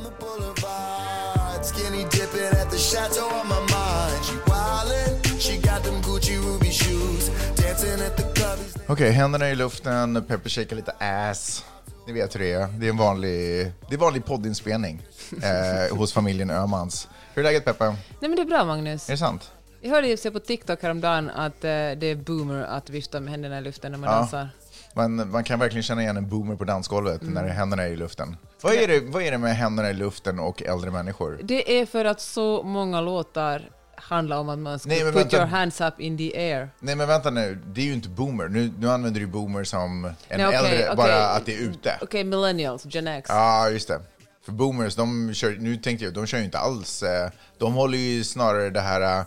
on 0.00 0.04
the 0.06 0.24
boulevard. 0.24 1.64
Skinny 1.64 2.04
dipping 2.10 2.60
at 2.60 2.70
the 2.70 2.78
chateau 2.78 3.26
on 3.40 3.46
my 3.48 3.60
mind. 3.60 4.24
She 4.24 4.36
wildin', 4.50 5.40
she 5.40 5.56
got 5.58 5.82
them 5.84 6.02
Gucci 6.02 6.36
ruby 6.44 6.70
shoes. 6.70 7.28
Dancing 7.56 8.00
at 8.06 8.16
the 8.16 8.22
clubbies. 8.22 8.76
Okej, 8.88 9.10
händerna 9.10 9.50
i 9.50 9.54
luften, 9.54 10.24
Pepper 10.28 10.48
shakar 10.50 10.76
lite 10.76 10.92
ass. 10.98 11.64
Ni 12.06 12.12
vet 12.12 12.34
hur 12.34 12.40
det 12.40 12.52
är. 12.52 12.66
Det 12.78 12.86
är 12.86 12.90
en 12.90 12.96
vanlig, 12.96 13.72
det 13.88 13.94
är 13.94 13.98
vanlig 13.98 14.24
poddinspelning 14.24 15.02
eh, 15.42 15.96
hos 15.96 16.12
familjen 16.12 16.50
Ömans. 16.50 17.08
Hur 17.34 17.42
är 17.42 17.44
läget 17.44 17.64
Pepper? 17.64 17.86
Nej 17.86 17.96
men 18.20 18.36
det 18.36 18.42
är 18.42 18.46
bra 18.46 18.64
Magnus. 18.64 19.08
Är 19.08 19.12
det 19.12 19.18
sant? 19.18 19.50
Jag 19.80 19.90
hörde 19.90 20.08
ju 20.08 20.30
på 20.30 20.40
TikTok 20.40 20.82
häromdagen 20.82 21.30
att 21.30 21.64
eh, 21.64 21.68
det 21.70 22.06
är 22.06 22.14
boomer 22.14 22.62
att 22.62 22.90
vifta 22.90 23.20
med 23.20 23.30
händerna 23.30 23.58
i 23.58 23.62
luften 23.62 23.92
när 23.92 23.98
man 23.98 24.10
Ja. 24.10 24.16
dansar. 24.16 24.48
Man, 24.94 25.30
man 25.30 25.44
kan 25.44 25.58
verkligen 25.58 25.82
känna 25.82 26.02
igen 26.02 26.16
en 26.16 26.28
boomer 26.28 26.56
på 26.56 26.64
dansgolvet 26.64 27.22
Mm. 27.22 27.34
när 27.34 27.48
händerna 27.48 27.82
är 27.82 27.88
i 27.88 27.96
luften. 27.96 28.36
Vad 28.62 28.74
är, 28.74 28.88
det, 28.88 29.00
vad 29.00 29.22
är 29.22 29.30
det 29.30 29.38
med 29.38 29.56
händerna 29.56 29.90
i 29.90 29.94
luften 29.94 30.38
och 30.40 30.62
äldre 30.62 30.90
människor? 30.90 31.38
Det 31.42 31.80
är 31.80 31.86
för 31.86 32.04
att 32.04 32.20
så 32.20 32.62
många 32.62 33.00
låtar 33.00 33.70
handlar 33.96 34.38
om 34.38 34.48
att 34.48 34.58
man 34.58 34.78
ska 34.78 34.88
Nej, 34.88 35.00
put 35.04 35.16
vänta. 35.16 35.36
your 35.36 35.46
hands 35.46 35.80
up 35.80 36.00
in 36.00 36.18
the 36.18 36.36
air. 36.38 36.70
Nej 36.80 36.96
men 36.96 37.08
vänta 37.08 37.30
nu, 37.30 37.58
det 37.66 37.80
är 37.80 37.84
ju 37.84 37.92
inte 37.92 38.08
boomer. 38.08 38.48
Nu, 38.48 38.72
nu 38.78 38.90
använder 38.90 39.20
du 39.20 39.26
boomer 39.26 39.64
som 39.64 40.04
en 40.04 40.14
Nej, 40.38 40.46
okej, 40.46 40.58
äldre, 40.58 40.84
okej. 40.84 40.96
bara 40.96 41.28
att 41.28 41.46
det 41.46 41.54
är 41.54 41.60
ute. 41.60 41.98
Okej, 42.02 42.24
millennials, 42.24 42.84
Gen 42.86 43.06
X. 43.08 43.26
Ja, 43.32 43.68
just 43.70 43.88
det. 43.88 44.00
För 44.44 44.52
boomers, 44.52 44.94
de 44.96 45.34
kör, 45.34 45.56
nu 45.60 45.76
tänkte 45.76 46.04
jag, 46.04 46.14
de 46.14 46.26
kör 46.26 46.38
ju 46.38 46.44
inte 46.44 46.58
alls, 46.58 47.02
eh, 47.02 47.30
de 47.58 47.74
håller 47.74 47.98
ju 47.98 48.24
snarare 48.24 48.70
det 48.70 48.80
här, 48.80 49.18
eh, 49.20 49.24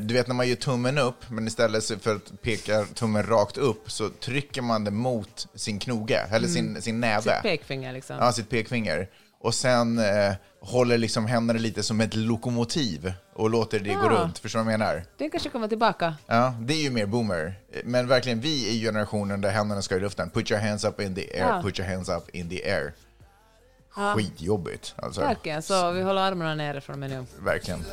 du 0.00 0.14
vet 0.14 0.26
när 0.26 0.34
man 0.34 0.48
gör 0.48 0.56
tummen 0.56 0.98
upp, 0.98 1.30
men 1.30 1.46
istället 1.46 1.84
för 2.02 2.16
att 2.16 2.42
peka 2.42 2.84
tummen 2.94 3.22
rakt 3.26 3.56
upp 3.56 3.90
så 3.90 4.08
trycker 4.08 4.62
man 4.62 4.84
det 4.84 4.90
mot 4.90 5.48
sin 5.54 5.78
knoge, 5.78 6.26
eller 6.30 6.48
sin, 6.48 6.82
sin 6.82 7.00
näve. 7.00 7.22
Sitt 7.22 7.42
pekfinger 7.42 7.92
liksom. 7.92 8.16
Ja, 8.20 8.32
sitt 8.32 8.50
pekfinger. 8.50 9.08
Och 9.40 9.54
sen 9.54 9.98
eh, 9.98 10.32
håller 10.60 10.98
liksom 10.98 11.26
händerna 11.26 11.60
lite 11.60 11.82
som 11.82 12.00
ett 12.00 12.14
lokomotiv 12.14 13.12
och 13.34 13.50
låter 13.50 13.80
det 13.80 13.88
gå 13.94 14.00
Ja. 14.04 14.08
runt. 14.10 14.38
Förstår 14.38 14.58
du 14.60 14.64
vad 14.64 14.72
jag 14.72 14.78
menar? 14.78 15.04
Den 15.18 15.30
kanske 15.30 15.48
kommer 15.50 15.68
tillbaka. 15.68 16.14
Ja, 16.26 16.54
det 16.60 16.74
är 16.74 16.82
ju 16.82 16.90
mer 16.90 17.06
boomer. 17.06 17.54
Men 17.84 18.08
verkligen, 18.08 18.40
vi 18.40 18.68
är 18.68 18.86
generationen 18.86 19.40
där 19.40 19.50
händerna 19.50 19.82
ska 19.82 19.96
i 19.96 20.00
luften. 20.00 20.30
Put 20.30 20.50
your 20.50 20.60
hands 20.60 20.84
up 20.84 21.00
in 21.00 21.14
the 21.14 21.22
air, 21.40 21.48
Ja. 21.48 21.62
put 21.62 21.78
your 21.78 21.90
hands 21.90 22.08
up 22.08 22.30
in 22.32 22.48
the 22.48 22.70
air. 22.72 22.94
Skitjobbigt. 23.96 24.94
Alltså. 24.96 25.20
Verkligen, 25.20 25.62
så 25.62 25.90
vi 25.90 26.02
håller 26.02 26.22
armarna 26.22 26.54
nere 26.54 26.80
från 26.80 27.00
med 27.00 27.10
nu. 27.10 27.26
Verkligen. 27.44 27.84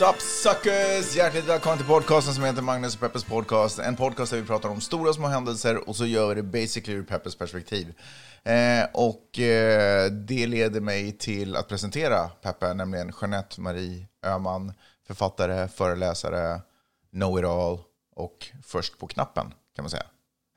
What's 0.00 0.14
up 0.14 0.20
suckers? 0.20 1.16
Hjärtligt 1.16 1.44
välkomna 1.44 1.76
till 1.76 1.86
podcasten 1.86 2.34
som 2.34 2.44
heter 2.44 2.62
Magnus 2.62 2.94
och 2.94 3.00
Peppers 3.00 3.24
podcast. 3.24 3.78
En 3.78 3.96
podcast 3.96 4.32
där 4.32 4.40
vi 4.40 4.46
pratar 4.46 4.68
om 4.68 4.80
stora 4.80 5.08
och 5.08 5.14
små 5.14 5.26
händelser 5.26 5.88
och 5.88 5.96
så 5.96 6.06
gör 6.06 6.28
vi 6.28 6.34
det 6.34 6.42
basically 6.42 6.98
ur 6.98 7.02
Peppers 7.02 7.36
perspektiv. 7.36 7.94
Eh, 8.44 8.84
och 8.92 9.38
eh, 9.38 10.10
det 10.10 10.46
leder 10.46 10.80
mig 10.80 11.12
till 11.12 11.56
att 11.56 11.68
presentera 11.68 12.28
Peppe, 12.28 12.74
nämligen 12.74 13.12
Jeanette 13.20 13.60
Marie 13.60 14.06
Öhman, 14.26 14.72
författare, 15.06 15.68
föreläsare, 15.68 16.60
know-it-all 17.12 17.78
och 18.16 18.46
först 18.66 18.98
på 18.98 19.06
knappen 19.06 19.54
kan 19.76 19.82
man 19.82 19.90
säga. 19.90 20.06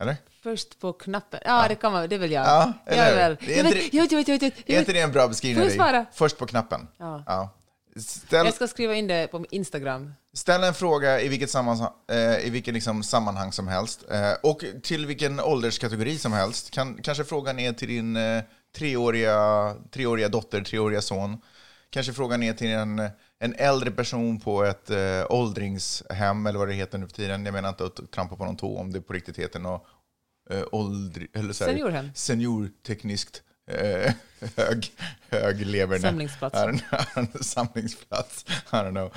Eller? 0.02 0.16
Först 0.44 0.80
på 0.80 0.94
knappen. 0.94 1.40
Ja, 1.46 1.66
det 1.70 1.76
kan 1.76 1.92
man, 1.92 2.10
det 2.10 2.16
är 2.16 2.20
väl 2.20 2.32
jag. 2.32 2.46
Ja, 2.46 2.74
jag 2.86 2.94
eller 2.98 3.06
är 3.06 3.10
hur? 3.10 3.16
väl. 3.18 3.38
Det 3.40 3.54
är 3.54 3.58
Jag, 3.58 3.66
inte 3.66 3.80
vet, 3.80 3.92
det- 3.92 3.98
jag, 3.98 4.04
vet, 4.04 4.12
jag, 4.12 4.18
vet, 4.20 4.28
jag, 4.42 4.50
vet, 4.50 4.64
jag, 4.66 4.76
Är 4.76 4.80
inte 4.80 4.94
det 4.94 5.00
en 5.02 5.12
bra 5.12 5.28
beskrivning? 5.28 5.70
Jag? 5.78 6.06
Först 6.14 6.38
på 6.38 6.46
knappen. 6.46 6.88
Ja. 6.98 7.50
Ställ, 7.96 8.46
Jag 8.46 8.54
ska 8.54 8.68
skriva 8.68 8.96
in 8.96 9.08
det 9.08 9.28
på 9.32 9.46
Instagram. 9.52 10.14
Ställ 10.34 10.64
en 10.64 10.74
fråga 10.74 11.22
i 11.22 11.28
vilket, 11.28 11.50
sammanhang, 11.50 11.92
eh, 12.12 12.48
i 12.48 12.50
vilket 12.50 12.74
liksom 12.74 13.04
sammanhang 13.04 13.52
som 13.52 13.68
helst 13.68 14.06
eh, 14.12 14.34
och 14.44 14.64
till 14.84 15.06
vilken 15.06 15.40
ålderskategori 15.40 16.18
som 16.18 16.34
helst. 16.34 16.72
Kan, 16.72 17.02
kanske 17.02 17.24
frågan 17.24 17.60
är 17.60 17.74
till 17.74 17.88
din 17.88 18.16
eh, 18.16 18.44
treåriga, 18.76 19.76
treåriga 19.92 20.30
dotter, 20.30 20.62
treåriga 20.62 21.02
son. 21.02 21.38
Kanske 21.90 22.14
frågan 22.14 22.44
är 22.44 22.54
till 22.54 22.70
en, 22.70 23.00
en 23.40 23.56
äldre 23.58 23.92
person 23.92 24.40
på 24.40 24.64
ett 24.64 24.90
eh, 24.90 25.26
åldringshem 25.30 26.46
eller 26.46 26.60
vad 26.60 26.68
det 26.68 26.74
heter 26.74 26.98
nu 26.98 27.08
för 27.08 27.14
tiden. 27.14 27.46
Jag 27.46 27.54
menar 27.54 27.70
inte 27.70 27.86
att 27.86 28.12
trampa 28.12 28.36
på 28.36 28.46
någon 28.46 28.58
tå 28.58 28.78
om 28.78 28.92
det 28.92 29.02
på 29.02 29.14
riktigt 29.14 29.40
heter 29.40 29.60
något 29.60 29.86
eh, 30.50 30.64
åldri, 30.72 31.28
eller 31.34 31.54
så 31.54 31.64
här, 31.64 31.72
Seniorhem. 31.72 32.12
Seniortekniskt 32.16 33.44
eh, 33.70 34.14
hög, 34.56 34.92
hög 35.30 35.66
leverne. 35.66 36.02
Samlingsplats. 36.02 36.56
I 36.56 36.60
don't 36.60 36.82
know, 37.14 37.42
Samlingsplats. 37.42 38.46
I 38.50 38.76
don't 38.76 38.92
know. 38.92 39.14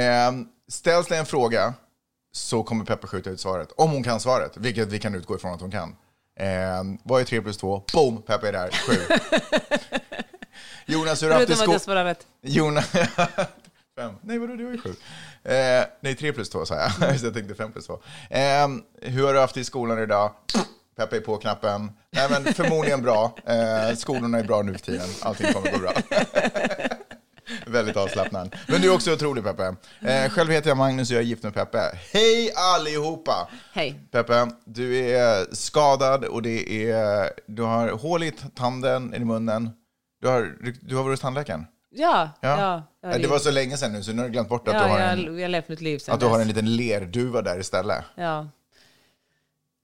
Eh, 0.00 0.32
ställs 0.68 1.06
det 1.08 1.16
en 1.16 1.26
fråga 1.26 1.74
så 2.32 2.62
kommer 2.62 2.84
Peppa 2.84 3.06
skjuta 3.06 3.30
ut 3.30 3.40
svaret. 3.40 3.72
Om 3.76 3.90
hon 3.90 4.02
kan 4.02 4.20
svaret, 4.20 4.56
vilket 4.56 4.88
vi 4.88 4.98
kan 4.98 5.14
utgå 5.14 5.36
ifrån 5.36 5.54
att 5.54 5.60
hon 5.60 5.70
kan. 5.70 5.96
Eh, 6.38 6.82
vad 7.02 7.20
är 7.20 7.24
3 7.24 7.42
plus 7.42 7.56
2? 7.56 7.84
Boom! 7.92 8.22
Peppa 8.22 8.48
är 8.48 8.52
där. 8.52 8.70
7. 8.70 8.92
Jonas, 10.86 11.22
hur 11.22 11.30
har 11.30 11.34
du 11.34 11.34
haft 11.34 11.46
Förutom 11.46 11.62
i 11.62 11.64
att 11.64 11.72
jag 11.72 11.80
sko- 11.80 11.84
svarar 11.84 12.04
rätt. 12.04 12.26
Jonas... 12.42 12.92
Fem. 13.96 14.14
Nej, 14.20 14.38
vadå, 14.38 14.54
du 14.56 14.64
var 14.64 14.72
ju 14.72 14.78
sju. 14.78 14.94
Eh, 15.44 15.84
nej, 16.00 16.16
tre 16.16 16.32
plus 16.32 16.50
två 16.50 16.66
sa 16.66 16.74
jag. 16.76 17.20
Så 17.20 17.26
jag 17.26 17.34
tänkte 17.34 17.54
fem 17.54 17.72
plus 17.72 17.86
två. 17.86 18.00
Eh, 18.30 18.68
hur 19.02 19.26
har 19.26 19.34
du 19.34 19.40
haft 19.40 19.54
det 19.54 19.60
i 19.60 19.64
skolan 19.64 19.98
idag? 19.98 20.32
Peppa 20.96 21.16
är 21.16 21.20
på 21.20 21.36
knappen. 21.36 21.90
Nej, 22.10 22.28
men 22.30 22.54
förmodligen 22.54 23.02
bra. 23.02 23.36
Eh, 23.46 23.96
skolorna 23.96 24.38
är 24.38 24.44
bra 24.44 24.62
nu 24.62 24.72
för 24.72 24.80
tiden. 24.80 25.08
Allting 25.22 25.52
kommer 25.52 25.70
gå 25.70 25.78
bra. 25.78 25.92
Väldigt 27.66 27.96
avslappnad. 27.96 28.56
Men 28.68 28.80
du 28.80 28.90
är 28.90 28.94
också 28.94 29.12
otrolig, 29.12 29.44
Peppe. 29.44 29.74
Eh, 30.00 30.30
själv 30.30 30.50
heter 30.50 30.70
jag 30.70 30.76
Magnus 30.76 31.10
och 31.10 31.14
jag 31.16 31.22
är 31.22 31.26
gift 31.26 31.42
med 31.42 31.54
Peppe. 31.54 31.78
Hej 32.12 32.52
allihopa! 32.74 33.48
Hej. 33.72 34.08
Peppe, 34.10 34.48
du 34.64 34.98
är 34.98 35.54
skadad 35.54 36.24
och 36.24 36.42
det 36.42 36.90
är, 36.90 37.30
du 37.46 37.62
har 37.62 37.88
hål 37.88 38.22
i 38.22 38.32
tanden, 38.54 39.14
i 39.14 39.18
munnen. 39.18 39.70
Du 40.20 40.28
har, 40.28 40.56
du 40.80 40.96
har 40.96 41.02
varit 41.02 41.12
hos 41.12 41.20
tandläkaren? 41.20 41.66
Ja, 41.90 42.30
Ja. 42.40 42.48
ja. 42.48 42.82
ja, 43.02 43.12
Ja, 43.12 43.18
det 43.18 43.26
var 43.26 43.38
så 43.38 43.50
länge 43.50 43.76
sedan 43.76 43.92
nu 43.92 44.02
så 44.02 44.12
nu 44.12 44.18
har 44.18 44.28
du 44.28 44.32
glömt 44.32 44.48
bort 44.48 44.68
att, 44.68 44.74
ja, 44.74 44.82
du, 44.82 44.88
har 44.88 44.98
jag, 44.98 45.12
en, 45.12 45.38
jag 45.38 46.00
att 46.08 46.20
du 46.20 46.26
har 46.26 46.40
en 46.40 46.48
liten 46.48 46.76
lerduva 46.76 47.42
där 47.42 47.60
istället. 47.60 48.04
Ja. 48.14 48.48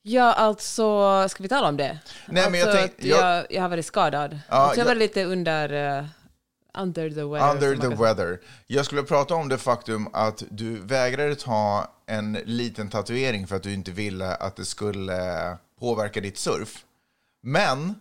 Ja, 0.03 0.33
alltså, 0.33 1.29
ska 1.29 1.43
vi 1.43 1.49
tala 1.49 1.69
om 1.69 1.77
det? 1.77 1.99
Nej, 2.27 2.45
alltså, 2.45 2.51
men 2.51 2.61
jag 2.61 2.73
tänk- 2.73 2.91
att 2.99 3.05
jag- 3.05 3.37
jag, 3.39 3.47
jag 3.51 3.63
har 3.63 3.69
varit 3.69 3.87
skadad. 3.87 4.39
Ja, 4.49 4.55
alltså, 4.57 4.79
jag 4.81 4.85
var 4.85 4.93
jag- 4.93 4.99
lite 4.99 5.25
under... 5.25 5.99
eh, 5.99 6.05
under 6.79 7.11
the 7.11 7.23
weather. 7.25 7.51
Under 7.55 7.77
the 7.91 8.03
weather. 8.03 8.41
Jag 8.67 8.85
skulle 8.87 9.03
prata 9.03 9.35
om 9.35 9.49
det 9.49 9.59
faktum 9.59 10.09
att 10.13 10.43
du 10.51 10.81
vägrade 10.81 11.35
ta 11.37 11.93
en 12.07 12.33
liten 12.33 12.89
tatuering 12.91 13.47
för 13.47 13.57
att 13.57 13.63
du 13.63 13.73
inte 13.75 13.91
ville 13.91 14.35
att 14.35 14.57
det 14.57 14.65
skulle 14.65 15.57
påverka 15.81 16.21
ditt 16.21 16.39
surf. 16.39 16.85
Men 17.43 17.95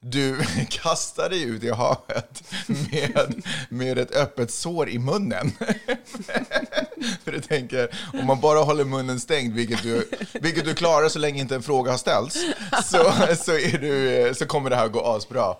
du 0.00 0.38
kastade 0.70 1.28
dig 1.28 1.42
ut 1.42 1.64
i 1.64 1.70
havet 1.70 2.42
med, 2.66 3.42
med 3.68 3.98
ett 3.98 4.16
öppet 4.16 4.50
sår 4.50 4.88
i 4.88 4.98
munnen. 4.98 5.50
För 7.24 7.32
du 7.32 7.40
tänker, 7.40 7.88
om 8.20 8.26
man 8.26 8.40
bara 8.40 8.58
håller 8.58 8.84
munnen 8.84 9.20
stängd, 9.20 9.54
vilket 9.54 9.82
du, 9.82 10.08
vilket 10.32 10.64
du 10.64 10.74
klarar 10.74 11.08
så 11.08 11.18
länge 11.18 11.40
inte 11.40 11.54
en 11.54 11.62
fråga 11.62 11.90
har 11.90 11.98
ställts, 11.98 12.36
så, 12.84 13.12
så, 13.36 13.52
är 13.52 13.78
du, 13.78 14.34
så 14.34 14.46
kommer 14.46 14.70
det 14.70 14.76
här 14.76 14.88
gå 14.88 15.00
asbra. 15.16 15.54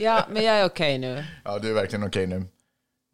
Ja, 0.00 0.26
men 0.30 0.44
jag 0.44 0.56
är 0.56 0.64
okej 0.66 0.98
nu. 0.98 1.24
Ja, 1.44 1.58
du 1.58 1.70
är 1.70 1.74
verkligen 1.74 2.06
okej 2.06 2.26
nu. 2.26 2.36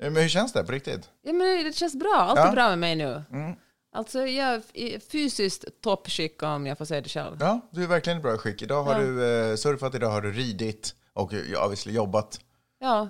Eh, 0.02 0.10
Men 0.10 0.16
hur 0.22 0.28
känns 0.28 0.52
det 0.52 0.64
på 0.64 0.72
riktigt? 0.72 1.00
Ja, 1.22 1.32
men 1.32 1.64
det 1.64 1.72
känns 1.76 1.94
bra. 1.94 2.14
Allt 2.16 2.38
Ja. 2.38 2.48
är 2.48 2.52
bra 2.52 2.68
med 2.68 2.78
mig 2.78 2.96
nu. 2.96 3.22
Mm. 3.32 3.52
Alltså, 3.92 4.26
jag 4.26 4.62
är 4.74 4.98
fysiskt 4.98 5.64
toppskick 5.80 6.42
om 6.42 6.66
jag 6.66 6.78
får 6.78 6.84
säga 6.84 7.00
det 7.00 7.08
själv. 7.08 7.36
Ja, 7.40 7.60
du 7.70 7.82
är 7.82 7.86
verkligen 7.86 8.18
i 8.18 8.22
bra 8.22 8.36
skick. 8.38 8.62
Idag 8.62 8.82
har 8.84 8.92
Ja. 8.92 8.98
du 9.06 9.50
eh, 9.50 9.56
surfat, 9.56 9.94
idag 9.94 10.10
har 10.10 10.20
du 10.20 10.32
ridit 10.32 10.94
och 11.12 11.32
obviously 11.64 11.92
jobbat 11.92 12.40
Ja, 12.80 13.08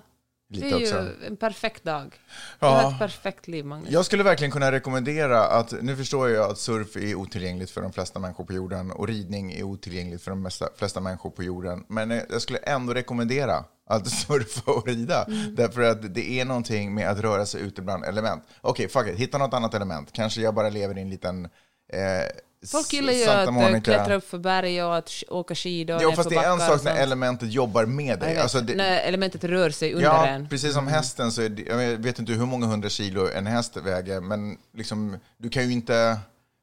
lite 0.50 0.66
det 0.66 0.72
är 0.72 0.82
också. 0.82 0.94
ju 1.20 1.26
en 1.26 1.36
perfekt 1.36 1.84
dag. 1.84 2.20
Ja. 2.58 2.66
Jag 2.76 2.82
har 2.82 2.92
ett 2.92 2.98
perfekt 2.98 3.48
liv, 3.48 3.64
Magnus. 3.64 3.90
Jag 3.90 4.04
skulle 4.04 4.22
verkligen 4.22 4.50
kunna 4.50 4.72
rekommendera 4.72 5.46
att, 5.46 5.74
nu 5.82 5.96
förstår 5.96 6.30
jag 6.30 6.50
att 6.50 6.58
surf 6.58 6.96
är 6.96 7.14
otillgängligt 7.14 7.70
för 7.70 7.82
de 7.82 7.92
flesta 7.92 8.18
människor 8.18 8.44
på 8.44 8.52
jorden 8.52 8.90
och 8.90 9.08
ridning 9.08 9.52
är 9.52 9.62
otillgängligt 9.62 10.22
för 10.22 10.30
de 10.30 10.42
mesta, 10.42 10.68
flesta 10.76 11.00
människor 11.00 11.30
på 11.30 11.42
jorden. 11.42 11.84
Men 11.88 12.10
eh, 12.10 12.22
jag 12.30 12.42
skulle 12.42 12.58
ändå 12.58 12.94
rekommendera 12.94 13.64
att 13.86 14.06
surfa 14.10 14.70
och 14.70 14.86
rida. 14.86 15.26
Därför 15.56 15.82
att 15.82 16.14
det 16.14 16.40
är 16.40 16.44
någonting 16.44 16.94
med 16.94 17.08
att 17.08 17.20
röra 17.20 17.46
sig 17.46 17.62
ute 17.62 17.82
bland 17.82 18.04
element. 18.04 18.42
Okej, 18.60 18.88
fuck 18.88 19.08
it, 19.08 19.16
hitta 19.16 19.38
något 19.38 19.54
annat 19.54 19.74
element. 19.74 20.12
Kanske 20.12 20.40
jag 20.40 20.54
bara 20.54 20.68
lever 20.68 20.98
i 20.98 21.00
en 21.00 21.10
liten, 21.10 21.44
eh, 21.92 22.26
Folk 22.66 22.92
gillar 22.92 23.12
ju 23.12 23.24
Santa 23.24 23.40
att 23.40 23.46
eh, 23.48 23.52
Monica. 23.52 23.80
klättra 23.80 24.14
upp 24.14 24.28
för 24.28 24.38
berg 24.38 24.82
och 24.84 24.96
att 24.96 25.10
åka 25.28 25.54
skidor 25.54 25.98
Jo, 26.02 26.12
fast 26.12 26.28
det 26.30 26.36
är 26.36 26.52
en 26.52 26.58
sak 26.58 26.82
när 26.84 26.96
elementet 26.96 27.52
jobbar 27.52 27.86
med 27.86 28.18
dig. 28.18 28.38
Alltså, 28.38 28.60
det, 28.60 28.74
när 28.74 29.00
elementet 29.00 29.44
rör 29.44 29.70
sig 29.70 29.92
under 29.92 30.06
Ja, 30.06 30.26
en. 30.26 30.48
precis 30.48 30.74
som 30.74 30.86
hästen 30.88 31.32
så 31.32 31.40
det, 31.48 31.62
jag 31.62 31.76
vet 31.96 32.18
inte 32.18 32.32
hur 32.32 32.46
många 32.46 32.66
hundra 32.66 32.88
kilo 32.88 33.28
en 33.34 33.46
häst 33.46 33.76
väger, 33.76 34.20
men 34.20 34.58
liksom, 34.74 35.16
du 35.38 35.48
kan 35.48 35.62
ju 35.66 35.72
inte, 35.72 36.18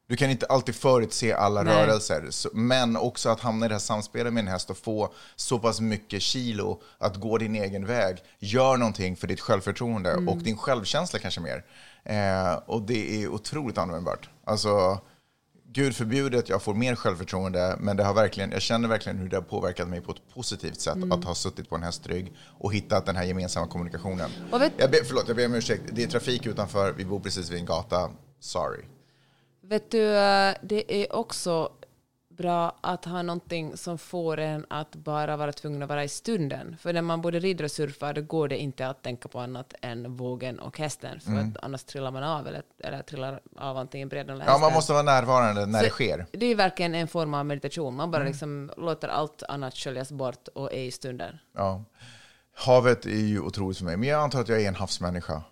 du 0.08 0.16
kan 0.16 0.30
inte 0.30 0.46
alltid 0.46 0.74
förutse 0.74 1.32
alla 1.32 1.62
Nej. 1.62 1.74
rörelser. 1.74 2.24
Men 2.52 2.96
också 2.96 3.28
att 3.28 3.40
hamna 3.40 3.66
i 3.66 3.68
det 3.68 3.74
här 3.74 3.80
samspelet 3.80 4.32
med 4.32 4.40
en 4.40 4.48
häst 4.48 4.70
och 4.70 4.78
få 4.78 5.12
så 5.36 5.58
pass 5.58 5.80
mycket 5.80 6.22
kilo 6.22 6.80
att 6.98 7.16
gå 7.16 7.38
din 7.38 7.54
egen 7.54 7.86
väg, 7.86 8.16
gör 8.38 8.76
någonting 8.76 9.16
för 9.16 9.26
ditt 9.26 9.40
självförtroende 9.40 10.10
Mm. 10.10 10.28
och 10.28 10.36
din 10.36 10.56
självkänsla 10.56 11.18
kanske 11.18 11.40
mer. 11.40 11.64
Eh, 12.04 12.52
och 12.66 12.82
det 12.82 13.22
är 13.22 13.28
otroligt 13.28 13.78
användbart. 13.78 14.28
Alltså, 14.44 15.00
Gud 15.72 15.96
förbjudet, 15.96 16.48
jag 16.48 16.62
får 16.62 16.74
mer 16.74 16.94
självförtroende, 16.94 17.76
men 17.80 17.96
det 17.96 18.04
har 18.04 18.14
verkligen, 18.14 18.50
jag 18.52 18.62
känner 18.62 18.88
verkligen 18.88 19.18
hur 19.18 19.28
det 19.28 19.36
har 19.36 19.42
påverkat 19.42 19.88
mig 19.88 20.00
på 20.00 20.12
ett 20.12 20.34
positivt 20.34 20.80
sätt 20.80 20.94
Mm. 20.96 21.12
att 21.12 21.24
ha 21.24 21.34
suttit 21.34 21.68
på 21.68 21.74
en 21.76 21.82
hästrygg 21.82 22.32
och 22.58 22.72
hittat 22.74 23.06
den 23.06 23.16
här 23.16 23.24
gemensamma 23.24 23.66
kommunikationen. 23.66 24.30
Och 24.52 24.60
vet- 24.62 24.72
Jag 24.76 24.90
ber, 24.90 24.98
förlåt, 25.04 25.24
jag 25.28 25.36
ber 25.36 25.46
om 25.46 25.54
ursäkt. 25.54 25.82
Det 25.92 26.02
är 26.02 26.06
trafik 26.06 26.46
utanför, 26.46 26.92
vi 26.92 27.04
bor 27.04 27.20
precis 27.20 27.50
vid 27.50 27.58
en 27.58 27.66
gata. 27.66 28.10
Sorry. 28.40 28.82
Vet 29.62 29.90
du, 29.90 30.16
eh, 30.16 30.54
det 30.62 30.94
är 31.02 31.12
också 31.16 31.72
bra 32.38 32.76
att 32.80 33.04
ha 33.04 33.22
någonting 33.22 33.76
som 33.76 33.98
får 33.98 34.38
en 34.38 34.66
att 34.70 34.96
bara 34.96 35.36
vara 35.36 35.52
tvungen 35.52 35.82
att 35.82 35.88
vara 35.88 36.04
i 36.04 36.08
stunden. 36.08 36.76
För 36.80 36.92
när 36.92 37.02
man 37.02 37.20
både 37.22 37.38
rider 37.38 37.64
och 37.64 37.70
surfar 37.70 38.12
då 38.12 38.22
går 38.22 38.48
det 38.48 38.58
inte 38.58 38.88
att 38.88 39.02
tänka 39.02 39.28
på 39.28 39.40
annat 39.40 39.74
än 39.82 40.16
vågen 40.16 40.58
och 40.58 40.78
hästen. 40.78 41.20
För 41.20 41.32
att 41.32 41.64
annars 41.64 41.84
trillar 41.84 42.10
man 42.10 42.22
av 42.22 42.46
eller, 42.46 42.62
eller 42.84 43.02
trillar 43.02 43.40
av 43.56 43.76
antingen 43.76 44.08
bredden 44.08 44.34
eller 44.34 44.44
Mm. 44.44 44.52
Ja, 44.52 44.58
man 44.58 44.62
hästen. 44.62 44.74
måste 44.78 44.92
vara 44.92 45.02
närvarande 45.02 45.66
när 45.66 45.78
Så 45.78 45.84
det 45.84 45.90
sker. 45.90 46.26
Det 46.32 46.46
är 46.46 46.54
verkligen 46.54 46.94
en 46.94 47.08
form 47.08 47.34
av 47.34 47.46
meditation. 47.46 47.94
Man 47.96 48.04
Mm. 48.08 48.10
bara 48.10 48.24
liksom 48.24 48.70
låter 48.76 49.08
allt 49.08 49.42
annat 49.48 49.74
sköljas 49.76 50.12
bort 50.12 50.48
och 50.54 50.72
är 50.72 50.82
i 50.84 50.90
stunden. 50.90 51.38
Ja. 51.56 51.84
Havet 52.54 53.06
är 53.06 53.10
ju 53.10 53.40
otroligt 53.40 53.78
för 53.78 53.84
mig, 53.84 53.96
men 53.96 54.08
jag 54.08 54.20
antar 54.22 54.40
att 54.40 54.48
jag 54.48 54.62
är 54.62 54.68
en 54.68 54.74
havsmänniska. 54.74 55.42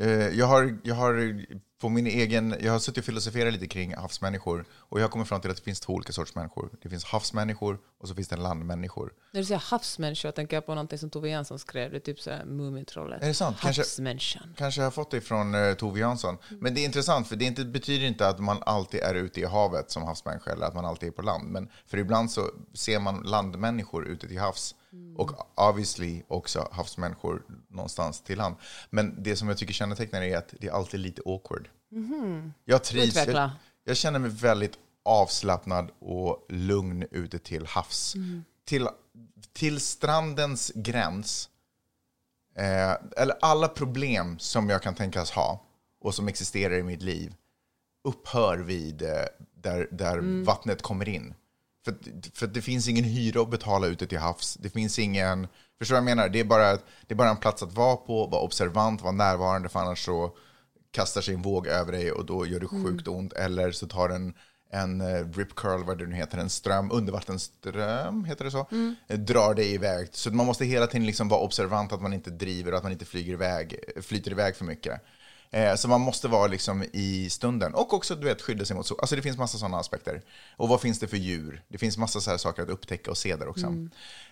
Eh, 0.00 0.08
Jag 0.28 0.46
har, 0.46 0.78
jag, 0.82 0.94
har 0.94 1.44
på 1.80 1.88
min 1.88 2.06
egen, 2.06 2.56
jag 2.60 2.72
har 2.72 2.78
suttit 2.78 2.98
och 2.98 3.04
filosoferat 3.04 3.52
lite 3.52 3.66
kring 3.66 3.94
havsmänniskor 3.94 4.64
och 4.72 4.98
jag 5.00 5.04
har 5.04 5.08
kommit 5.10 5.28
fram 5.28 5.40
till 5.40 5.50
att 5.50 5.56
det 5.56 5.62
finns 5.62 5.80
två 5.80 5.92
olika 5.92 6.12
sorts 6.12 6.34
människor. 6.34 6.70
Det 6.82 6.88
finns 6.88 7.04
havsmänniskor 7.04 7.78
och 8.00 8.08
så 8.08 8.14
finns 8.14 8.28
det 8.28 8.36
landmänniskor. 8.36 9.12
När 9.32 9.40
du 9.40 9.44
säger 9.44 9.60
havsmänniska 9.60 10.32
tänker 10.32 10.56
jag 10.56 10.66
på 10.66 10.74
någonting 10.74 10.98
som 10.98 11.10
Tove 11.10 11.28
Jansson 11.28 11.58
skrev. 11.58 11.90
Det 11.90 11.96
är 11.96 12.00
typ 12.00 12.20
såhär 12.20 12.44
Mumintrollet. 12.44 13.22
Är 13.22 13.26
det 13.26 13.34
sant? 13.34 13.56
Kanske- 13.60 13.82
Havsmänniskan. 13.82 14.54
Kanske 14.56 14.80
jag 14.80 14.86
har 14.86 14.90
fått 14.90 15.10
det 15.10 15.20
från 15.20 15.54
uh, 15.54 15.74
Tove 15.74 16.00
Jansson. 16.00 16.38
Men 16.60 16.74
det 16.74 16.80
är 16.80 16.84
intressant, 16.84 17.28
för 17.28 17.36
det 17.36 17.44
inte, 17.44 17.64
betyder 17.64 18.06
inte 18.06 18.28
att 18.28 18.38
man 18.40 18.56
alltid 18.66 19.00
är 19.00 19.14
ute 19.14 19.40
i 19.40 19.44
havet 19.44 19.90
som 19.90 20.02
havsmänniska 20.02 20.50
eller 20.52 20.66
att 20.66 20.74
man 20.74 20.84
alltid 20.84 21.08
är 21.08 21.12
på 21.12 21.22
land. 21.22 21.50
Men 21.50 21.68
för 21.86 21.98
ibland 21.98 22.30
så 22.30 22.50
ser 22.74 22.98
man 23.00 23.22
landmänniskor 23.22 24.06
ute 24.06 24.28
till 24.28 24.38
havs 24.38 24.74
och 25.16 25.30
obviously 25.54 26.22
också 26.28 26.68
havsmänniskor 26.72 27.42
någonstans 27.68 28.20
till 28.20 28.38
land. 28.38 28.56
Men 28.90 29.22
det 29.22 29.36
som 29.36 29.48
jag 29.48 29.58
tycker 29.58 29.74
kännetecknar 29.74 30.22
är 30.22 30.36
att 30.36 30.54
det 30.60 30.66
är 30.66 30.72
alltid 30.72 31.00
lite 31.00 31.22
awkward. 31.26 31.68
Jag 32.64 32.84
trivs. 32.84 33.16
Jag, 33.26 33.50
jag 33.84 33.96
känner 33.96 34.18
mig 34.18 34.30
väldigt 34.30 34.78
avslappnad 35.04 35.90
och 35.98 36.46
lugn 36.48 37.04
ute 37.10 37.38
till 37.38 37.66
havs. 37.66 38.14
Till, 38.64 38.88
till 39.52 39.80
strandens 39.80 40.72
gräns 40.74 41.48
eh, 42.56 42.92
eller 43.16 43.36
alla 43.40 43.68
problem 43.68 44.38
som 44.38 44.68
jag 44.68 44.82
kan 44.82 44.94
tänkas 44.94 45.30
ha 45.30 45.62
och 46.00 46.14
som 46.14 46.28
existerar 46.28 46.78
i 46.78 46.82
mitt 46.82 47.02
liv 47.02 47.34
upphör 48.04 48.58
vid 48.58 49.02
eh, 49.02 49.08
där, 49.54 49.88
där 49.90 50.44
vattnet 50.44 50.82
kommer 50.82 51.08
in. 51.08 51.34
För, 51.84 51.94
för 52.34 52.46
det 52.46 52.62
finns 52.62 52.88
ingen 52.88 53.04
hyra 53.04 53.42
att 53.42 53.50
betala 53.50 53.86
ute 53.86 54.06
till 54.06 54.18
havs. 54.18 54.54
Det 54.54 54.70
finns 54.70 54.98
ingen... 54.98 55.48
Förstår 55.78 55.96
du 55.96 56.00
vad 56.00 56.10
jag 56.10 56.16
menar? 56.16 56.28
Det 56.28 56.40
är, 56.40 56.44
bara, 56.44 56.72
det 56.72 57.08
är 57.08 57.14
bara 57.14 57.30
en 57.30 57.36
plats 57.36 57.62
att 57.62 57.72
vara 57.72 57.96
på, 57.96 58.26
vara 58.26 58.42
observant, 58.42 59.02
vara 59.02 59.12
närvarande, 59.12 59.68
för 59.68 59.80
annars 59.80 60.04
så 60.04 60.36
kastar 60.90 61.20
sig 61.20 61.34
en 61.34 61.42
våg 61.42 61.66
över 61.66 61.92
dig 61.92 62.12
och 62.12 62.26
då 62.26 62.46
gör 62.46 62.60
det 62.60 62.66
sjukt 62.66 63.08
ont. 63.08 63.32
Eller 63.32 63.72
så 63.72 63.86
tar 63.86 64.08
en, 64.08 64.34
en 64.70 65.00
eh, 65.00 65.28
rip 65.34 65.54
curl, 65.54 65.84
vad 65.84 65.98
det 65.98 66.06
nu 66.06 66.14
heter, 66.14 66.38
en 66.38 66.50
ström, 66.50 66.92
undervattensström, 66.92 68.24
heter 68.24 68.44
det 68.44 68.50
så, 68.50 68.66
eh, 69.08 69.18
drar 69.18 69.54
dig 69.54 69.74
iväg. 69.74 70.08
Så 70.12 70.30
man 70.30 70.46
måste 70.46 70.64
hela 70.64 70.86
tiden 70.86 71.06
liksom 71.06 71.28
vara 71.28 71.40
observant 71.40 71.92
att 71.92 72.02
man 72.02 72.12
inte 72.12 72.30
driver 72.30 72.72
och 72.72 72.78
att 72.78 72.84
man 72.84 72.92
inte 72.92 73.04
flyger 73.04 73.32
iväg, 73.32 73.76
flyter 74.02 74.30
iväg 74.30 74.56
för 74.56 74.64
mycket. 74.64 75.00
Eh, 75.50 75.74
Så 75.74 75.88
man 75.88 76.00
måste 76.00 76.28
vara 76.28 76.46
liksom 76.46 76.84
i 76.92 77.30
stunden. 77.30 77.74
Och 77.74 77.92
också 77.92 78.14
du 78.16 78.24
vet, 78.26 78.42
skydda 78.42 78.64
sig 78.64 78.76
mot 78.76 78.86
sol. 78.86 78.98
Alltså 79.00 79.16
det 79.16 79.22
finns 79.22 79.38
massa 79.38 79.58
sådana 79.58 79.78
aspekter. 79.78 80.22
Och 80.56 80.68
vad 80.68 80.80
finns 80.80 80.98
det 80.98 81.08
för 81.08 81.16
djur? 81.16 81.62
Det 81.68 81.78
finns 81.78 81.98
massa 81.98 82.20
så 82.20 82.30
här 82.30 82.38
saker 82.38 82.62
att 82.62 82.68
upptäcka 82.68 83.10
och 83.10 83.18
se 83.18 83.36
där 83.36 83.48
också. 83.48 83.66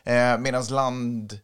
Eh, 0.04 0.38
Medan 0.38 0.64
land, 0.64 1.40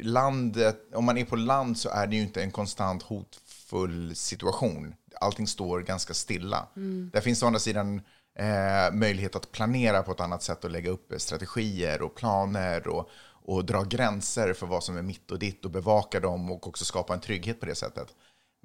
landet, 0.00 0.76
om 0.94 1.04
man 1.04 1.18
är 1.18 1.24
på 1.24 1.36
land 1.36 1.78
så 1.78 1.88
är 1.88 2.06
det 2.06 2.16
ju 2.16 2.22
inte 2.22 2.42
en 2.42 2.50
konstant 2.50 3.02
hotfull 3.02 4.16
situation. 4.16 4.94
Allting 5.20 5.46
står 5.46 5.80
ganska 5.80 6.14
stilla. 6.14 6.68
Där 7.12 7.20
finns 7.20 7.42
å 7.42 7.46
andra 7.46 7.60
sidan 7.60 8.00
eh, 8.38 8.92
möjlighet 8.94 9.36
att 9.36 9.52
planera 9.52 10.02
på 10.02 10.12
ett 10.12 10.20
annat 10.20 10.42
sätt 10.42 10.64
och 10.64 10.70
lägga 10.70 10.90
upp 10.90 11.12
strategier 11.16 12.02
och 12.02 12.14
planer 12.14 12.88
och, 12.88 13.08
och 13.46 13.64
dra 13.64 13.82
gränser 13.82 14.52
för 14.52 14.66
vad 14.66 14.84
som 14.84 14.96
är 14.96 15.02
mitt 15.02 15.30
och 15.30 15.38
ditt 15.38 15.64
och 15.64 15.70
bevaka 15.70 16.20
dem 16.20 16.50
och 16.50 16.66
också 16.68 16.84
skapa 16.84 17.14
en 17.14 17.20
trygghet 17.20 17.60
på 17.60 17.66
det 17.66 17.74
sättet. 17.74 18.08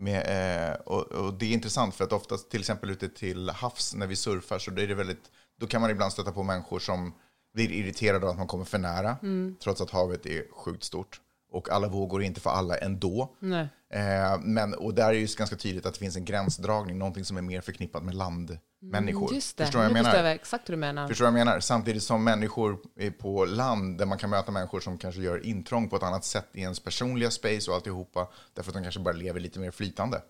Med, 0.01 0.69
eh, 0.69 0.75
och, 0.75 1.11
och 1.11 1.33
det 1.33 1.45
är 1.45 1.53
intressant 1.53 1.95
för 1.95 2.03
att 2.03 2.13
oftast 2.13 2.49
till 2.49 2.59
exempel 2.59 2.89
ute 2.89 3.09
till 3.09 3.49
havs 3.49 3.95
när 3.95 4.07
vi 4.07 4.15
surfar 4.15 4.59
så 4.59 4.71
är 4.71 4.87
det 4.87 4.95
väldigt, 4.95 5.31
då 5.59 5.67
kan 5.67 5.81
man 5.81 5.89
ibland 5.89 6.11
stöta 6.11 6.31
på 6.31 6.43
människor 6.43 6.79
som 6.79 7.13
blir 7.53 7.71
irriterade 7.71 8.25
av 8.25 8.31
att 8.31 8.37
man 8.37 8.47
kommer 8.47 8.65
för 8.65 8.77
nära 8.77 9.17
trots 9.63 9.81
att 9.81 9.89
havet 9.89 10.25
är 10.25 10.43
sjukt 10.51 10.83
stort. 10.83 11.21
Och 11.51 11.69
alla 11.69 11.87
vågor 11.87 12.21
är 12.21 12.25
inte 12.25 12.41
för 12.41 12.49
alla 12.49 12.77
ändå. 12.77 13.35
Nej. 13.39 13.67
Eh, 13.93 14.39
men, 14.41 14.73
och 14.73 14.93
där 14.93 15.09
är 15.09 15.13
det 15.13 15.37
ganska 15.37 15.55
tydligt 15.55 15.85
att 15.85 15.93
det 15.93 15.99
finns 15.99 16.15
en 16.15 16.25
gränsdragning, 16.25 16.97
någonting 16.97 17.25
som 17.25 17.37
är 17.37 17.41
mer 17.41 17.61
förknippat 17.61 18.03
med 18.03 18.15
landmänniskor. 18.15 19.27
Mm, 19.27 19.35
Just 19.35 19.57
det, 19.57 19.63
Förstår 19.65 19.79
vad 19.79 19.91
nu 19.91 19.97
jag 19.97 20.05
förstår 20.05 20.17
menar? 20.17 20.29
jag 20.29 20.35
exakt 20.35 20.69
hur 20.69 20.73
du 20.73 20.77
menar. 20.77 21.07
Förstår 21.07 21.27
jag 21.27 21.33
menar? 21.33 21.59
Samtidigt 21.59 22.03
som 22.03 22.23
människor 22.23 22.77
är 22.95 23.11
på 23.11 23.45
land 23.45 23.97
där 23.97 24.05
man 24.05 24.17
kan 24.17 24.29
möta 24.29 24.51
människor 24.51 24.79
som 24.79 24.97
kanske 24.97 25.21
gör 25.21 25.45
intrång 25.45 25.89
på 25.89 25.95
ett 25.95 26.03
annat 26.03 26.25
sätt 26.25 26.47
i 26.53 26.61
ens 26.61 26.79
personliga 26.79 27.31
space 27.31 27.71
och 27.71 27.75
alltihopa. 27.75 28.27
Därför 28.53 28.69
att 28.71 28.75
de 28.75 28.83
kanske 28.83 28.99
bara 28.99 29.13
lever 29.13 29.39
lite 29.39 29.59
mer 29.59 29.71
flytande. 29.71 30.21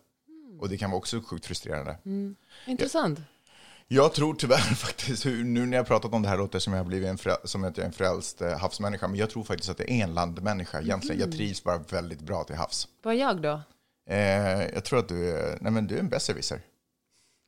Och 0.59 0.69
det 0.69 0.77
kan 0.77 0.89
vara 0.91 0.97
också 0.97 1.21
sjukt 1.21 1.45
frustrerande. 1.45 1.97
Intressant. 2.67 3.19
Jag 3.91 4.13
tror 4.13 4.33
tyvärr 4.33 4.57
faktiskt, 4.75 5.25
nu 5.25 5.65
när 5.65 5.77
jag 5.77 5.87
pratat 5.87 6.13
om 6.13 6.21
det 6.21 6.29
här 6.29 6.37
låter 6.37 6.59
som 6.59 6.73
jag 6.73 6.85
blivit 6.85 7.09
en, 7.09 7.17
frä- 7.17 7.45
som 7.45 7.63
att 7.63 7.77
jag 7.77 7.83
är 7.83 7.87
en 7.87 7.93
frälst 7.93 8.41
eh, 8.41 8.57
havsmänniska, 8.57 9.07
men 9.07 9.19
jag 9.19 9.29
tror 9.29 9.43
faktiskt 9.43 9.69
att 9.69 9.77
det 9.77 9.91
är 9.91 10.03
en 10.03 10.13
landmänniska 10.13 10.81
egentligen. 10.81 11.19
Jag 11.21 11.31
trivs 11.31 11.63
bara 11.63 11.77
väldigt 11.77 12.19
bra 12.21 12.43
till 12.43 12.55
havs. 12.55 12.87
Vad 13.03 13.13
är 13.13 13.17
jag 13.17 13.41
då? 13.41 13.61
Eh, 14.09 14.17
jag 14.73 14.83
tror 14.85 14.99
att 14.99 15.07
du 15.09 15.29
är, 15.37 15.57
nej 15.61 15.71
men 15.71 15.87
du 15.87 15.95
är 15.95 15.99
en 15.99 16.09
besserwisser. 16.09 16.61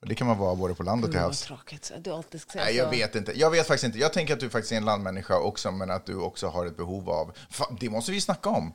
Det 0.05 0.15
kan 0.15 0.27
man 0.27 0.37
vara 0.37 0.55
både 0.55 0.73
på 0.75 0.83
land 0.83 1.03
och 1.03 1.09
till 1.09 1.13
Gud, 1.13 1.21
vad 1.21 1.29
havs. 1.29 1.41
tråkigt. 1.41 1.91
Du 1.99 2.11
alltid 2.11 2.41
ska 2.41 2.51
säga 2.51 2.63
Nej, 2.65 2.75
jag 2.75 2.85
så. 2.85 2.91
vet 2.91 3.15
inte. 3.15 3.39
Jag 3.39 3.51
vet 3.51 3.67
faktiskt 3.67 3.83
inte. 3.83 3.97
Jag 3.99 4.13
tänker 4.13 4.33
att 4.33 4.39
du 4.39 4.49
faktiskt 4.49 4.71
är 4.71 4.77
en 4.77 4.85
landmänniska 4.85 5.39
också, 5.39 5.71
men 5.71 5.91
att 5.91 6.05
du 6.05 6.15
också 6.15 6.47
har 6.47 6.65
ett 6.65 6.77
behov 6.77 7.09
av... 7.09 7.31
Fan, 7.49 7.77
det 7.79 7.89
måste 7.89 8.11
vi 8.11 8.21
snacka 8.21 8.49
om. 8.49 8.73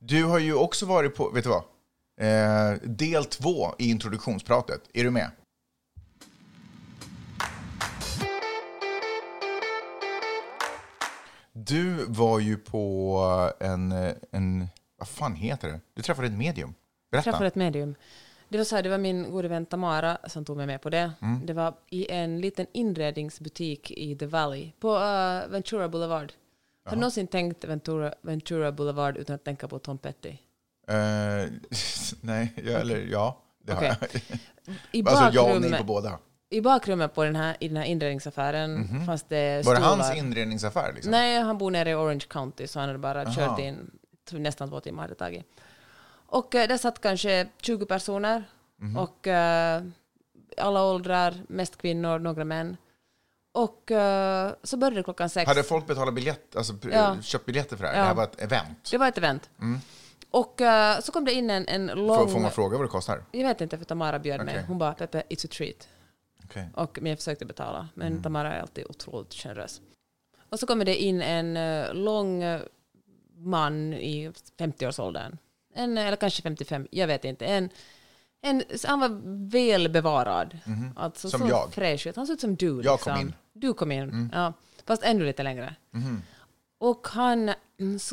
Du 0.00 0.24
har 0.24 0.38
ju 0.38 0.54
också 0.54 0.86
varit 0.86 1.14
på, 1.16 1.30
vet 1.30 1.44
du 1.44 1.50
vad? 1.50 1.62
Eh, 2.20 2.72
del 2.82 3.24
två 3.24 3.74
i 3.78 3.90
introduktionspratet. 3.90 4.80
Är 4.92 5.04
du 5.04 5.10
med? 5.10 5.30
Du 11.66 12.04
var 12.08 12.38
ju 12.38 12.56
på 12.56 13.52
en, 13.60 13.92
en... 14.30 14.68
Vad 14.98 15.08
fan 15.08 15.34
heter 15.34 15.68
det? 15.68 15.80
Du 15.94 16.02
träffade 16.02 16.26
ett 16.28 16.34
medium. 16.34 16.68
Jag 16.68 17.10
Berätta. 17.10 17.30
träffade 17.30 17.46
ett 17.46 17.54
medium. 17.54 17.94
Det 18.48 18.58
var, 18.58 18.64
så 18.64 18.76
här, 18.76 18.82
det 18.82 18.88
var 18.88 18.98
min 18.98 19.30
gode 19.30 19.48
vän 19.48 19.66
Tamara 19.66 20.18
som 20.26 20.44
tog 20.44 20.56
mig 20.56 20.66
med 20.66 20.82
på 20.82 20.90
det. 20.90 21.12
Mm. 21.20 21.46
Det 21.46 21.52
var 21.52 21.74
i 21.90 22.10
en 22.10 22.40
liten 22.40 22.66
inredningsbutik 22.72 23.90
i 23.90 24.16
The 24.16 24.26
Valley 24.26 24.72
på 24.80 24.94
uh, 24.94 25.50
Ventura 25.50 25.88
Boulevard. 25.88 26.32
Har 26.84 26.92
du 26.92 27.00
någonsin 27.00 27.26
tänkt 27.26 27.64
Ventura, 27.64 28.14
Ventura 28.22 28.72
Boulevard 28.72 29.16
utan 29.16 29.34
att 29.34 29.44
tänka 29.44 29.68
på 29.68 29.78
Tom 29.78 29.98
Petty? 29.98 30.36
Eh, 30.88 30.96
nej, 32.20 32.52
jag, 32.56 32.80
eller 32.80 33.06
ja. 33.10 33.42
Det 33.62 33.72
har 33.72 33.96
Okej. 34.02 34.22
jag. 34.66 34.76
I 34.92 35.04
Alltså 35.06 35.30
ja 35.32 35.42
och 35.42 35.48
nej 35.48 35.70
bakrummet, 35.70 35.78
på 35.78 35.84
båda. 35.84 36.18
I 36.50 36.60
bakrummet 36.60 37.14
på 37.14 37.24
den 37.24 37.36
här, 37.36 37.56
i 37.60 37.68
den 37.68 37.76
här 37.76 37.84
inredningsaffären 37.84 38.88
fanns 39.06 39.22
det 39.22 39.54
Mhm. 39.54 39.62
Var 39.66 39.74
det 39.74 39.80
stolar. 39.80 39.96
hans 39.96 40.16
inredningsaffär? 40.16 40.92
Liksom? 40.92 41.10
Nej, 41.10 41.40
han 41.42 41.58
bor 41.58 41.70
nere 41.70 41.90
i 41.90 41.94
Orange 41.94 42.24
County 42.28 42.66
så 42.66 42.78
han 42.80 42.88
hade 42.88 42.98
bara 42.98 43.22
Aha. 43.22 43.34
kört 43.34 43.58
in 43.58 43.90
nästan 44.32 44.68
två 44.68 44.80
timmar 44.80 45.02
hade 45.02 45.14
det 45.14 45.18
tagit. 45.18 45.46
Och 46.30 46.54
eh, 46.54 46.68
där 46.68 46.76
satt 46.78 47.00
kanske 47.00 47.48
20 47.62 47.86
personer 47.86 48.44
Mhm. 48.80 48.96
och 48.96 49.26
eh, 49.26 49.82
alla 50.58 50.82
åldrar, 50.84 51.34
mest 51.48 51.76
kvinnor, 51.76 52.18
några 52.18 52.44
män. 52.44 52.76
Och 53.52 53.90
eh, 53.90 54.52
så 54.62 54.76
började 54.76 54.96
det 54.96 55.02
klockan 55.02 55.28
sex. 55.28 55.48
Hade 55.48 55.62
folk 55.62 55.86
betalat 55.86 56.14
biljett, 56.14 56.56
alltså 56.56 56.74
Ja. 56.92 57.16
köpt 57.22 57.46
biljetter 57.46 57.76
för 57.76 57.84
det 57.84 57.88
här? 57.90 57.96
Ja. 57.96 58.02
Det 58.02 58.06
här 58.08 58.14
var 58.14 58.24
ett 58.24 58.40
event. 58.40 58.88
Det 58.90 58.98
var 58.98 59.08
ett 59.08 59.18
event. 59.18 59.50
Och 60.30 60.60
eh, 60.60 61.00
så 61.00 61.12
kom 61.12 61.24
det 61.24 61.32
in 61.32 61.50
en, 61.50 61.68
en 61.68 61.86
lång... 61.86 62.16
Får, 62.18 62.26
får 62.26 62.40
man 62.40 62.50
fråga 62.50 62.76
vad 62.78 62.86
det 62.86 62.90
kostar? 62.90 63.24
Jag 63.32 63.48
vet 63.48 63.60
inte, 63.60 63.78
för 63.78 63.84
Tamara 63.84 64.18
bjöd 64.18 64.44
mig. 64.44 64.54
Okej. 64.54 64.64
Hon 64.68 64.78
bara, 64.78 64.92
Peppe, 64.94 65.22
it's 65.30 65.46
a 65.46 65.48
treat. 65.52 65.88
Okej. 66.48 66.68
Och, 66.74 66.98
men 67.02 67.10
jag 67.10 67.18
försökte 67.18 67.46
betala. 67.46 67.88
Men 67.94 68.22
Tamara 68.22 68.54
är 68.54 68.60
alltid 68.60 68.84
otroligt 68.88 69.34
generös. 69.34 69.80
Och 70.48 70.58
så 70.60 70.66
kommer 70.66 70.84
det 70.84 71.02
in 71.02 71.22
en 71.22 71.56
eh, 71.56 71.94
lång 71.94 72.42
eh, 72.42 72.60
man 73.36 73.92
i 73.92 74.30
50-årsåldern. 74.58 75.38
En, 75.74 75.98
eller 75.98 76.16
kanske 76.16 76.42
55, 76.42 76.86
jag 76.90 77.06
vet 77.06 77.24
inte. 77.24 77.46
En, 77.46 77.70
en, 78.40 78.62
han 78.84 79.00
var 79.00 79.20
väl 79.50 79.88
bevarad. 79.88 80.58
Alltså, 80.96 81.30
Som 81.30 81.40
så 81.40 81.48
jag. 81.48 81.72
Fräsch 81.72 82.06
ut. 82.06 82.16
Han 82.16 82.26
såg 82.26 82.34
ut 82.34 82.40
som 82.40 82.56
du. 82.56 82.66
Jag 82.66 82.76
liksom. 82.76 82.98
kom 82.98 83.20
in. 83.20 83.34
Du 83.52 83.74
kom 83.74 83.92
in, 83.92 84.30
ja. 84.32 84.52
Fast 84.86 85.02
ännu 85.02 85.24
lite 85.24 85.42
längre. 85.42 85.74
Mhm. 85.90 86.22
Och 86.78 87.08
han 87.10 87.38
mm, 87.42 87.54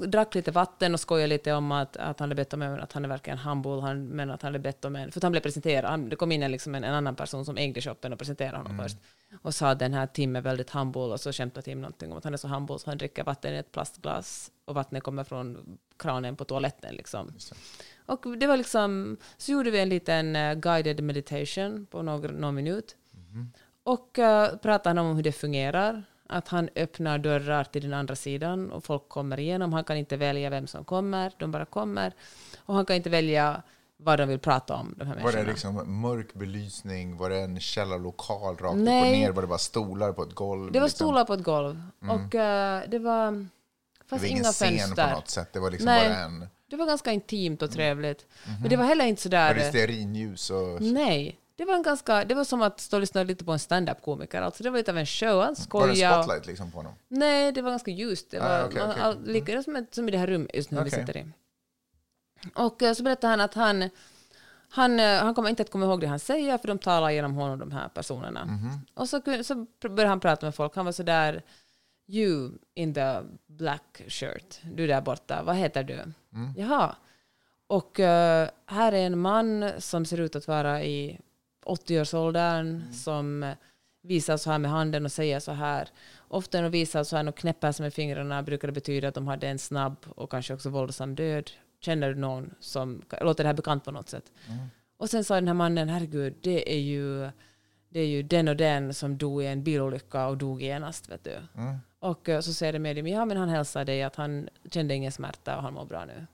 drack 0.07 0.35
lite 0.35 0.51
vatten 0.51 0.93
och 0.93 0.99
skojade 0.99 1.27
lite 1.27 1.53
om 1.53 1.71
att, 1.71 1.97
att 1.97 2.19
han 2.19 2.29
hade 2.29 2.35
bett 2.35 2.53
om 2.53 2.61
en, 2.61 2.79
att 2.79 2.93
han 2.93 3.05
är 3.05 3.09
verkligen 3.09 3.39
humble, 3.39 3.81
han, 3.81 4.07
men 4.07 4.31
att 4.31 4.41
han 4.41 4.49
hade 4.49 4.59
bett 4.59 4.85
om 4.85 4.95
en, 4.95 5.11
för 5.11 5.19
att 5.19 5.23
han 5.23 5.31
blev 5.31 5.41
presenterad, 5.41 5.89
han, 5.89 6.09
det 6.09 6.15
kom 6.15 6.31
in 6.31 6.43
en, 6.43 6.51
liksom 6.51 6.75
en, 6.75 6.83
en 6.83 6.93
annan 6.93 7.15
person 7.15 7.45
som 7.45 7.57
ägde 7.57 7.81
shoppen 7.81 8.13
och 8.13 8.19
presenterade 8.19 8.57
honom 8.57 8.77
först. 8.77 8.97
Och 9.41 9.55
sa 9.55 9.69
att 9.69 9.79
den 9.79 9.93
här 9.93 10.07
Tim 10.07 10.35
är 10.35 10.41
väldigt 10.41 10.69
humble 10.69 11.01
och 11.01 11.19
så 11.19 11.33
skämtade 11.33 11.61
Tim 11.61 11.81
någonting 11.81 12.11
om 12.11 12.17
att 12.17 12.23
han 12.23 12.33
är 12.33 12.37
så 12.37 12.47
humble 12.47 12.79
så 12.79 12.89
han 12.89 12.97
dricker 12.97 13.23
vatten 13.23 13.53
i 13.53 13.57
ett 13.57 13.71
plastglas 13.71 14.51
och 14.65 14.75
vattnet 14.75 15.03
kommer 15.03 15.23
från 15.23 15.77
kranen 15.99 16.35
på 16.35 16.45
toaletten 16.45 16.95
liksom. 16.95 17.33
Och 18.05 18.37
det 18.37 18.47
var 18.47 18.57
liksom, 18.57 19.17
så 19.37 19.51
gjorde 19.51 19.71
vi 19.71 19.79
en 19.79 19.89
liten 19.89 20.35
eh, 20.35 20.53
guided 20.53 21.03
meditation 21.03 21.85
på 21.85 22.01
några, 22.01 22.31
någon 22.31 22.55
minut. 22.55 22.95
Och 23.83 24.17
uh, 24.17 24.57
pratade 24.57 25.01
om 25.01 25.15
hur 25.15 25.23
det 25.23 25.31
fungerar. 25.31 26.03
Att 26.29 26.47
han 26.47 26.69
öppnar 26.75 27.17
dörrar 27.17 27.63
till 27.63 27.81
den 27.81 27.93
andra 27.93 28.15
sidan 28.15 28.71
och 28.71 28.83
folk 28.83 29.09
kommer 29.09 29.39
igenom. 29.39 29.73
Han 29.73 29.83
kan 29.83 29.97
inte 29.97 30.17
välja 30.17 30.49
vem 30.49 30.67
som 30.67 30.85
kommer, 30.85 31.31
de 31.37 31.51
bara 31.51 31.65
kommer. 31.65 32.13
Och 32.57 32.75
han 32.75 32.85
kan 32.85 32.95
inte 32.95 33.09
välja 33.09 33.61
vad 33.97 34.19
de 34.19 34.29
vill 34.29 34.39
prata 34.39 34.75
om, 34.75 34.95
de 34.97 35.07
här 35.07 35.19
Var 35.19 35.31
det 35.31 35.43
liksom 35.43 36.01
mörk 36.01 36.33
belysning? 36.33 37.17
Var 37.17 37.29
det 37.29 37.39
en 37.39 37.59
källarlokal 37.59 38.57
rakt 38.57 38.61
upp 38.61 38.69
och 38.69 38.77
Nej. 38.77 39.19
ner? 39.19 39.31
Var 39.31 39.41
det 39.41 39.47
bara 39.47 39.57
stolar 39.57 40.13
på 40.13 40.23
ett 40.23 40.33
golv? 40.33 40.71
Det 40.71 40.79
var 40.79 40.87
liksom? 40.87 41.05
stolar 41.05 41.25
på 41.25 41.33
ett 41.33 41.43
golv. 41.43 41.83
Och 42.01 42.35
eh, 42.35 42.83
det 42.87 42.99
var... 42.99 43.31
Det 44.09 44.15
var 44.15 44.25
ingen 44.25 44.37
inga 44.37 44.51
scen 44.51 44.77
fönster. 44.77 45.09
på 45.09 45.15
något 45.15 45.29
sätt. 45.29 45.53
Det 45.53 45.59
var 45.59 45.71
liksom 45.71 45.85
Nej. 45.85 46.09
bara 46.09 46.19
en... 46.19 46.47
Det 46.69 46.75
var 46.75 46.85
ganska 46.85 47.11
intimt 47.11 47.61
och 47.61 47.71
trevligt. 47.71 48.25
Men 48.61 48.69
det 48.69 48.75
var 48.75 48.85
heller 48.85 49.05
inte 49.05 49.21
sådär... 49.21 49.47
Var 49.47 49.55
det 49.55 49.69
stearinljus 49.69 50.49
och... 50.49 50.81
Nej. 50.81 51.39
Det 51.57 51.65
var, 51.65 51.73
en 51.75 51.83
ganska, 51.83 52.25
det 52.25 52.35
var 52.35 52.43
som 52.43 52.61
att 52.61 52.79
stå 52.79 52.97
och 52.97 53.01
lyssna 53.01 53.23
lite 53.23 53.45
på 53.45 53.51
en 53.51 53.59
stand-up-komiker. 53.59 54.41
Alltså 54.41 54.63
det 54.63 54.69
var 54.69 54.77
lite 54.77 54.91
av 54.91 54.97
en 54.97 55.05
show. 55.05 55.29
Han 55.29 55.39
Var 55.39 55.49
det 55.49 55.55
skojade. 55.55 56.23
spotlight 56.23 56.45
liksom 56.47 56.71
på 56.71 56.77
honom? 56.77 56.93
Nej, 57.07 57.51
det 57.51 57.61
var 57.61 57.69
ganska 57.69 57.91
ljust. 57.91 58.31
Det 58.31 58.39
Ah, 58.39 58.47
var 58.61 58.67
okej, 58.67 58.79
man- 58.79 58.89
okej. 58.91 59.01
all- 59.03 59.23
lika 59.25 59.63
som, 59.63 59.85
som 59.91 60.07
i 60.07 60.11
det 60.11 60.17
här 60.17 60.27
rummet 60.27 60.51
just 60.55 60.71
nu 60.71 60.83
vi 60.83 60.89
Okej. 60.89 60.99
sitter 60.99 61.17
i. 61.17 61.25
Och 62.55 62.81
eh, 62.83 62.93
så 62.93 63.03
berättade 63.03 63.31
han 63.31 63.41
att 63.41 63.53
han, 63.53 63.89
han, 64.69 64.99
eh, 64.99 65.19
han 65.23 65.33
kommer 65.35 65.49
inte 65.49 65.63
att 65.63 65.71
komma 65.71 65.85
ihåg 65.85 66.01
det 66.01 66.07
han 66.07 66.19
säger, 66.19 66.57
för 66.57 66.67
de 66.67 66.77
talar 66.79 67.09
genom 67.09 67.33
honom, 67.35 67.59
de 67.59 67.71
här 67.71 67.87
personerna. 67.87 68.45
Mhm. 68.45 68.69
Och 68.93 69.09
så, 69.09 69.21
så 69.43 69.65
började 69.89 70.07
han 70.07 70.19
prata 70.19 70.45
med 70.45 70.55
folk. 70.55 70.75
Han 70.75 70.85
var 70.85 70.91
så 70.91 71.03
där, 71.03 71.43
you 72.07 72.51
in 72.73 72.93
the 72.93 73.15
black 73.47 74.01
shirt, 74.07 74.59
du 74.73 74.87
där 74.87 75.01
borta, 75.01 75.43
vad 75.43 75.55
heter 75.55 75.83
du? 75.83 75.93
Mm. 76.33 76.53
Jaha. 76.57 76.95
Och 77.67 77.99
eh, 77.99 78.49
här 78.65 78.91
är 78.91 79.05
en 79.05 79.19
man 79.19 79.71
som 79.79 80.05
ser 80.05 80.19
ut 80.19 80.35
att 80.35 80.47
vara 80.47 80.83
i 80.83 81.19
80-årsåldern, 81.65 82.67
Mm. 82.67 82.93
som 82.93 83.43
eh, 83.43 83.55
visar 84.01 84.37
så 84.37 84.51
här 84.51 84.59
med 84.59 84.71
handen 84.71 85.05
och 85.05 85.11
säger 85.11 85.39
så 85.39 85.51
här. 85.51 85.89
Ofta 86.27 86.57
när 86.57 86.63
de 86.63 86.69
visar 86.69 87.03
så 87.03 87.15
här 87.17 87.27
och 87.27 87.37
knäpper 87.37 87.71
sig 87.71 87.83
med 87.83 87.93
fingrarna 87.93 88.43
brukar 88.43 88.67
det 88.67 88.71
betyda 88.73 89.07
att 89.07 89.13
de 89.15 89.27
hade 89.27 89.47
en 89.47 89.59
snabb 89.59 89.95
och 90.15 90.31
kanske 90.31 90.53
också 90.53 90.69
våldsam 90.69 91.15
död. 91.15 91.51
Känner 91.81 92.09
du 92.09 92.15
någon 92.15 92.53
som, 92.59 93.01
låter 93.21 93.43
det 93.43 93.47
här 93.47 93.53
bekant 93.55 93.83
på 93.83 93.91
något 93.91 94.09
sätt? 94.09 94.31
Och 94.97 95.09
sen 95.09 95.23
sa 95.23 95.35
den 95.35 95.47
här 95.47 95.53
mannen, 95.53 95.89
herregud, 95.89 96.35
det 96.41 96.73
är 96.75 96.79
ju, 96.79 97.29
det 97.89 97.99
är 97.99 98.07
ju 98.07 98.23
den 98.23 98.47
och 98.47 98.55
den 98.55 98.93
som 98.93 99.17
dog 99.17 99.43
i 99.43 99.45
en 99.47 99.63
bilolycka 99.63 100.27
och 100.27 100.37
dog 100.37 100.61
genast, 100.61 101.09
vet 101.09 101.23
du. 101.23 101.37
Mm. 101.61 101.75
Och 101.99 102.29
eh, 102.29 102.39
så 102.41 102.53
säger 102.53 102.73
det 102.73 102.79
med 102.79 102.95
dem, 102.95 103.07
ja 103.07 103.25
men 103.25 103.37
han 103.37 103.49
hälsar 103.49 103.85
dig 103.85 104.03
att 104.03 104.15
han 104.15 104.49
kände 104.71 104.93
ingen 104.93 105.11
smärta 105.11 105.57
och 105.57 105.63
han 105.63 105.73
mår 105.73 105.85
bra 105.85 106.05
nu. 106.05 106.25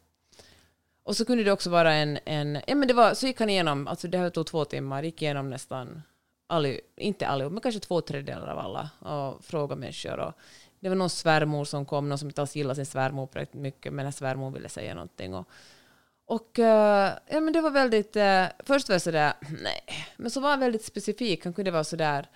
Och 1.11 1.17
så 1.17 1.25
kunde 1.25 1.43
det 1.43 1.51
också 1.51 1.69
vara 1.69 1.93
en, 1.93 2.19
en 2.25 2.61
ja 2.67 2.75
men 2.75 2.87
det 2.87 2.93
var, 2.93 3.13
så 3.13 3.27
gick 3.27 3.39
han 3.39 3.49
igenom, 3.49 3.87
alltså 3.87 4.07
det 4.07 4.17
här 4.17 4.29
tog 4.29 4.45
två 4.45 4.65
timmar, 4.65 5.03
gick 5.03 5.21
igenom 5.21 5.49
nästan, 5.49 6.01
all, 6.47 6.77
inte 6.97 7.27
allihop, 7.27 7.53
men 7.53 7.61
kanske 7.61 7.81
två 7.81 8.01
tredjedelar 8.01 8.47
av 8.47 8.59
alla 8.59 8.89
och 8.99 9.43
frågade 9.43 9.79
människor. 9.79 10.19
Och 10.19 10.33
det 10.79 10.89
var 10.89 10.95
någon 10.95 11.09
svärmor 11.09 11.65
som 11.65 11.85
kom, 11.85 12.09
någon 12.09 12.17
som 12.17 12.29
inte 12.29 12.41
alls 12.41 12.55
gillade 12.55 12.75
sin 12.75 12.85
svärmor 12.85 13.29
direkt 13.33 13.53
mycket, 13.53 13.93
men 13.93 14.13
svärmor 14.13 14.51
ville 14.51 14.69
säga 14.69 14.93
någonting. 14.93 15.33
Och, 15.33 15.47
och 16.25 16.59
eh, 16.59 17.13
ja, 17.27 17.39
men 17.39 17.53
det 17.53 17.61
var 17.61 17.71
väldigt, 17.71 18.15
eh, 18.15 18.45
först 18.59 18.89
var 18.89 18.93
jag 18.93 19.01
sådär, 19.01 19.33
nej, 19.63 19.83
men 20.17 20.31
så 20.31 20.39
var 20.39 20.49
han 20.49 20.59
väldigt 20.59 20.85
specifik. 20.85 21.43
Han 21.43 21.53
kunde 21.53 21.71
vara 21.71 21.83
sådär, 21.83 22.29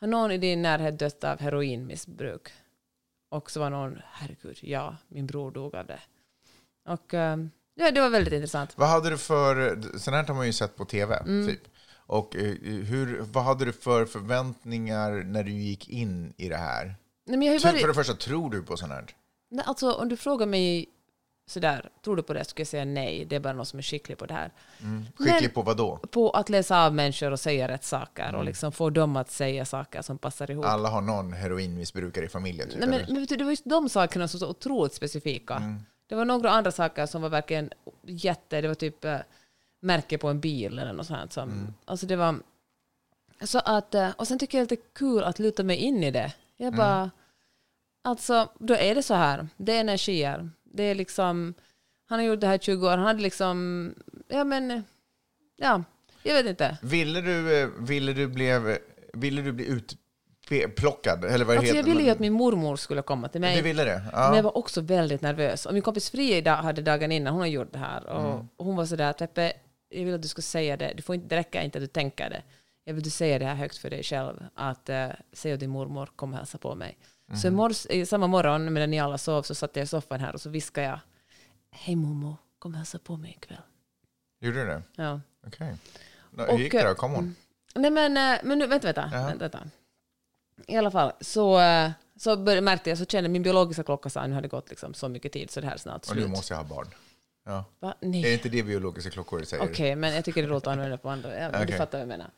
har 0.00 0.08
någon 0.08 0.30
i 0.30 0.38
din 0.38 0.62
närhet 0.62 0.98
dött 0.98 1.24
av 1.24 1.40
heroinmissbruk? 1.40 2.48
Och 3.28 3.50
så 3.50 3.60
var 3.60 3.70
någon, 3.70 4.00
herregud, 4.12 4.58
ja, 4.62 4.96
min 5.08 5.26
bror 5.26 5.50
dog 5.50 5.74
av 5.74 5.86
det. 5.86 6.00
Och 6.88 7.14
eh, 7.14 7.36
ja, 7.74 7.90
det 7.90 8.00
var 8.00 8.10
väldigt 8.10 8.32
intressant. 8.34 8.72
Vad 8.76 8.88
hade 8.88 9.10
du 9.10 9.18
för... 9.18 9.80
Sånt 9.98 10.16
här 10.16 10.24
har 10.24 10.34
man 10.34 10.46
ju 10.46 10.52
sett 10.52 10.76
på 10.76 10.84
tv, 10.84 11.16
Mm. 11.16 11.46
typ. 11.48 11.60
Och 12.06 12.36
eh, 12.36 12.42
hur, 12.62 13.20
vad 13.20 13.44
hade 13.44 13.64
du 13.64 13.72
för 13.72 14.04
förväntningar 14.06 15.10
när 15.10 15.42
du 15.44 15.50
gick 15.52 15.88
in 15.88 16.34
i 16.36 16.48
det 16.48 16.56
här? 16.56 16.84
Nej, 17.26 17.38
men 17.38 17.42
jag 17.48 17.54
har 17.54 17.60
varit, 17.72 17.80
För 17.80 17.88
det 17.88 17.94
första, 17.94 18.14
tror 18.14 18.50
du 18.50 18.62
på 18.62 18.76
sånt 18.76 18.92
här? 18.92 19.06
nej, 19.50 19.64
alltså, 19.68 19.92
om 19.92 20.08
du 20.08 20.16
frågar 20.16 20.46
mig 20.46 20.86
sådär, 21.50 21.90
tror 22.04 22.16
du 22.16 22.22
på 22.22 22.32
det? 22.32 22.44
Skulle 22.44 22.60
jag 22.60 22.68
säga 22.68 22.84
nej, 22.84 23.24
det 23.30 23.36
är 23.36 23.40
bara 23.40 23.52
någon 23.52 23.66
som 23.66 23.78
är 23.78 23.82
skicklig 23.82 24.18
på 24.18 24.26
det 24.26 24.34
här. 24.34 24.50
Skicklig 25.18 25.42
Men- 25.42 25.50
på 25.50 25.62
vad 25.62 25.76
då? 25.76 25.96
På 25.96 26.30
att 26.30 26.48
läsa 26.48 26.84
av 26.86 26.94
människor 26.94 27.30
och 27.30 27.40
säga 27.40 27.68
rätt 27.68 27.84
saker 27.84 28.34
och 28.34 28.44
liksom 28.44 28.72
få 28.72 28.90
dem 28.90 29.16
att 29.16 29.30
säga 29.30 29.64
saker 29.64 30.02
som 30.02 30.18
passar 30.18 30.50
ihop. 30.50 30.64
Alla 30.64 30.88
har 30.88 31.00
någon 31.00 31.32
heroinmissbrukare 31.32 32.24
i 32.24 32.28
familjen, 32.28 32.68
typ? 32.68 32.78
Nej, 32.78 32.88
men, 32.88 33.14
men 33.14 33.26
det 33.26 33.44
var 33.44 33.50
just 33.50 33.64
de 33.70 33.88
sakerna 33.88 34.28
som 34.28 34.40
var 34.40 34.46
så 34.46 34.50
otroligt 34.50 34.94
specifika. 34.94 35.54
Mm. 35.54 35.80
Det 36.06 36.14
var 36.14 36.24
några 36.24 36.50
andra 36.50 36.72
saker 36.72 37.06
som 37.06 37.22
var 37.22 37.28
verkligen 37.28 37.70
jätte... 38.02 38.60
Det 38.60 38.68
var 38.68 38.74
typ 38.74 39.04
eh, 39.04 39.18
märke 39.80 40.18
på 40.18 40.28
en 40.28 40.40
bil 40.40 40.78
eller 40.78 40.92
något 40.92 41.06
sånt. 41.06 41.32
Som, 41.32 41.50
Mm. 41.50 41.74
Alltså 41.84 42.06
det 42.06 42.16
var... 42.16 42.36
Så 43.40 43.58
att, 43.58 43.94
eh, 43.94 44.10
och 44.10 44.28
sen 44.28 44.38
tycker 44.38 44.58
jag 44.58 44.68
det 44.68 44.74
är 44.74 44.76
lite 44.76 44.88
kul 44.94 45.22
att 45.24 45.38
luta 45.38 45.62
mig 45.62 45.76
in 45.76 46.02
i 46.02 46.10
det. 46.10 46.18
Mm. 46.18 46.32
Jag 46.56 46.74
bara... 46.74 47.10
Alltså, 48.04 48.48
då 48.58 48.74
är 48.74 48.94
det 48.94 49.02
så 49.02 49.14
här. 49.14 49.48
Det 49.56 49.72
är 49.76 49.80
energier. 49.80 50.50
Det 50.64 50.82
är 50.82 50.94
liksom... 50.94 51.54
Han 52.08 52.18
har 52.18 52.26
gjort 52.26 52.40
det 52.40 52.46
här 52.46 52.54
i 52.54 52.58
20 52.58 52.86
år. 52.86 52.90
Han 52.90 53.06
hade 53.06 53.22
liksom... 53.22 53.94
Ja, 54.28 54.44
men... 54.44 54.84
Ja, 55.56 55.84
jag 56.22 56.34
vet 56.34 56.46
inte. 56.46 56.78
Ville 56.82 57.20
du, 57.20 57.60
eh, 57.60 57.68
ville 57.78 58.12
du, 58.12 58.26
blev, 58.26 58.78
ville 59.14 59.42
du 59.42 59.52
bli 59.52 59.64
utplockad? 60.60 61.24
Eller 61.24 61.44
vad 61.44 61.56
Alltså, 61.58 61.74
jag 61.76 61.82
ville 61.84 62.02
ju 62.02 62.10
att 62.10 62.18
min 62.18 62.32
mormor 62.32 62.76
skulle 62.76 63.02
komma 63.02 63.28
till 63.28 63.40
mig. 63.40 63.56
Du 63.56 63.62
ville 63.62 63.84
det? 63.84 64.02
Men 64.12 64.20
jag 64.22 64.36
Ja. 64.36 64.42
var 64.42 64.56
också 64.58 64.80
väldigt 64.80 65.20
nervös. 65.22 65.66
Och 65.66 65.72
min 65.74 65.82
kompis 65.82 66.10
Frida 66.10 66.54
hade 66.54 66.82
dagen 66.82 67.12
innan, 67.12 67.32
hon 67.32 67.40
har 67.40 67.46
gjort 67.48 67.72
det 67.72 67.78
här. 67.78 68.06
Och, 68.06 68.32
Mm. 68.34 68.48
hon 68.58 68.76
var 68.76 68.86
sådär, 68.86 69.12
Peppe, 69.12 69.52
jag 69.88 70.04
vill 70.04 70.14
att 70.14 70.22
du 70.22 70.28
ska 70.28 70.42
säga 70.42 70.76
det. 70.76 70.92
Du 70.96 71.02
får 71.02 71.14
inte, 71.14 71.28
det 71.28 71.36
räcker 71.36 71.62
inte 71.62 71.78
att 71.78 71.82
du 71.82 71.86
tänker 71.88 72.30
det. 72.30 72.42
Jag 72.84 72.94
vill 72.94 73.00
att 73.00 73.04
du 73.04 73.10
säger 73.10 73.38
det 73.38 73.46
här 73.46 73.54
högt 73.54 73.76
för 73.76 73.90
dig 73.90 74.02
själv. 74.02 74.44
Att 74.54 74.88
uh, 74.90 75.06
säg 75.32 75.52
att 75.52 75.60
din 75.60 75.70
mormor 75.70 76.08
kommer 76.16 76.36
hälsa 76.36 76.58
på 76.58 76.74
mig. 76.74 76.98
Så 77.34 77.46
i 77.46 77.48
Mm. 77.48 77.56
mors, 77.56 77.86
i 77.86 78.06
samma 78.06 78.26
morgon, 78.26 78.72
medan 78.72 78.90
ni 78.90 79.00
alla 79.00 79.18
sov, 79.18 79.42
så 79.42 79.54
satt 79.54 79.76
jag 79.76 79.82
i 79.82 79.86
soffan 79.86 80.20
här 80.20 80.34
och 80.34 80.40
så 80.40 80.50
viskade 80.50 80.86
jag. 80.86 80.98
Hej 81.70 81.96
mormor, 81.96 82.36
kom 82.58 82.74
hälsa 82.74 82.98
på 82.98 83.16
mig 83.16 83.30
ikväll. 83.42 83.58
Gjorde 84.40 84.60
du 84.60 84.66
det? 84.66 84.82
Ja. 84.96 85.20
Okej. 85.46 85.66
Mm. 86.38 86.50
Hur 86.50 86.58
gick 86.58 86.72
det 86.72 86.88
då? 86.88 86.94
Kom 86.94 87.12
hon? 87.12 87.36
Nej 87.74 87.90
men, 87.90 88.16
eh, 88.16 88.40
men 88.44 88.58
nu, 88.58 88.66
vänta, 88.66 88.86
vänta, 88.86 89.10
Ja. 89.12 89.26
vänta, 89.26 89.38
vänta. 89.48 89.58
I 90.66 90.76
alla 90.76 90.90
fall, 90.90 91.12
så, 91.20 91.60
eh, 91.60 91.90
så 92.16 92.36
började, 92.36 92.60
märkte 92.60 92.90
jag, 92.90 92.98
så 92.98 93.06
kände 93.06 93.28
min 93.30 93.42
biologiska 93.42 93.82
klocka 93.82 94.10
sa 94.10 94.26
nu 94.26 94.34
har 94.34 94.42
det 94.42 94.48
gått 94.48 94.70
liksom 94.70 94.94
så 94.94 95.08
mycket 95.08 95.32
tid 95.32 95.50
så 95.50 95.60
det 95.60 95.66
här 95.66 95.74
är 95.74 95.78
snart 95.78 96.08
Och 96.08 96.16
nu 96.16 96.22
slut. 96.22 96.30
måste 96.30 96.52
jag 96.54 96.58
ha 96.58 96.64
barn. 96.64 96.86
Ja. 97.44 97.64
Va? 97.80 97.94
Är 98.00 98.06
Nej. 98.08 98.22
det 98.22 98.32
inte 98.32 98.48
det 98.48 98.62
biologiska 98.62 99.10
klockor 99.10 99.42
säger? 99.44 99.64
Okej, 99.64 99.96
men 99.96 100.14
jag 100.14 100.24
tycker 100.24 100.42
det 100.42 100.48
är 100.48 100.50
roligt 100.50 100.66
att 100.66 100.72
använda 100.72 100.96
på 100.98 101.10
andra. 101.10 101.38
Ja, 101.40 101.50
men 101.50 101.66
Du 101.66 101.72
fattar 101.72 101.92
vad 101.98 102.00
jag 102.00 102.08
menar. 102.08 102.30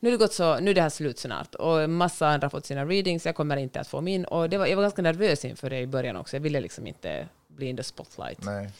Nu 0.00 0.08
är 0.08 0.12
det 0.12 0.18
gått 0.18 0.32
så, 0.32 0.58
nu 0.58 0.70
är 0.70 0.74
det 0.74 0.80
här 0.82 0.88
slut 0.88 1.18
snart 1.18 1.54
och 1.54 1.90
massa 1.90 2.28
andra 2.28 2.44
har 2.44 2.50
fått 2.50 2.66
sina 2.66 2.84
readings, 2.84 3.26
jag 3.26 3.34
kommer 3.36 3.56
inte 3.56 3.80
att 3.80 3.88
få 3.88 4.00
min. 4.00 4.24
Och 4.24 4.50
det 4.50 4.58
var, 4.58 4.66
jag 4.66 4.76
var 4.76 4.82
ganska 4.82 5.02
nervös 5.02 5.44
inför 5.44 5.70
det 5.70 5.78
i 5.80 5.86
början 5.86 6.16
också, 6.16 6.36
jag 6.36 6.40
ville 6.40 6.60
liksom 6.60 6.86
inte 6.86 7.28
bli 7.48 7.66
in 7.66 7.76
the 7.76 7.82
spotlight. 7.82 8.44
Nej, 8.44 8.70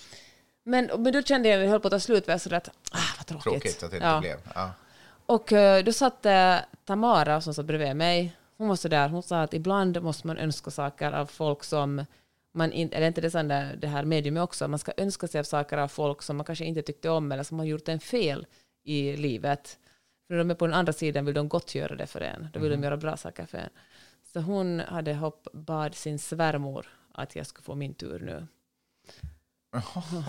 Men, 0.64 0.90
men 0.98 1.12
då 1.12 1.22
kände 1.22 1.48
jag 1.48 1.56
när 1.56 1.64
det 1.64 1.70
höll 1.70 1.80
på 1.80 1.88
att 1.88 1.92
ta 1.92 2.00
slut, 2.00 2.24
jag 2.28 2.40
sådär 2.40 2.56
att, 2.56 2.68
ah 2.68 2.98
vad 3.16 3.26
tråkigt. 3.26 3.42
tråkigt 3.62 3.82
att 3.82 3.90
det 3.90 3.96
inte 3.96 4.06
Ja. 4.08 4.20
blev. 4.20 4.36
Ja. 4.54 4.70
Och 5.26 5.52
eh, 5.52 5.84
då 5.84 5.92
satt 5.92 6.26
eh, 6.26 6.56
Tamara 6.84 7.40
som 7.40 7.54
satt 7.54 7.66
bredvid 7.66 7.96
mig. 7.96 8.36
Hon 8.58 8.68
var 8.68 8.76
så 8.76 8.88
där, 8.88 9.08
hon 9.08 9.22
sa 9.22 9.42
att 9.42 9.54
ibland 9.54 10.02
måste 10.02 10.26
man 10.26 10.38
önska 10.38 10.70
saker 10.70 11.12
av 11.12 11.26
folk 11.26 11.64
som 11.64 12.04
man 12.54 12.72
inte, 12.72 12.96
eller 12.96 13.06
inte 13.06 13.20
det, 13.20 13.30
sån 13.30 13.48
där, 13.48 13.76
det 13.76 13.86
här 13.86 14.04
mediumet 14.04 14.42
också, 14.42 14.68
man 14.68 14.78
ska 14.78 14.92
önska 14.96 15.28
sig 15.28 15.38
av 15.38 15.44
saker 15.44 15.78
av 15.78 15.88
folk 15.88 16.22
som 16.22 16.36
man 16.36 16.44
kanske 16.46 16.64
inte 16.64 16.82
tyckte 16.82 17.10
om 17.10 17.32
eller 17.32 17.42
som 17.42 17.58
har 17.58 17.66
gjort 17.66 17.88
en 17.88 18.00
fel 18.00 18.46
i 18.84 19.16
livet. 19.16 19.78
För 20.26 20.34
när 20.34 20.38
de 20.38 20.50
är 20.50 20.54
på 20.54 20.66
den 20.66 20.74
andra 20.74 20.92
sidan 20.92 21.24
vill 21.24 21.34
de 21.34 21.48
gott 21.48 21.74
göra 21.74 21.96
det 21.96 22.06
för 22.06 22.20
en. 22.20 22.48
Då 22.52 22.60
vill 22.60 22.70
de 22.70 22.82
göra 22.82 22.96
bra 22.96 23.16
saker 23.16 23.46
för 23.46 23.58
en. 23.58 23.68
Så 24.32 24.40
hon 24.40 24.80
hade 24.80 25.14
hopp, 25.14 25.48
bad 25.52 25.94
sin 25.94 26.18
svärmor 26.18 26.86
att 27.14 27.36
jag 27.36 27.46
skulle 27.46 27.64
få 27.64 27.74
min 27.74 27.94
tur 27.94 28.18
nu. 28.20 28.46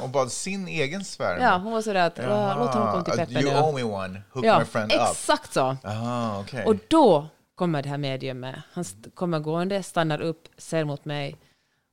Och 0.04 0.10
bad 0.10 0.32
sin 0.32 0.68
egen 0.68 1.06
svärmor? 1.06 1.44
Ja, 1.44 1.58
hon 1.58 1.72
var 1.74 1.82
sådär 1.82 2.08
att 2.08 2.18
Jaha, 2.18 2.28
"Ja, 2.30 2.56
låt 2.66 2.74
honom 2.74 2.92
komma 2.92 3.04
till 3.04 3.14
Peppe 3.14 3.34
You 3.34 3.54
nu. 3.54 3.60
owe 3.60 3.74
me 3.74 3.84
one, 3.84 4.22
hook 4.32 4.46
Ja, 4.46 4.60
my 4.60 4.66
friend 4.66 4.92
up. 4.92 5.02
exakt 5.12 5.54
så. 5.54 5.78
Ah, 5.84 6.40
okej. 6.40 6.66
Och 6.66 6.76
då 6.88 7.28
kommer 7.58 7.84
det 7.84 7.90
här 7.90 7.98
mediumet. 7.98 8.56
Han 8.72 8.84
kommer 9.14 9.40
gående, 9.40 9.84
stannar 9.84 10.22
upp, 10.22 10.48
ser 10.58 10.84
mot 10.84 11.06
mig 11.06 11.38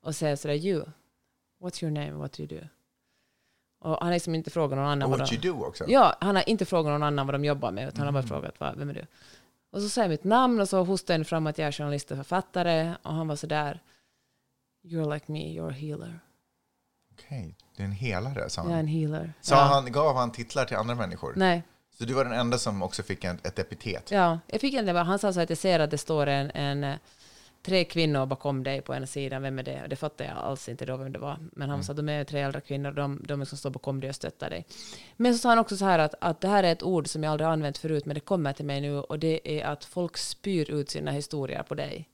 och 0.02 0.14
säger 0.14 0.36
sådär 0.36 0.54
you, 0.54 0.84
what's 1.60 1.84
your 1.84 1.94
name, 1.94 2.12
what 2.12 2.32
do 2.32 2.42
you 2.42 2.60
do? 2.60 2.66
Och 3.80 3.90
han 3.90 4.06
har 4.06 4.12
liksom 4.12 4.34
inte 4.34 4.50
frågat 4.50 4.78
någon 4.78 4.86
annan 4.86 5.12
Och 5.12 5.18
what 5.18 5.30
de, 5.30 5.34
you 5.36 5.52
do 5.52 5.64
också? 5.64 5.84
Ja, 5.88 6.16
han 6.20 6.36
har 6.36 6.48
inte 6.48 6.64
frågat 6.64 6.92
någon 6.92 7.02
annan 7.02 7.26
vad 7.26 7.34
de 7.34 7.44
jobbar 7.44 7.70
med, 7.70 7.88
utan 7.88 7.98
han 7.98 8.14
har 8.14 8.22
bara 8.22 8.28
frågat 8.28 8.60
vad, 8.60 8.78
vem 8.78 8.90
är 8.90 8.94
du? 8.94 9.06
Och 9.70 9.82
så 9.82 9.88
säger 9.88 10.08
jag 10.08 10.10
mitt 10.10 10.24
namn 10.24 10.60
och 10.60 10.68
så 10.68 10.84
hostar 10.84 11.18
jag 11.18 11.26
fram 11.26 11.46
att 11.46 11.58
jag 11.58 11.68
är 11.68 11.72
journalist 11.72 12.10
och 12.10 12.16
författare 12.16 12.94
och 13.02 13.12
han 13.12 13.28
var 13.28 13.36
sådär 13.36 13.80
You're 14.84 15.14
like 15.14 15.32
me, 15.32 15.38
you're 15.38 15.68
a 15.68 15.72
healer. 15.72 16.20
Okej, 17.12 17.56
det 17.76 17.82
är 17.82 17.86
en 17.86 17.92
helare, 17.92 18.50
sa 18.50 18.62
han. 18.62 18.70
Jag 18.70 18.76
är 18.76 18.80
en 18.80 18.88
healer. 18.88 19.32
Sa 19.40 19.54
ja. 19.54 19.60
han, 19.60 19.92
gav 19.92 20.16
han 20.16 20.32
titlar 20.32 20.64
till 20.64 20.76
andra 20.76 20.94
människor? 20.94 21.32
Nej, 21.36 21.62
Så 21.98 22.04
du 22.04 22.14
var 22.14 22.24
den 22.24 22.32
enda 22.32 22.58
som 22.58 22.82
också 22.82 23.02
fick 23.02 23.24
en, 23.24 23.38
ett 23.44 23.58
epitet? 23.58 24.10
Ja, 24.10 24.38
jag 24.46 24.60
fick 24.60 24.74
en, 24.74 24.96
han 24.96 25.18
sa 25.18 25.32
så 25.32 25.40
att 25.40 25.50
jag 25.50 25.58
ser 25.58 25.80
att 25.80 25.90
det 25.90 25.98
står 25.98 26.26
en, 26.26 26.50
en 26.50 26.84
eh, 26.84 26.96
tre 27.62 27.84
kvinnor 27.84 28.26
bakom 28.26 28.62
dig 28.62 28.80
på 28.80 28.94
ena 28.94 29.06
sidan, 29.06 29.42
vem 29.42 29.58
är 29.58 29.62
det? 29.62 29.86
Det 29.90 29.96
fattade 29.96 30.30
jag 30.30 30.38
alls 30.38 30.68
inte 30.68 30.86
då 30.86 30.96
vem 30.96 31.12
det 31.12 31.18
var. 31.18 31.38
Men 31.52 31.70
han 31.70 31.84
sa 31.84 31.92
att 31.92 31.96
de 31.96 32.08
är 32.08 32.24
tre 32.24 32.40
äldre 32.40 32.60
kvinnor, 32.60 32.92
de, 32.92 33.22
de 33.24 33.46
som 33.46 33.58
står 33.58 33.70
bakom 33.70 34.00
dig 34.00 34.10
och 34.10 34.16
stöttar 34.16 34.50
dig. 34.50 34.66
Men 35.16 35.34
så 35.34 35.38
sa 35.38 35.48
han 35.48 35.58
också 35.58 35.76
så 35.76 35.84
här 35.84 35.98
att, 35.98 36.14
att 36.20 36.40
det 36.40 36.48
här 36.48 36.62
är 36.64 36.72
ett 36.72 36.82
ord 36.82 37.08
som 37.08 37.22
jag 37.22 37.30
aldrig 37.30 37.48
använt 37.48 37.78
förut, 37.78 38.06
men 38.06 38.14
det 38.14 38.20
kommer 38.20 38.52
till 38.52 38.64
mig 38.64 38.80
nu 38.80 38.98
och 38.98 39.18
det 39.18 39.58
är 39.60 39.64
att 39.64 39.84
folk 39.84 40.16
spyr 40.16 40.70
ut 40.70 40.90
sina 40.90 41.10
historier 41.10 41.62
på 41.62 41.74
dig. 41.74 42.08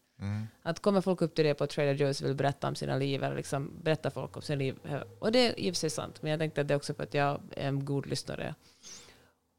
Att 0.63 0.81
kommer 0.81 1.01
folk 1.01 1.23
upp 1.23 1.35
till 1.35 1.45
dig 1.45 1.55
på 1.55 1.67
Trader 1.67 1.95
Joe's 1.95 2.23
och 2.23 2.29
vill 2.29 2.37
berätta 2.37 2.69
om 2.69 2.75
sina 2.75 2.97
liv, 2.97 3.25
eller 3.25 3.37
liksom 3.37 3.73
berätta 3.83 4.11
folk 4.11 4.37
om 4.37 4.43
sina 4.43 4.57
liv. 4.59 4.79
Och 5.19 5.33
det 5.33 5.39
är 5.39 5.61
i 5.61 5.71
och 5.71 5.75
för 5.75 5.79
sig 5.79 5.91
sant, 5.91 6.23
men 6.23 6.31
jag 6.31 6.41
tänkte 6.41 6.61
att 6.61 6.69
det 6.69 6.75
är 6.75 6.77
också 6.77 6.95
för 6.95 7.03
att 7.03 7.15
jag 7.15 7.41
är 7.51 7.69
en 7.69 7.85
god 7.85 8.07
lyssnare. 8.07 8.55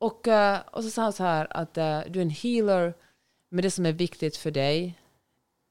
Och, 0.02 0.28
eh, 0.28 0.60
och 0.72 0.84
så 0.84 0.90
sa 0.90 1.02
han 1.02 1.14
så 1.14 1.24
här 1.24 1.48
att 1.50 1.78
eh, 1.78 2.00
du 2.08 2.20
är 2.20 2.24
en 2.24 2.30
healer, 2.30 2.94
men 3.50 3.64
det 3.64 3.72
som 3.72 3.86
är 3.86 3.92
viktigt 3.92 4.38
för 4.38 4.52
dig 4.52 5.00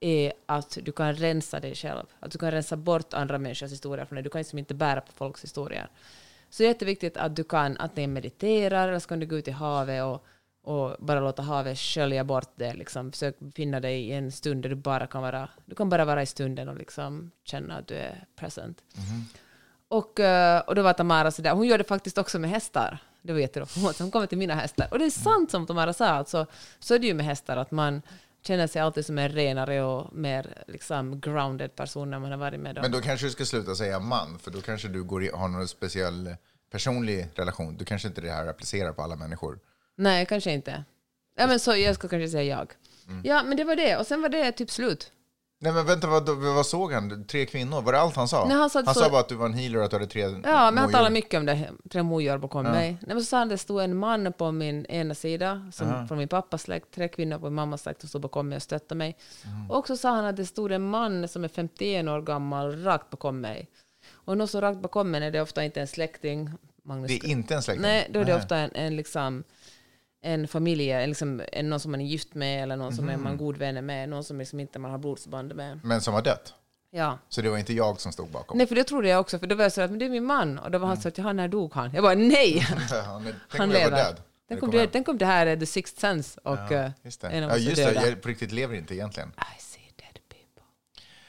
är 0.01 0.33
att 0.47 0.79
du 0.83 0.93
kan 0.93 1.15
rensa 1.15 1.61
dig 1.61 1.75
själv. 1.75 2.07
Att 2.21 2.31
du 2.31 2.39
kan 2.39 2.51
rensa 2.51 2.77
bort 2.77 3.15
andra 3.15 3.39
människors 3.39 3.73
historier 3.73 4.05
från 4.05 4.17
dig. 4.17 4.23
Du 4.23 4.31
kan 4.31 4.39
liksom 4.39 4.59
inte 4.59 4.75
bära 4.75 5.01
på 5.01 5.13
folks 5.13 5.45
historier. 5.45 5.89
Så 6.51 6.63
det 6.63 6.67
är 6.67 6.69
jätteviktigt 6.69 7.17
att 7.17 7.37
du 7.37 7.45
kan 7.45 7.77
antingen 7.77 8.13
meditera 8.13 8.83
eller 8.83 8.99
så 8.99 9.09
kan 9.09 9.21
du 9.21 9.27
gå 9.27 9.37
ut 9.37 9.49
i 9.49 9.51
havet 9.51 10.05
och, 10.05 10.25
och 10.63 10.97
bara 10.99 11.21
låta 11.21 11.43
havet 11.43 11.79
skölja 11.79 12.25
bort 12.25 12.53
det. 12.57 12.75
Liksom. 12.75 13.13
Försök 13.13 13.37
finna 13.55 13.81
dig 13.81 14.09
i 14.09 14.13
en 14.13 14.33
stund 14.33 14.63
där 14.63 14.69
du 14.69 14.77
bara 14.77 15.07
kan 15.07 15.23
vara, 15.23 15.49
du 15.67 15.75
kan 15.75 15.89
bara 15.89 16.05
vara 16.05 16.23
i 16.23 16.27
stunden 16.27 16.69
och 16.69 16.77
liksom 16.77 17.31
känna 17.45 17.77
att 17.77 17.87
du 17.87 17.95
är 17.95 18.25
present. 18.37 18.83
Och, 19.89 20.21
eh, 20.21 20.61
och 20.61 20.75
då 20.75 20.83
var 20.83 20.93
Tamara 20.93 21.31
sådär, 21.31 21.53
hon 21.53 21.67
gör 21.67 21.79
det 21.79 21.85
faktiskt 21.85 22.19
också 22.19 22.39
med 22.39 22.51
hästar. 22.51 22.99
Det 23.23 23.33
var 23.33 23.41
jätteroligt. 23.41 23.99
Hon 23.99 24.11
kommer 24.11 24.27
till 24.27 24.39
mina 24.39 24.55
hästar. 24.55 24.89
Och 24.91 24.99
det 24.99 25.05
är 25.05 25.11
sant 25.11 25.51
som 25.51 25.67
Tamara 25.67 25.93
sa, 25.93 26.07
alltså, 26.07 26.47
så 26.79 26.95
är 26.95 26.99
det 26.99 27.07
ju 27.07 27.15
med 27.15 27.27
hästar 27.27 27.57
att 27.57 27.71
man 27.71 28.03
känner 28.43 28.67
sig 28.67 28.83
alltid 28.83 29.07
som 29.07 29.19
en 29.19 29.29
renare 29.29 29.83
och 29.83 30.15
mer 30.17 30.65
liksom, 30.67 31.21
grounded 31.21 31.77
person 31.77 32.11
när 32.11 32.19
man 32.19 32.31
har 32.31 32.39
varit 32.39 32.61
med 32.61 32.75
dem. 32.75 32.83
Men 32.83 32.93
då 32.93 33.01
kanske 33.01 33.27
du 33.27 33.31
ska 33.31 33.45
sluta 33.45 33.75
säga 33.75 33.99
man, 33.99 34.39
för 34.39 34.51
då 34.51 34.61
kanske 34.61 34.89
du 34.89 35.05
går 35.05 35.25
i, 35.25 35.31
har 35.35 35.49
någon 35.49 35.69
speciell 35.69 36.37
personlig 36.71 37.29
relation. 37.35 37.77
Du 37.77 37.85
kanske 37.85 38.09
inte 38.09 38.21
det 38.21 38.31
här 38.31 38.47
applicerar 38.47 38.93
på 38.93 39.03
alla 39.03 39.17
människor. 39.17 39.59
Nej, 39.97 40.27
kanske 40.27 40.53
inte. 40.53 40.85
Ja, 41.37 41.47
men 41.47 41.61
så, 41.61 41.77
jag 41.77 41.95
ska 41.95 42.09
kanske 42.09 42.29
säga 42.29 42.57
jag. 42.57 42.73
Mm. 43.09 43.23
Ja, 43.25 43.43
men 43.43 43.57
det 43.57 43.65
var 43.65 43.77
det. 43.77 43.97
Och 43.97 44.07
sen 44.07 44.23
var 44.23 44.29
det 44.29 44.53
typ 44.53 44.71
slut. 44.71 45.13
Nej 45.63 45.73
men 45.73 45.87
vänta, 45.87 46.07
vad, 46.07 46.29
vad 46.29 46.67
såg 46.67 46.93
han? 46.93 47.25
Tre 47.25 47.47
kvinnor? 47.47 47.83
Var 47.83 47.93
det 47.93 48.01
allt 48.01 48.17
han 48.17 48.29
sa? 48.29 48.45
Nej, 48.49 48.57
han 48.57 48.71
sa 48.71 48.83
han 48.87 48.95
så- 48.95 49.01
sa 49.01 49.11
bara 49.11 49.21
att 49.21 49.29
du 49.29 49.35
var 49.35 49.47
en 49.47 49.55
healer 49.55 49.79
och 49.79 49.85
att 49.85 49.91
du 49.91 49.97
hade 49.97 50.07
tre 50.07 50.21
Ja, 50.23 50.71
men 50.71 50.79
han 50.79 50.93
talade 50.93 51.11
mycket 51.11 51.39
om 51.39 51.47
det. 51.47 51.71
Tre 51.91 52.03
mojor 52.03 52.39
bakom 52.39 52.63
mig. 52.63 52.91
Nej, 52.91 53.15
men 53.15 53.19
så 53.21 53.25
sa 53.25 53.37
han 53.39 53.47
att 53.47 53.51
det 53.51 53.59
stod 53.59 53.81
en 53.83 53.97
man 53.97 54.33
på 54.33 54.53
min 54.53 54.87
ena 54.87 55.15
sida, 55.15 55.71
som 55.73 56.09
från 56.09 56.19
min 56.19 56.29
pappas 56.29 56.63
släkt, 56.63 56.95
tre 56.95 57.09
kvinnor 57.09 57.39
på 57.39 57.45
min 57.45 57.55
mammas 57.55 57.83
släkt 57.83 58.01
som 58.01 58.09
stod 58.09 58.21
bakom 58.21 58.49
mig 58.49 58.57
och 58.57 58.63
stöttade 58.63 58.95
mig. 58.99 59.17
Och 59.69 59.87
så 59.87 59.97
sa 59.97 60.11
han 60.15 60.25
att 60.25 60.37
det 60.37 60.47
stod 60.47 60.73
en 60.73 60.91
man 60.91 61.29
som 61.29 61.45
är 61.45 61.49
51 61.49 62.09
år 62.09 62.23
gammal 62.23 62.85
rakt 62.85 63.11
bakom 63.11 63.41
mig. 63.41 63.69
Och 64.13 64.39
någon 64.39 64.49
så 64.49 64.61
rakt 64.61 64.81
bakom 64.81 65.11
mig 65.11 65.25
är 65.27 65.31
det 65.31 65.41
ofta 65.41 65.65
inte 65.65 65.81
en 65.81 65.87
släkting. 65.89 66.51
Magnus, 66.83 67.09
Det 67.09 67.15
är 67.27 67.31
inte 67.31 67.55
en 67.55 67.63
släkting? 67.63 67.83
Nej, 67.83 68.09
då 68.13 68.21
är 68.21 68.25
det 68.25 68.33
Nej. 68.33 68.43
ofta 68.43 68.57
en, 68.57 68.71
en, 68.75 68.97
liksom, 68.97 69.45
en 70.23 70.49
familj, 70.49 71.07
liksom, 71.07 71.43
en, 71.53 71.71
någon 71.71 71.81
som 71.81 71.91
man 71.91 72.01
är 72.01 72.05
gift 72.05 72.35
med 72.35 72.63
eller 72.63 72.77
någon 72.77 72.93
som 72.97 73.09
är 73.09 73.17
man 73.17 73.37
god 73.37 73.57
vänner 73.57 73.83
med, 73.83 74.09
någon 74.09 74.25
som 74.25 74.39
liksom 74.39 74.61
inte 74.61 74.79
man 74.79 74.91
har 74.91 74.99
blodsband 74.99 75.55
med. 75.55 75.81
Men 75.85 76.01
som 76.01 76.15
har 76.15 76.23
dött? 76.23 76.55
Ja. 76.91 77.19
Så 77.29 77.43
det 77.43 77.51
var 77.51 77.59
inte 77.59 77.73
jag 77.75 78.01
som 78.01 78.13
stod 78.13 78.29
bakom? 78.31 78.59
Nej, 78.59 78.67
för 78.67 78.75
det 78.75 78.85
trodde 78.85 79.09
jag 79.09 79.21
också, 79.21 79.39
för 79.39 79.47
då 79.47 79.55
var 79.55 79.63
jag 79.63 79.73
så 79.73 79.81
att 79.81 79.91
men 79.91 79.99
det 79.99 80.05
är 80.05 80.11
min 80.11 80.25
man. 80.25 80.59
Och 80.59 80.71
då 80.71 80.79
var 80.79 80.89
han 80.89 80.97
så 81.01 81.09
att, 81.09 81.19
jaha, 81.19 81.33
när 81.33 81.49
dog 81.49 81.75
han? 81.75 81.91
Jag 81.95 82.03
bara, 82.03 82.15
nej! 82.15 82.67
Ja, 82.91 83.23
Tänk 83.25 83.35
Han 83.49 83.69
om 83.69 83.75
lever. 83.75 83.97
död. 83.97 84.21
Tänk 84.49 84.63
om, 84.63 84.71
det, 84.71 84.87
tänk 84.87 85.09
om 85.09 85.19
det 85.19 85.27
här 85.27 85.47
är 85.47 85.57
the 85.57 85.67
sixth 85.67 86.01
sense 86.01 86.41
och 86.45 86.57
Ja, 86.57 86.73
eh, 86.73 86.91
just 87.03 87.21
det. 87.21 87.29
en 87.29 87.45
av 87.45 87.51
Ja, 87.51 87.57
oss 87.57 87.63
är 87.63 87.65
just 87.71 87.77
det. 87.85 88.07
Jag 88.09 88.23
på 88.23 88.29
riktigt 88.29 88.53
lever 88.53 88.75
inte 88.75 88.95
egentligen. 88.95 89.29
I 89.29 89.61
see 89.63 89.81
dead 89.97 90.19
people. 90.29 90.65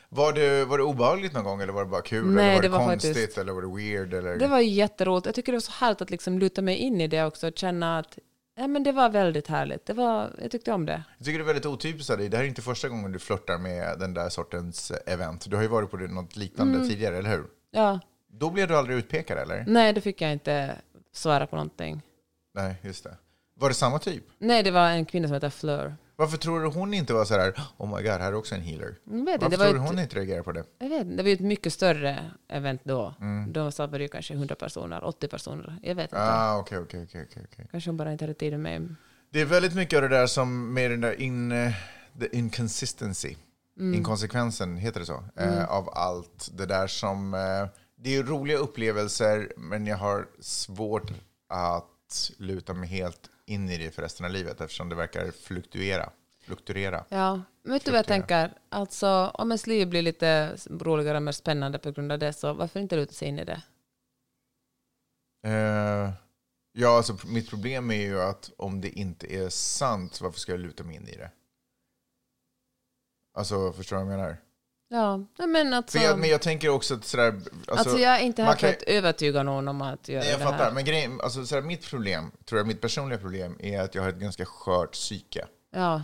Var 0.10 0.34
det, 0.34 0.66
var 0.66 0.78
det 0.78 0.84
obehagligt 0.84 1.34
någon 1.34 1.44
gång 1.44 1.62
eller 1.62 1.74
var 1.74 1.84
det 1.84 1.90
bara 1.90 2.02
kul? 2.02 2.26
Nej, 2.32 2.44
eller 2.46 2.54
var 2.56 2.62
det 2.62 2.68
det, 2.68 2.70
var 2.70 2.86
konstigt 2.86 3.18
faktiskt- 3.18 3.38
eller 3.38 3.54
var 3.54 3.62
det 3.62 3.76
weird? 3.76 4.14
Eller? 4.14 4.36
Det 4.38 4.48
var 4.48 4.60
jätteroligt. 4.60 5.26
Jag 5.26 5.36
tycker 5.36 5.52
det 5.52 5.56
var 5.56 5.62
så 5.62 5.72
härligt 5.72 6.02
att 6.02 6.10
liksom 6.10 6.40
luta 6.40 6.62
mig 6.62 6.76
in 6.76 7.02
i 7.02 7.08
det 7.08 7.24
också 7.26 7.48
och 7.48 7.54
känna 7.58 8.00
att 8.00 8.18
ja, 8.56 8.68
men 8.68 8.84
det 8.84 8.92
var 8.92 9.10
väldigt 9.10 9.48
härligt. 9.48 9.86
Det 9.86 9.94
var, 9.94 10.36
jag 10.42 10.52
tyckte 10.52 10.72
om 10.72 10.86
det. 10.86 11.04
Jag 11.18 11.26
tycker 11.26 11.40
det 11.40 11.44
är 11.44 11.48
väldigt 11.48 11.66
otypiskt 11.66 12.10
av 12.10 12.18
dig. 12.18 12.30
Det 12.30 12.38
här 12.38 12.44
är 12.44 12.48
inte 12.48 12.62
första 12.62 12.90
gången 12.90 13.12
du 13.12 13.20
flörtar 13.20 13.58
med 13.58 14.00
den 14.00 14.14
där 14.14 14.30
sortens 14.30 14.92
eh, 14.92 15.14
event. 15.14 15.50
Du 15.50 15.56
har 15.56 15.64
ju 15.64 15.70
varit 15.70 15.92
på 15.92 15.98
något 15.98 16.36
liknande 16.36 16.76
Mm. 16.76 16.90
tidigare, 16.90 17.18
eller 17.18 17.30
hur? 17.30 17.46
Ja, 17.72 18.00
Då 18.34 18.50
blev 18.50 18.68
du 18.68 18.76
aldrig 18.78 18.98
utpekad, 18.98 19.38
eller? 19.38 19.64
nej, 19.68 19.94
då 19.94 20.02
fick 20.02 20.22
jag 20.22 20.32
inte 20.32 20.76
svara 21.14 21.48
på 21.48 21.56
någonting. 21.56 22.02
Nej, 22.54 22.76
just 22.82 23.04
det. 23.04 23.18
Var 23.56 23.70
det 23.70 23.76
samma 23.76 24.00
typ? 24.00 24.24
Nej, 24.38 24.64
det 24.64 24.72
var 24.72 24.90
en 24.90 25.06
kvinna 25.06 25.28
som 25.28 25.34
heter 25.34 25.50
Fleur. 25.50 25.96
Varför 26.16 26.38
tror 26.38 26.60
du 26.62 26.68
hon 26.68 26.94
inte 26.94 27.14
var 27.14 27.26
så 27.26 27.34
här, 27.34 27.54
oh 27.78 27.88
my 27.98 28.04
god, 28.04 28.12
här 28.12 28.20
är 28.32 28.34
också 28.36 28.56
en 28.56 28.62
healer? 28.62 28.96
Jag 29.04 29.26
vet, 29.26 29.42
Varför 29.42 29.50
det 29.50 29.58
var 29.58 29.66
tror 29.66 29.74
du 29.80 29.84
ett, 29.84 29.90
hon 29.90 30.00
inte 30.00 30.16
reagerar 30.16 30.44
på 30.44 30.52
det? 30.52 30.64
jag 30.80 30.90
vet, 30.90 31.02
inte, 31.02 31.16
det 31.16 31.24
var 31.24 31.28
ju 31.30 31.34
ett 31.34 31.40
mycket 31.40 31.74
större 31.74 32.32
event 32.50 32.82
då. 32.84 33.14
Mm. 33.22 33.54
Då 33.54 33.64
var 33.64 33.88
det 33.88 34.02
ju 34.04 34.08
kanske 34.08 34.34
100 34.34 34.56
personer, 34.56 35.04
80 35.04 35.28
personer. 35.28 35.80
Jag 35.84 35.96
vet 35.96 36.06
inte. 36.06 36.22
Ah, 36.24 36.58
okej, 36.58 36.78
okej, 36.78 37.04
okej, 37.04 37.28
okej. 37.52 37.68
Kanske 37.72 37.90
hon 37.90 37.98
bara 37.98 38.12
inte 38.12 38.24
hade 38.24 38.34
tid 38.34 38.60
med. 38.60 38.96
Det 39.30 39.42
är 39.42 39.46
väldigt 39.46 39.76
mycket 39.76 39.98
av 39.98 40.02
det 40.02 40.08
där 40.18 40.28
som 40.28 40.74
med 40.74 40.92
den 40.92 41.02
där 41.02 41.22
in, 41.22 41.54
the 42.20 42.38
inconsistency, 42.38 43.36
Mm. 43.80 43.94
inkonsekvensen, 43.94 44.78
heter 44.78 45.00
det 45.00 45.06
så? 45.06 45.24
Eh, 45.36 45.66
av 45.66 45.90
allt 45.94 46.50
det 46.54 46.66
där 46.66 46.88
som, 46.88 47.34
eh, 47.34 47.68
det 47.96 48.16
är 48.16 48.24
roliga 48.24 48.58
upplevelser, 48.58 49.52
men 49.58 49.86
jag 49.88 49.98
har 49.98 50.28
svårt 50.40 51.12
att 51.50 52.32
luta 52.38 52.74
mig 52.74 52.90
helt 52.90 53.30
in 53.52 53.70
i 53.70 53.78
det 53.78 53.92
för 53.92 54.02
resten 54.02 54.26
av 54.26 54.32
livet 54.32 54.62
eftersom 54.62 54.90
det 54.90 54.96
verkar 54.96 55.32
fluktuera. 55.32 56.12
fluktuera. 56.42 57.06
Ja, 57.10 57.42
men 57.64 57.74
vet 57.74 57.86
du 57.86 57.92
vad 57.92 57.98
jag 57.98 58.08
tänker? 58.08 58.58
Alltså, 58.70 59.32
om 59.34 59.52
ens 59.52 59.68
liv 59.68 59.90
blir 59.90 60.02
lite 60.02 60.58
roligare 60.70 61.18
och 61.18 61.24
mer 61.24 61.32
spännande 61.32 61.80
på 61.80 61.92
grund 61.92 62.12
av 62.12 62.20
det, 62.20 62.34
så 62.34 62.54
varför 62.54 62.80
inte 62.80 62.96
luta 62.96 63.14
sig 63.14 63.28
in 63.28 63.40
i 63.40 63.46
det? 63.46 63.62
Eh, 65.44 66.14
ja, 66.72 66.98
alltså 66.98 67.18
mitt 67.28 67.50
problem 67.50 67.92
är 67.92 68.02
ju 68.02 68.22
att 68.22 68.52
om 68.58 68.82
det 68.82 68.90
inte 68.90 69.36
är 69.36 69.50
sant, 69.50 70.22
varför 70.22 70.40
ska 70.40 70.52
jag 70.52 70.60
luta 70.60 70.84
mig 70.84 70.96
in 70.96 71.08
i 71.08 71.16
det? 71.16 71.32
Alltså, 73.34 73.74
förstår 73.74 73.98
du 73.98 74.04
vad 74.04 74.14
jag 74.14 74.20
menar? 74.20 74.38
Ja, 74.94 75.20
men 75.48 75.74
alltså... 75.74 75.98
För 75.98 76.06
jag, 76.06 76.20
men 76.20 76.30
jag 76.30 76.42
tänker 76.42 76.70
också 76.70 76.94
att 76.94 77.06
sådär... 77.06 77.28
Alltså, 77.28 77.72
Alltså, 77.72 77.98
jag 78.00 78.16
är 78.20 78.24
inte 78.24 78.44
här 78.44 78.52
för 78.54 78.60
kan- 78.60 78.70
att 78.70 78.82
övertyga 78.84 79.44
någon 79.44 79.68
om 79.68 79.82
att 79.82 80.10
göra 80.10 80.22
Nej, 80.22 80.32
jag 80.32 80.40
det 80.40 80.44
fattar. 80.44 80.58
här. 80.58 80.72
Men 80.72 80.86
grejen, 80.86 81.22
alltså, 81.22 81.46
sådär, 81.46 81.62
mitt 81.62 81.86
problem, 81.90 82.32
tror 82.46 82.60
jag, 82.60 82.68
mitt 82.68 82.82
personliga 82.82 83.20
problem 83.20 83.56
är 83.60 83.82
att 83.82 83.96
jag 83.96 84.02
har 84.02 84.10
ett 84.10 84.16
ganska 84.20 84.46
skört 84.46 84.92
psyke. 84.92 85.46
Ja, 85.76 86.02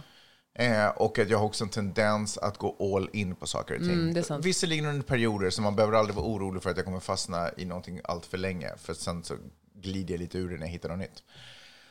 Eh, 0.60 0.88
och 0.88 1.19
att 1.19 1.30
jag 1.30 1.38
har 1.38 1.45
också 1.45 1.63
en 1.63 1.69
tendens 1.69 2.38
att 2.38 2.58
gå 2.58 2.95
all 2.95 3.10
in 3.13 3.36
på 3.36 3.47
saker 3.47 3.73
och 3.76 3.82
ting. 3.82 3.91
Mm, 3.93 4.13
det 4.13 4.19
är 4.19 4.23
sant. 4.23 4.45
Visserligen 4.45 4.86
under 4.86 5.04
perioder, 5.04 5.50
så 5.50 5.62
man 5.62 5.76
behöver 5.76 5.97
aldrig 5.97 6.15
vara 6.15 6.26
orolig 6.26 6.63
för 6.63 6.69
att 6.69 6.78
jag 6.78 6.86
kommer 6.86 7.00
fastna 7.00 7.50
i 7.58 7.65
någonting 7.65 8.00
allt 8.04 8.26
för 8.26 8.38
länge. 8.38 8.69
För 8.78 8.93
sen 8.93 9.23
så 9.23 9.36
glider 9.76 10.13
jag 10.13 10.19
lite 10.19 10.38
ur 10.38 10.50
det 10.50 10.56
när 10.56 10.65
jag 10.65 10.71
hittar 10.71 10.89
något 10.89 10.97
nytt. 11.00 11.23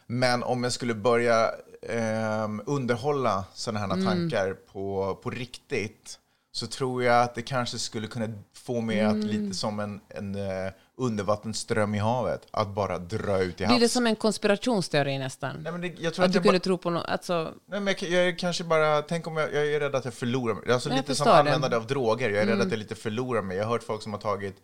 Men 0.06 0.42
om 0.42 0.62
jag 0.64 0.72
skulle 0.72 0.94
börja 0.94 1.50
ehm, 1.88 2.62
underhålla 2.66 3.44
sådana 3.54 3.78
här 3.78 3.92
Mm. 3.92 4.06
tankar 4.06 4.52
på, 4.72 5.14
på 5.22 5.30
riktigt 5.30 6.18
så 6.56 6.66
tror 6.66 7.04
jag 7.04 7.22
att 7.22 7.34
det 7.34 7.42
kanske 7.42 7.78
skulle 7.78 8.06
kunna 8.06 8.28
få 8.54 8.80
mig 8.80 9.00
att 9.00 9.14
Mm. 9.14 9.26
lite 9.26 9.56
som 9.56 9.80
en, 9.80 10.00
en 10.08 10.34
uh, 10.34 10.72
undervattensström 10.96 11.94
i 11.94 11.98
havet, 11.98 12.46
att 12.50 12.68
bara 12.68 12.98
dra 12.98 13.42
ut 13.42 13.60
i 13.60 13.64
havs. 13.64 13.74
blir 13.74 13.80
det 13.80 13.88
som 13.88 14.06
en 14.06 14.16
konspirationsteori 14.16 15.18
nästan? 15.18 15.56
Nej, 15.62 15.72
men 15.72 15.80
det, 15.80 15.86
jag 15.98 16.14
tror 16.14 16.24
att 16.24 16.28
att 16.28 16.32
du 16.32 16.38
kunde 16.38 16.58
bara, 16.58 16.62
tro 16.62 16.78
på 16.78 16.90
något, 16.90 17.04
alltså... 17.04 17.54
nej, 17.66 17.80
men 17.80 17.94
jag, 18.00 18.10
jag 18.10 18.38
kanske 18.38 18.64
bara, 18.64 19.02
tänk 19.02 19.26
om 19.26 19.36
jag, 19.36 19.54
jag 19.54 19.66
är 19.66 19.80
rädd 19.80 19.94
att 19.94 20.04
jag 20.04 20.14
förlorar 20.14 20.54
mig. 20.54 20.72
Alltså 20.72 20.88
Jag 20.88 20.96
lite 20.96 21.14
som. 21.14 21.26
Mm. 21.26 21.38
användande 21.38 21.76
av 21.76 21.86
droger. 21.86 22.30
Jag 22.30 22.42
är 22.42 22.46
rädd 22.46 22.60
att 22.60 22.70
jag 22.70 22.78
lite 22.78 22.94
förlorar 22.94 23.42
mig. 23.42 23.56
Jag 23.56 23.64
har 23.64 23.72
hört 23.72 23.82
folk 23.82 24.02
som 24.02 24.12
har 24.12 24.20
tagit 24.20 24.56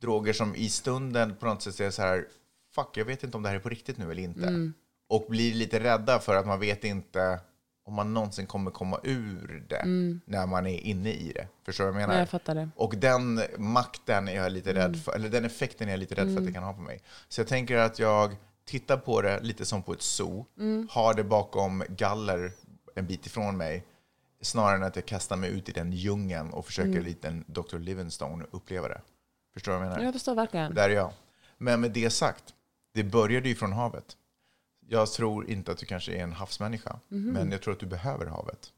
droger 0.00 0.32
som 0.32 0.56
i 0.56 0.68
stunden 0.68 1.36
på 1.36 1.46
något 1.46 1.62
sätt 1.62 1.74
säger 1.74 1.90
så 1.90 2.02
här, 2.02 2.24
fuck, 2.74 2.90
jag 2.94 3.04
vet 3.04 3.22
inte 3.24 3.36
om 3.36 3.42
det 3.42 3.48
här 3.48 3.56
är 3.56 3.60
på 3.60 3.68
riktigt 3.68 3.98
nu 3.98 4.10
eller 4.10 4.22
inte. 4.22 4.46
Mm. 4.46 4.74
Och 5.08 5.26
blir 5.28 5.54
lite 5.54 5.80
rädda 5.80 6.18
för 6.18 6.34
att 6.34 6.46
man 6.46 6.60
vet 6.60 6.84
inte 6.84 7.40
om 7.86 7.94
man 7.94 8.14
någonsin 8.14 8.46
kommer 8.46 8.70
komma 8.70 9.00
ur 9.02 9.64
det 9.68 9.82
när 10.24 10.46
man 10.46 10.66
är 10.66 10.80
inne 10.80 11.12
i 11.12 11.32
det. 11.32 11.48
Förstår 11.64 11.84
du 11.84 11.90
vad 11.90 12.00
jag 12.02 12.06
menar? 12.06 12.14
Ja, 12.14 12.20
jag 12.20 12.28
fattar 12.28 12.54
det. 12.54 12.68
Och 12.76 12.96
den 12.96 13.40
makten 13.58 14.28
är 14.28 14.36
jag 14.36 14.52
lite 14.52 14.74
rädd 14.74 14.96
för, 14.96 15.12
eller 15.12 15.28
den 15.28 15.44
effekten 15.44 15.88
är 15.88 15.92
jag 15.92 16.00
lite 16.00 16.14
rädd 16.14 16.34
för 16.34 16.40
att 16.40 16.46
det 16.46 16.52
kan 16.52 16.62
ha 16.62 16.72
på 16.72 16.80
mig. 16.80 17.02
Så 17.28 17.40
jag 17.40 17.48
tänker 17.48 17.76
att 17.76 17.98
jag 17.98 18.36
tittar 18.64 18.96
på 18.96 19.22
det 19.22 19.40
lite 19.40 19.64
som 19.64 19.82
på 19.82 19.92
ett 19.92 20.02
zoo, 20.02 20.46
har 20.90 21.14
det 21.14 21.24
bakom 21.24 21.84
galler 21.88 22.52
en 22.94 23.06
bit 23.06 23.26
ifrån 23.26 23.56
mig, 23.56 23.84
snarare 24.40 24.76
än 24.76 24.82
att 24.82 24.96
jag 24.96 25.06
kastar 25.06 25.36
mig 25.36 25.50
ut 25.50 25.68
i 25.68 25.72
den 25.72 25.92
djungeln 25.92 26.50
och 26.50 26.66
försöker 26.66 27.00
lite 27.00 27.28
en 27.28 27.44
Dr. 27.46 27.78
Livingstone 27.78 28.44
uppleva 28.50 28.88
det. 28.88 29.00
Förstår 29.54 29.72
du 29.72 29.78
vad 29.78 29.86
jag 29.86 29.90
menar? 29.90 30.04
Jag 30.04 30.14
förstår 30.14 30.34
verkligen. 30.34 30.74
Där 30.74 30.90
är 30.90 30.94
jag. 30.94 31.12
Men 31.58 31.80
med 31.80 31.90
det 31.90 32.10
sagt, 32.10 32.44
det 32.94 33.04
började 33.04 33.48
ju 33.48 33.54
från 33.54 33.72
havet. 33.72 34.16
Jag 34.88 35.12
tror 35.12 35.50
inte 35.50 35.72
att 35.72 35.78
du 35.78 35.86
kanske 35.86 36.12
är 36.12 36.22
en 36.22 36.32
havsmänniska, 36.32 37.00
men 37.08 37.52
jag 37.52 37.62
tror 37.62 37.74
att 37.74 37.80
du 37.80 37.86
behöver 37.86 38.26
havet. 38.26 38.72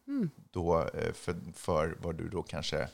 Då, 0.51 0.81
eh, 0.81 1.13
för, 1.13 1.35
för 1.55 1.97
vad 2.03 2.17
du 2.17 2.29
då 2.29 2.43
kanske... 2.43 2.89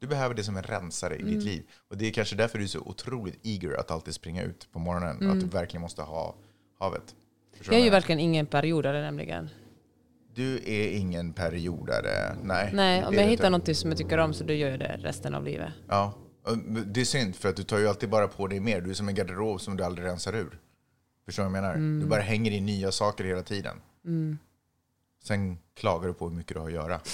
Du 0.00 0.06
behöver 0.06 0.34
det 0.34 0.44
som 0.44 0.56
en 0.56 0.62
rensare 0.62 1.16
i 1.16 1.22
ditt 1.22 1.42
liv. 1.44 1.62
Och 1.88 1.96
det 1.96 2.06
är 2.06 2.12
kanske 2.12 2.36
därför 2.36 2.58
du 2.58 2.64
är 2.64 2.68
så 2.68 2.80
otroligt 2.80 3.38
eager 3.42 3.80
att 3.80 3.90
alltid 3.90 4.14
springa 4.14 4.42
ut 4.42 4.68
på 4.72 4.78
morgonen. 4.78 5.30
Att 5.30 5.40
du 5.40 5.46
verkligen 5.46 5.82
måste 5.82 6.02
ha 6.02 6.34
havet. 6.78 7.14
Förstår 7.56 7.74
Jag 7.74 7.78
är 7.78 7.84
ju 7.84 7.86
jag 7.86 7.92
verkligen 7.92 8.20
ingen 8.20 8.46
periodare 8.46 9.00
nämligen. 9.00 9.48
Du 10.34 10.56
är 10.56 10.88
ingen 10.88 11.32
periodare. 11.32 12.36
Nej, 12.42 12.70
Nej, 12.72 13.04
om 13.04 13.14
jag 13.14 13.22
hittar 13.22 13.46
inte. 13.54 13.72
något 13.72 13.76
som 13.76 13.90
jag 13.90 13.98
tycker 13.98 14.18
om 14.18 14.34
så 14.34 14.44
då 14.44 14.52
gör 14.52 14.70
jag 14.70 14.78
det 14.78 14.96
resten 15.02 15.34
av 15.34 15.44
livet. 15.44 15.72
Ja, 15.88 16.14
det 16.86 17.00
är 17.00 17.04
synd 17.04 17.36
för 17.36 17.48
att 17.48 17.56
du 17.56 17.62
tar 17.62 17.78
ju 17.78 17.88
alltid 17.88 18.10
bara 18.10 18.28
på 18.28 18.46
dig 18.46 18.60
mer. 18.60 18.80
Du 18.80 18.90
är 18.90 18.94
som 18.94 19.08
en 19.08 19.14
garderob 19.14 19.60
som 19.60 19.76
du 19.76 19.84
aldrig 19.84 20.06
rensar 20.06 20.34
ur. 20.36 20.58
Förstår 21.30 21.44
du 21.44 21.50
vad 21.50 21.56
jag 21.56 21.62
menar? 21.62 21.74
Mm. 21.74 22.00
Du 22.00 22.06
bara 22.06 22.20
hänger 22.20 22.50
i 22.50 22.60
nya 22.60 22.92
saker 22.92 23.24
hela 23.24 23.42
tiden. 23.42 23.76
Sen 25.24 25.58
klagar 25.74 26.08
du 26.08 26.14
på 26.14 26.28
hur 26.28 26.36
mycket 26.36 26.54
du 26.54 26.60
har 26.60 26.66
att 26.66 26.72
göra. 26.72 27.00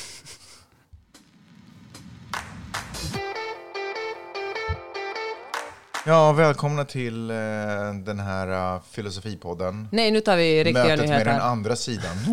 Ja, 6.09 6.33
välkomna 6.33 6.85
till 6.85 7.31
eh, 7.31 7.37
den 8.05 8.21
här 8.21 8.75
uh, 8.75 8.83
filosofipodden. 8.91 9.89
Nej, 9.93 10.11
nu 10.11 10.21
tar 10.21 10.37
vi 10.37 10.65
riktiga 10.65 10.85
Mötet 10.85 10.99
med 10.99 11.09
den 11.09 11.27
nyheter. 11.27 11.41
andra 11.41 11.77
sidan. 11.77 12.17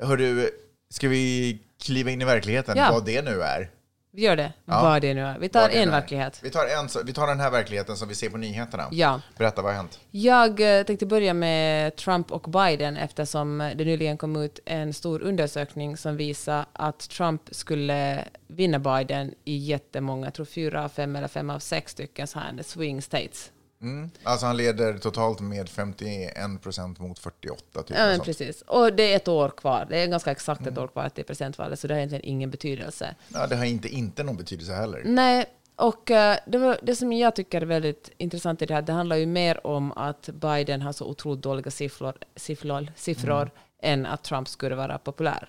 Hörru, 0.00 0.50
ska 0.90 1.08
vi 1.08 1.58
kliva 1.82 2.10
in 2.10 2.22
i 2.22 2.24
verkligheten? 2.24 2.76
Ja. 2.76 2.92
Vad 2.92 3.04
det 3.04 3.22
nu 3.22 3.42
är. 3.42 3.70
Vi 4.14 4.22
gör 4.22 4.36
det, 4.36 4.52
Ja. 4.64 4.82
vad 4.82 5.02
det 5.02 5.14
nu 5.14 5.20
är. 5.20 5.38
Vi 5.38 5.48
tar 5.48 5.68
en 5.68 5.90
verklighet. 5.90 6.40
Vi 6.42 6.50
tar, 6.50 6.66
en, 6.66 7.06
vi 7.06 7.12
tar 7.12 7.26
den 7.26 7.40
här 7.40 7.50
verkligheten 7.50 7.96
som 7.96 8.08
vi 8.08 8.14
ser 8.14 8.30
på 8.30 8.36
nyheterna. 8.36 8.88
Ja. 8.90 9.20
Berätta, 9.38 9.62
vad 9.62 9.70
har 9.70 9.76
hänt? 9.76 10.00
Jag 10.10 10.78
eh, 10.78 10.84
tänkte 10.84 11.06
börja 11.06 11.34
med 11.34 11.96
Trump 11.96 12.32
och 12.32 12.50
Biden 12.50 12.96
eftersom 12.96 13.58
det 13.58 13.84
nyligen 13.84 14.16
kom 14.18 14.36
ut 14.36 14.60
en 14.64 14.92
stor 14.94 15.22
undersökning 15.22 15.96
som 15.96 16.16
visar 16.16 16.66
att 16.72 16.98
Trump 16.98 17.42
skulle 17.50 18.24
vinna 18.46 18.78
Biden 18.78 19.34
i 19.44 19.56
jättemånga, 19.56 20.26
jag 20.26 20.34
tror 20.34 20.46
fyra 20.46 20.84
av 20.84 20.88
fem 20.88 21.16
eller 21.16 21.28
fem 21.28 21.50
av 21.50 21.58
sex 21.58 21.92
stycken 21.92 22.26
så 22.26 22.38
här 22.38 22.62
swing 22.62 23.02
states. 23.02 23.50
Mm. 23.82 24.10
Alltså 24.22 24.46
han 24.46 24.56
leder 24.56 24.98
totalt 24.98 25.40
med 25.40 25.68
51 25.68 26.62
procent 26.62 26.98
mot 26.98 27.18
48. 27.18 27.82
Typ, 27.82 27.96
Ja, 27.98 28.06
men 28.06 28.20
precis. 28.20 28.62
Och 28.62 28.92
det 28.92 29.12
är 29.12 29.16
ett 29.16 29.28
år 29.28 29.48
kvar. 29.48 29.86
Det 29.90 29.98
är 30.02 30.06
ganska 30.06 30.30
exakt 30.30 30.60
Mm. 30.60 30.72
ett 30.72 30.78
år 30.78 30.88
kvar 30.88 31.08
till 31.08 31.24
presidentvalet, 31.24 31.78
så 31.78 31.86
det 31.86 31.94
har 31.94 31.98
egentligen 31.98 32.24
ingen 32.24 32.50
betydelse. 32.50 33.14
ja, 33.28 33.46
det 33.46 33.56
har 33.56 33.64
inte, 33.64 33.88
inte 33.88 34.22
någon 34.22 34.36
betydelse 34.36 34.72
heller. 34.72 35.02
Nej, 35.04 35.44
och 35.76 36.10
eh, 36.10 36.36
det, 36.46 36.58
var, 36.58 36.78
det 36.82 36.96
som 36.96 37.12
jag 37.12 37.36
tycker 37.36 37.60
är 37.60 37.66
väldigt 37.66 38.10
intressant 38.18 38.62
i 38.62 38.66
det 38.66 38.74
här, 38.74 38.82
det 38.82 38.92
handlar 38.92 39.16
ju 39.16 39.26
mer 39.26 39.66
om 39.66 39.92
att 39.92 40.28
Biden 40.28 40.82
har 40.82 40.92
så 40.92 41.04
otroligt 41.06 41.42
dåliga 41.42 41.70
siffror, 41.70 42.14
siffror, 42.36 42.92
siffror 42.96 43.50
än 43.82 44.06
att 44.06 44.24
Trump 44.24 44.48
skulle 44.48 44.74
vara 44.74 44.98
populär. 44.98 45.48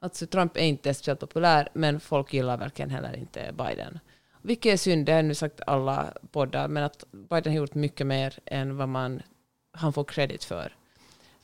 Alltså 0.00 0.26
Trump 0.26 0.56
är 0.56 0.60
inte 0.60 0.94
speciellt 0.94 1.20
populär, 1.20 1.68
men 1.72 2.00
folk 2.00 2.32
gillar 2.34 2.56
verkligen 2.56 2.90
heller 2.90 3.16
inte 3.16 3.52
Biden. 3.58 3.98
Vilket 4.46 4.72
är 4.72 4.76
synd, 4.76 5.06
det 5.06 5.12
har 5.12 5.18
jag 5.18 5.24
nu 5.24 5.34
sagt 5.34 5.60
alla 5.66 6.12
poddar, 6.30 6.68
men 6.68 6.82
att 6.82 7.04
Biden 7.10 7.52
har 7.52 7.58
gjort 7.58 7.74
mycket 7.74 8.06
mer 8.06 8.38
än 8.44 8.76
vad 8.76 8.88
man, 8.88 9.22
han 9.72 9.92
får 9.92 10.04
credit 10.04 10.44
för. 10.44 10.76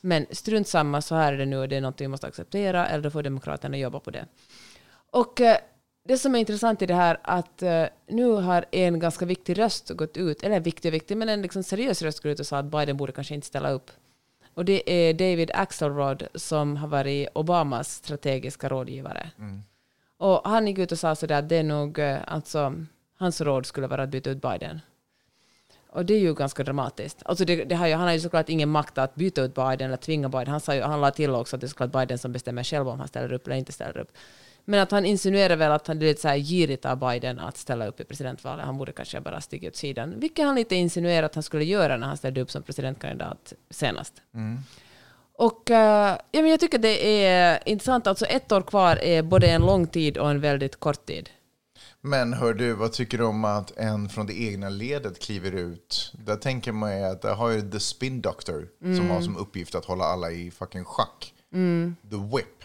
Men 0.01 0.25
strunt 0.31 0.67
samma, 0.67 1.01
så 1.01 1.15
här 1.15 1.33
är 1.33 1.37
det 1.37 1.45
nu 1.45 1.57
och 1.57 1.69
det 1.69 1.75
är 1.75 1.81
något 1.81 2.01
vi 2.01 2.07
måste 2.07 2.27
acceptera, 2.27 2.87
eller 2.87 3.03
då 3.03 3.09
får 3.09 3.23
Demokraterna 3.23 3.77
jobba 3.77 3.99
på 3.99 4.11
det. 4.11 4.25
Och 5.11 5.41
eh, 5.41 5.57
det 6.07 6.17
som 6.17 6.35
är 6.35 6.39
intressant 6.39 6.81
i 6.81 6.85
det 6.85 6.93
här 6.93 7.17
att 7.23 7.61
eh, 7.61 7.85
nu 8.07 8.31
har 8.31 8.65
en 8.71 8.99
ganska 8.99 9.25
viktig 9.25 9.59
röst 9.59 9.89
gått 9.89 10.17
ut, 10.17 10.43
eller 10.43 10.59
viktig 10.59 10.89
och 10.89 10.93
viktig, 10.93 11.17
men 11.17 11.29
en 11.29 11.41
liksom 11.41 11.63
seriös 11.63 12.01
röst 12.01 12.23
gått 12.23 12.29
ut 12.29 12.39
och 12.39 12.47
sa 12.47 12.57
att 12.57 12.65
Biden 12.65 12.97
borde 12.97 13.11
kanske 13.11 13.35
inte 13.35 13.47
ställa 13.47 13.71
upp. 13.71 13.91
Och 14.53 14.65
det 14.65 14.91
är 14.91 15.13
David 15.13 15.51
Axelrod 15.53 16.27
som 16.35 16.77
har 16.77 16.87
varit 16.87 17.29
Obamas 17.33 17.93
strategiska 17.93 18.69
rådgivare. 18.69 19.31
Och 20.17 20.41
han 20.49 20.67
gick 20.67 20.77
ut 20.77 20.91
och 20.91 20.99
sa 20.99 21.15
sådär 21.15 21.39
att 21.39 21.49
det 21.49 21.55
är 21.55 21.63
nog, 21.63 21.99
eh, 21.99 22.19
alltså, 22.27 22.75
hans 23.23 23.41
råd 23.41 23.65
skulle 23.65 23.87
vara 23.87 24.03
att 24.03 24.09
byta 24.09 24.29
ut 24.29 24.41
Biden. 24.41 24.79
Och 25.89 26.05
det 26.05 26.13
är 26.13 26.19
ju 26.19 26.33
ganska 26.33 26.63
dramatiskt. 26.63 27.23
Alltså 27.25 27.45
det, 27.45 27.63
det 27.63 27.75
har 27.75 27.87
ju, 27.87 27.93
han 27.93 28.07
har 28.07 28.13
ju 28.13 28.19
såklart 28.19 28.49
ingen 28.49 28.69
makt 28.69 28.97
att 28.97 29.15
byta 29.15 29.41
ut 29.41 29.55
Biden 29.55 29.81
eller 29.81 29.97
tvinga 29.97 30.29
Biden. 30.29 30.47
Han, 30.47 30.59
sa 30.59 30.75
ju, 30.75 30.81
han 30.81 31.01
la 31.01 31.11
till 31.11 31.29
också 31.29 31.55
att 31.55 31.61
det 31.61 31.65
är 31.65 31.69
såklart 31.69 31.91
Biden 31.91 32.17
som 32.17 32.31
bestämmer 32.31 32.63
själv 32.63 32.89
om 32.89 32.99
han 32.99 33.07
ställer 33.07 33.33
upp 33.33 33.47
eller 33.47 33.55
inte 33.55 33.71
ställer 33.71 33.97
upp. 33.97 34.11
Men 34.65 34.79
att 34.79 34.91
han 34.91 35.05
insinuerar 35.05 35.55
väl 35.55 35.71
att 35.71 35.87
han 35.87 35.97
är 35.97 36.01
lite 36.01 36.21
så 36.21 36.27
här 36.27 36.37
girigt 36.37 36.85
av 36.85 36.97
Biden 36.97 37.39
att 37.39 37.57
ställa 37.57 37.87
upp 37.87 37.99
i 37.99 38.03
presidentvalet. 38.03 38.65
Han 38.65 38.77
borde 38.77 38.91
kanske 38.91 39.21
bara 39.21 39.41
stiga 39.41 39.67
åt 39.67 39.75
sidan. 39.75 40.13
Vilket 40.19 40.45
han 40.45 40.55
lite 40.55 40.75
insinuerar 40.75 41.25
att 41.25 41.35
han 41.35 41.43
skulle 41.43 41.65
göra 41.65 41.97
när 41.97 42.07
han 42.07 42.17
ställde 42.17 42.41
upp 42.41 42.51
som 42.51 42.63
presidentkandidat 42.63 43.53
senast. 43.69 44.13
Och 45.35 45.71
eh, 45.71 46.17
ja, 46.31 46.41
men 46.41 46.47
jag 46.47 46.59
tycker 46.59 46.77
det 46.77 47.25
är 47.25 47.59
intressant. 47.65 48.07
Alltså 48.07 48.25
ett 48.25 48.51
år 48.51 48.61
kvar 48.61 48.95
är 48.95 49.21
både 49.21 49.47
en 49.47 49.61
lång 49.61 49.87
tid 49.87 50.17
och 50.17 50.29
en 50.29 50.41
väldigt 50.41 50.75
kort 50.79 51.05
tid. 51.05 51.29
Men 52.05 52.33
hör 52.33 52.53
du, 52.53 52.73
vad 52.73 52.91
tycker 52.91 53.17
du 53.17 53.23
om 53.23 53.45
att 53.45 53.71
en 53.77 54.09
från 54.09 54.25
det 54.27 54.41
egna 54.41 54.69
ledet 54.69 55.19
kliver 55.21 55.51
ut? 55.51 56.13
Där 56.25 56.35
tänker 56.35 56.71
man 56.71 56.97
ju 56.97 57.03
att 57.03 57.21
där 57.21 57.33
har 57.35 57.49
ju 57.49 57.71
The 57.71 57.79
Spin 57.79 58.21
Doctor 58.21 58.67
som 58.97 59.09
har 59.09 59.21
som 59.21 59.37
uppgift 59.37 59.75
att 59.75 59.85
hålla 59.85 60.03
alla 60.05 60.31
i 60.31 60.51
fucking 60.51 60.83
schack. 60.85 61.33
The 62.09 62.17
Whip 62.35 62.63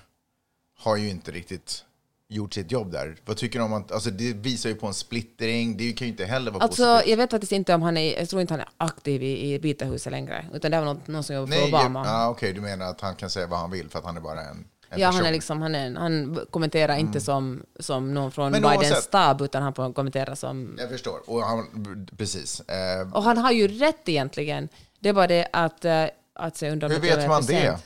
har 0.78 0.96
ju 0.96 1.08
inte 1.10 1.30
riktigt 1.30 1.84
gjort 2.28 2.54
sitt 2.54 2.72
jobb 2.72 2.92
där. 2.92 3.16
Vad 3.24 3.36
tycker 3.36 3.58
du 3.58 3.64
om 3.64 3.72
att, 3.72 3.92
alltså 3.92 4.10
det 4.10 4.32
visar 4.32 4.68
ju 4.70 4.74
på 4.76 4.86
en 4.86 4.94
splittring, 4.94 5.76
det 5.76 5.92
kan 5.92 6.06
ju 6.06 6.10
inte 6.12 6.24
heller 6.24 6.50
vara 6.50 6.62
Alltså, 6.64 6.82
positivt. 6.94 7.10
jag 7.10 7.16
vet 7.16 7.30
faktiskt 7.30 7.52
inte 7.52 7.74
om 7.74 7.82
han 7.82 7.96
är, 7.96 8.18
jag 8.18 8.28
tror 8.28 8.40
inte 8.42 8.52
han 8.54 8.60
är 8.60 8.68
aktiv 8.76 9.22
i, 9.22 9.54
i 9.54 9.58
Vita 9.58 9.84
huset 9.84 10.12
längre, 10.12 10.46
utan 10.54 10.70
det 10.70 10.78
var 10.78 10.84
någon, 10.84 11.00
någon 11.06 11.24
som 11.24 11.36
jobbar 11.36 11.52
för 11.56 11.68
Obama. 11.68 12.04
ah, 12.06 12.28
okej, 12.28 12.52
du 12.52 12.60
menar 12.60 12.86
att 12.86 13.00
han 13.00 13.14
kan 13.16 13.30
säga 13.30 13.46
vad 13.46 13.58
han 13.58 13.70
vill 13.70 13.88
för 13.88 13.98
att 13.98 14.04
han 14.04 14.16
är 14.16 14.20
bara 14.20 14.40
en 14.40 14.64
ja, 14.90 14.96
person? 14.96 15.14
han, 15.14 15.26
är 15.26 15.32
liksom, 15.32 15.62
han, 15.62 15.74
är, 15.74 15.94
han 15.94 16.40
kommenterar 16.50 16.96
inte 16.96 17.20
som, 17.20 17.62
som 17.80 18.14
någon 18.14 18.32
från 18.32 18.52
Men 18.52 18.62
Bidens 18.62 18.76
oavsett- 18.78 19.02
stab, 19.02 19.40
utan 19.40 19.62
han 19.62 19.94
kommenterar 19.94 20.34
som... 20.34 20.76
Jag 20.78 20.88
förstår, 20.90 21.30
och 21.30 21.42
han, 21.42 22.06
precis. 22.16 22.60
Eh, 22.60 23.12
Och 23.14 23.22
han 23.22 23.38
har 23.38 23.52
ju 23.52 23.68
rätt 23.68 24.08
egentligen. 24.08 24.68
Det 25.00 25.08
är 25.08 25.12
bara 25.12 25.26
det 25.26 25.48
att... 25.52 25.84
eh, 25.84 26.04
att 26.34 26.62
undrar 26.62 26.88
om 26.88 26.94
Hur 26.94 27.00
vet 27.00 27.28
man 27.28 27.40
det? 27.42 27.46
sent. 27.46 27.84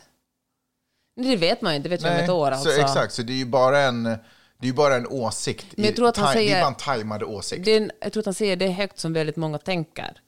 Det 1.16 1.36
vet 1.36 1.60
man 1.62 1.72
ju 1.72 1.76
inte, 1.76 1.88
det 1.88 1.96
vet 1.96 2.04
vi 2.04 2.08
om 2.10 2.16
ett 2.24 2.30
år 2.30 2.50
alltså. 2.50 2.70
så 2.70 2.80
exakt, 2.80 3.12
så 3.14 3.22
det 3.22 3.32
är 3.32 3.36
ju 3.36 3.46
bara 3.46 3.80
en, 3.80 4.02
det 4.04 4.16
är 4.60 4.66
ju 4.66 4.72
bara 4.72 4.96
en 4.96 5.06
åsikt. 5.06 5.66
Men 5.76 5.84
jag 5.84 5.96
tror 5.96 6.08
att 6.08 6.16
han 6.16 6.26
Ti- 6.26 6.32
Det 6.32 6.38
säger- 6.38 6.56
är 6.56 6.60
bara 6.60 6.68
en 6.68 6.74
tajmad 6.74 7.22
åsikt. 7.22 7.64
Det 7.64 7.90
jag 8.00 8.12
tror 8.12 8.20
att 8.20 8.24
han 8.24 8.34
säger 8.34 8.56
det 8.56 8.68
högt 8.68 8.98
som 8.98 9.12
väldigt 9.12 9.36
många 9.36 9.58
tänker. 9.58 10.20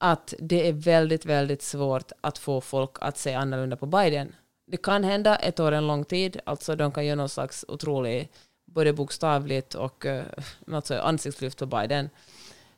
Att 0.00 0.34
det 0.38 0.68
är 0.68 0.72
väldigt, 0.72 1.26
väldigt 1.26 1.62
svårt 1.62 2.12
att 2.20 2.38
få 2.38 2.60
folk 2.60 2.90
att 3.00 3.18
se 3.18 3.34
annorlunda 3.34 3.76
på 3.76 3.86
Biden. 3.86 4.32
Det 4.70 4.76
kan 4.76 5.04
hända, 5.04 5.36
ett 5.36 5.60
år 5.60 5.72
är 5.72 5.76
en 5.76 5.86
lång 5.86 6.04
tid. 6.04 6.40
Alltså 6.44 6.76
de 6.76 6.92
kan 6.92 7.06
göra 7.06 7.16
någon 7.16 7.28
slags 7.28 7.64
otrolig, 7.68 8.28
både 8.64 8.92
bokstavligt 8.92 9.74
och 9.74 10.04
uh, 10.04 10.22
alltså 10.72 10.98
ansiktslyft 10.98 11.58
på 11.58 11.66
Biden. 11.66 12.10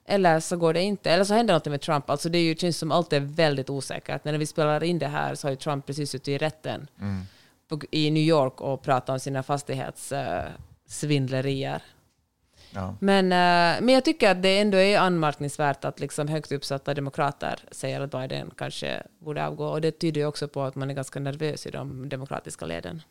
Eller 0.04 0.40
så 0.40 0.56
går 0.56 0.74
det 0.74 0.82
inte. 0.82 1.10
Eller 1.10 1.24
så 1.24 1.34
händer 1.34 1.54
något 1.54 1.66
med 1.66 1.80
Trump. 1.80 2.10
Alltså 2.10 2.28
det 2.28 2.38
är 2.38 2.42
ju, 2.42 2.54
känns 2.54 2.78
som 2.78 2.92
allt 2.92 3.12
är 3.12 3.20
väldigt 3.20 3.70
osäkert. 3.70 4.24
När 4.24 4.38
vi 4.38 4.46
spelar 4.46 4.84
in 4.84 4.98
det 4.98 5.06
här 5.06 5.34
så 5.34 5.46
har 5.46 5.50
ju 5.50 5.56
Trump 5.56 5.86
precis 5.86 6.10
suttit 6.10 6.28
i 6.28 6.38
rätten 6.38 6.88
på, 7.68 7.80
i 7.90 8.10
New 8.10 8.22
York 8.22 8.60
och 8.60 8.82
pratat 8.82 9.08
om 9.08 9.20
sina 9.20 9.42
fastighetssvindlerier. 9.42 11.82
Ja. 12.74 12.94
Men, 13.00 13.24
eh, 13.24 13.84
men 13.84 13.88
jag 13.88 14.04
tycker 14.04 14.30
att 14.30 14.42
det 14.42 14.58
ändå 14.58 14.78
är 14.78 14.98
anmärkningsvärt 14.98 15.84
att 15.84 16.00
liksom 16.00 16.28
högt 16.28 16.52
uppsatta 16.52 16.94
demokrater 16.94 17.60
säger 17.70 18.00
att 18.00 18.10
Biden 18.10 18.50
kanske 18.56 19.02
borde 19.18 19.46
avgå. 19.46 19.66
Och 19.66 19.80
det 19.80 19.90
tyder 19.90 20.20
ju 20.20 20.26
också 20.26 20.48
på 20.48 20.62
att 20.62 20.74
man 20.74 20.90
är 20.90 20.94
ganska 20.94 21.20
nervös 21.20 21.66
i 21.66 21.70
de 21.70 22.08
demokratiska 22.08 22.66
leden. 22.66 23.02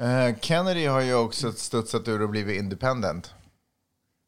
Eh, 0.00 0.36
Kennedy 0.40 0.86
har 0.86 1.00
ju 1.00 1.14
också 1.14 1.52
studsat 1.52 2.08
ur 2.08 2.22
och 2.22 2.28
blivit 2.28 2.58
independent. 2.58 3.34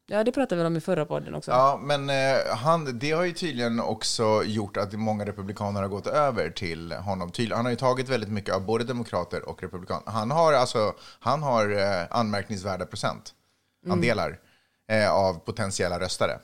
Ja, 0.07 0.23
det 0.23 0.31
pratade 0.31 0.61
vi 0.61 0.67
om 0.67 0.77
i 0.77 0.81
förra 0.81 1.05
podden 1.05 1.35
också. 1.35 1.51
Ja, 1.51 1.79
men 1.83 2.09
eh, 2.09 2.55
han, 2.55 2.99
det 2.99 3.11
har 3.11 3.23
ju 3.23 3.31
tydligen 3.31 3.79
också 3.79 4.43
gjort 4.45 4.77
att 4.77 4.93
många 4.93 5.25
republikaner 5.25 5.81
har 5.81 5.89
gått 5.89 6.07
över 6.07 6.49
till 6.49 6.91
honom. 6.91 7.31
Han 7.51 7.65
har 7.65 7.69
ju 7.69 7.77
tagit 7.77 8.09
väldigt 8.09 8.29
mycket 8.29 8.55
av 8.55 8.65
både 8.65 8.83
demokrater 8.83 9.49
och 9.49 9.63
republikaner. 9.63 10.11
Han 10.11 10.31
har, 10.31 10.53
alltså, 10.53 10.93
han 11.19 11.43
har 11.43 11.77
anmärkningsvärda 12.09 12.85
procentandelar 12.85 14.39
eh, 14.87 15.11
av 15.11 15.33
potentiella 15.33 15.99
röstare. 15.99 16.39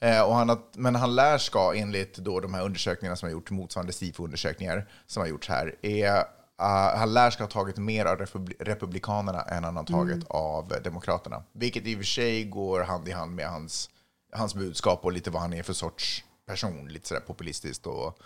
Eh, 0.00 0.22
och 0.22 0.34
han 0.34 0.48
har, 0.48 0.58
men 0.72 0.94
han 0.94 1.14
lär 1.14 1.38
ska, 1.38 1.74
enligt 1.74 2.18
då 2.18 2.40
de 2.40 2.54
här 2.54 2.64
undersökningarna 2.64 3.16
som 3.16 3.26
har 3.26 3.32
gjorts, 3.32 3.50
motsvarande 3.50 3.92
SIFO-undersökningar 3.92 4.88
som 5.06 5.20
har 5.20 5.28
gjorts 5.28 5.48
här, 5.48 5.74
är 5.82 6.16
uh, 6.16 6.98
han 6.98 7.12
lär 7.14 7.30
ska 7.30 7.42
ha 7.42 7.50
tagit 7.50 7.76
mer 7.76 8.04
av 8.06 8.16
republi 8.16 8.54
republikanerna 8.58 9.42
än 9.42 9.64
han 9.64 9.76
har 9.76 9.84
tagit 9.84 10.14
Mm. 10.14 10.26
av 10.28 10.74
demokraterna. 10.84 11.42
Vilket 11.52 11.86
i 11.86 11.94
och 11.94 11.98
för 11.98 12.04
sig 12.04 12.44
går 12.44 12.80
hand 12.80 13.08
i 13.08 13.12
hand 13.12 13.34
med 13.34 13.48
hans, 13.48 13.90
hans 14.32 14.54
budskap 14.54 15.04
och 15.04 15.12
lite 15.12 15.30
vad 15.30 15.42
han 15.42 15.52
är 15.52 15.62
för 15.62 15.72
sorts 15.72 16.24
person. 16.46 16.88
Lite 16.88 17.08
sådär 17.08 17.20
populistiskt 17.20 17.86
och, 17.86 18.18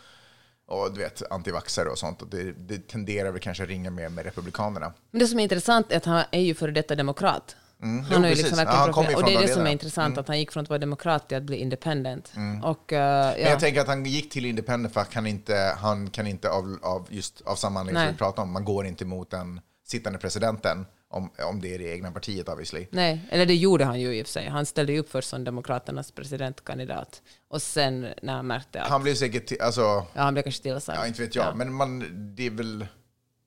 och 0.66 0.92
du 0.92 1.00
vet, 1.00 1.32
antivaxxare 1.32 1.88
och 1.88 1.98
sånt. 1.98 2.22
Och 2.22 2.28
det, 2.28 2.52
det 2.52 2.88
tenderar 2.88 3.30
väl 3.30 3.40
kanske 3.40 3.62
att 3.62 3.68
ringa 3.68 3.90
mer 3.90 4.08
med 4.08 4.24
republikanerna. 4.24 4.92
Men 5.10 5.18
det 5.18 5.26
som 5.26 5.38
är 5.38 5.42
intressant 5.42 5.92
är 5.92 5.96
att 5.96 6.04
han 6.04 6.24
är 6.30 6.40
ju 6.40 6.54
före 6.54 6.70
detta 6.70 6.94
demokrat. 6.94 7.56
Mm. 7.84 8.04
Han 8.04 8.22
har 8.22 8.28
ju 8.28 8.34
precis. 8.34 8.44
liksom 8.44 8.66
Ja, 8.68 8.92
han 8.94 9.10
ju 9.10 9.14
och 9.16 9.24
det 9.24 9.32
är 9.32 9.36
från 9.38 9.42
det 9.42 9.48
som 9.48 9.60
är 9.60 9.64
det. 9.64 9.72
intressant, 9.72 10.18
att 10.18 10.28
han 10.28 10.38
gick 10.38 10.52
från 10.52 10.62
att 10.62 10.68
vara 10.68 10.78
demokrat 10.78 11.28
till 11.28 11.36
att 11.36 11.42
bli 11.42 11.56
independent. 11.56 12.32
Och, 12.62 12.92
uh, 12.92 12.98
Men 12.98 12.98
ja. 12.98 13.36
jag 13.38 13.60
tänker 13.60 13.80
att 13.80 13.86
han 13.88 14.04
gick 14.04 14.30
till 14.32 14.46
Independent 14.46 14.94
för 14.94 15.00
att 15.00 15.14
han 15.14 15.26
inte, 15.26 15.74
han 15.78 16.10
kan 16.10 16.26
inte 16.26 16.50
av, 16.50 16.78
av, 16.82 17.06
just 17.10 17.40
av 17.40 17.54
samma 17.56 17.80
anledning 17.80 18.02
som 18.04 18.12
vi 18.12 18.18
pratade 18.18 18.42
om, 18.42 18.52
man 18.52 18.64
går 18.64 18.86
inte 18.86 19.04
mot 19.04 19.30
den 19.30 19.60
sittande 19.86 20.18
presidenten 20.18 20.86
om, 21.08 21.30
om 21.48 21.60
det 21.60 21.74
är 21.74 21.78
det 21.78 21.84
egna 21.94 22.10
partiet 22.10 22.48
obviously. 22.48 22.86
Nej, 22.90 23.20
eller 23.30 23.46
det 23.46 23.54
gjorde 23.54 23.84
han 23.84 24.00
ju 24.00 24.14
i 24.18 24.22
och 24.22 24.26
för 24.26 24.32
sig. 24.32 24.48
Han 24.48 24.66
ställde 24.66 24.92
ju 24.92 24.98
upp 24.98 25.10
först 25.10 25.28
som 25.28 25.44
Demokraternas 25.44 26.10
presidentkandidat. 26.12 27.22
Och 27.48 27.62
sen 27.62 28.06
när 28.22 28.32
han 28.32 28.46
märkte 28.46 28.82
att... 28.82 28.88
Han 28.90 29.02
blev 29.02 29.14
säkert, 29.14 29.60
alltså, 29.60 29.80
ja, 29.80 30.06
han 30.14 30.34
blev 30.34 30.42
kanske 30.42 30.62
tillsagd. 30.62 30.98
ja 30.98 31.06
inte 31.06 31.22
vet 31.22 31.34
jag, 31.34 31.46
Ja. 31.46 31.54
men 31.54 31.72
man, 31.74 32.04
det 32.36 32.46
är 32.46 32.50
väl, 32.50 32.86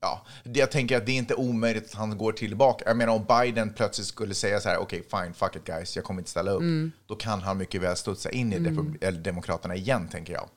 ja, 0.00 0.26
jag 0.42 0.70
tänker 0.70 0.96
att 0.96 1.06
det 1.06 1.12
är 1.12 1.16
inte 1.16 1.34
omöjligt 1.34 1.84
att 1.84 1.94
han 1.94 2.18
går 2.18 2.32
tillbaka. 2.32 2.84
Jag 2.86 2.96
menar 2.96 3.12
om 3.14 3.24
Biden 3.24 3.72
plötsligt 3.72 4.06
skulle 4.06 4.34
säga 4.34 4.60
så 4.60 4.68
här, 4.68 4.78
okej 4.78 5.02
fine, 5.10 5.34
fuck 5.34 5.56
it 5.56 5.64
guys, 5.64 5.96
jag 5.96 6.04
kommer 6.04 6.20
inte 6.20 6.30
ställa 6.30 6.50
upp. 6.50 6.60
Mm. 6.60 6.92
Då 7.06 7.16
kan 7.16 7.40
han 7.40 7.58
mycket 7.58 7.82
väl 7.82 7.96
studsa 7.96 8.30
in 8.30 8.52
i 8.52 8.56
eller 9.00 9.20
Demokraterna 9.20 9.74
igen, 9.74 10.08
tänker 10.08 10.32
jag. 10.32 10.48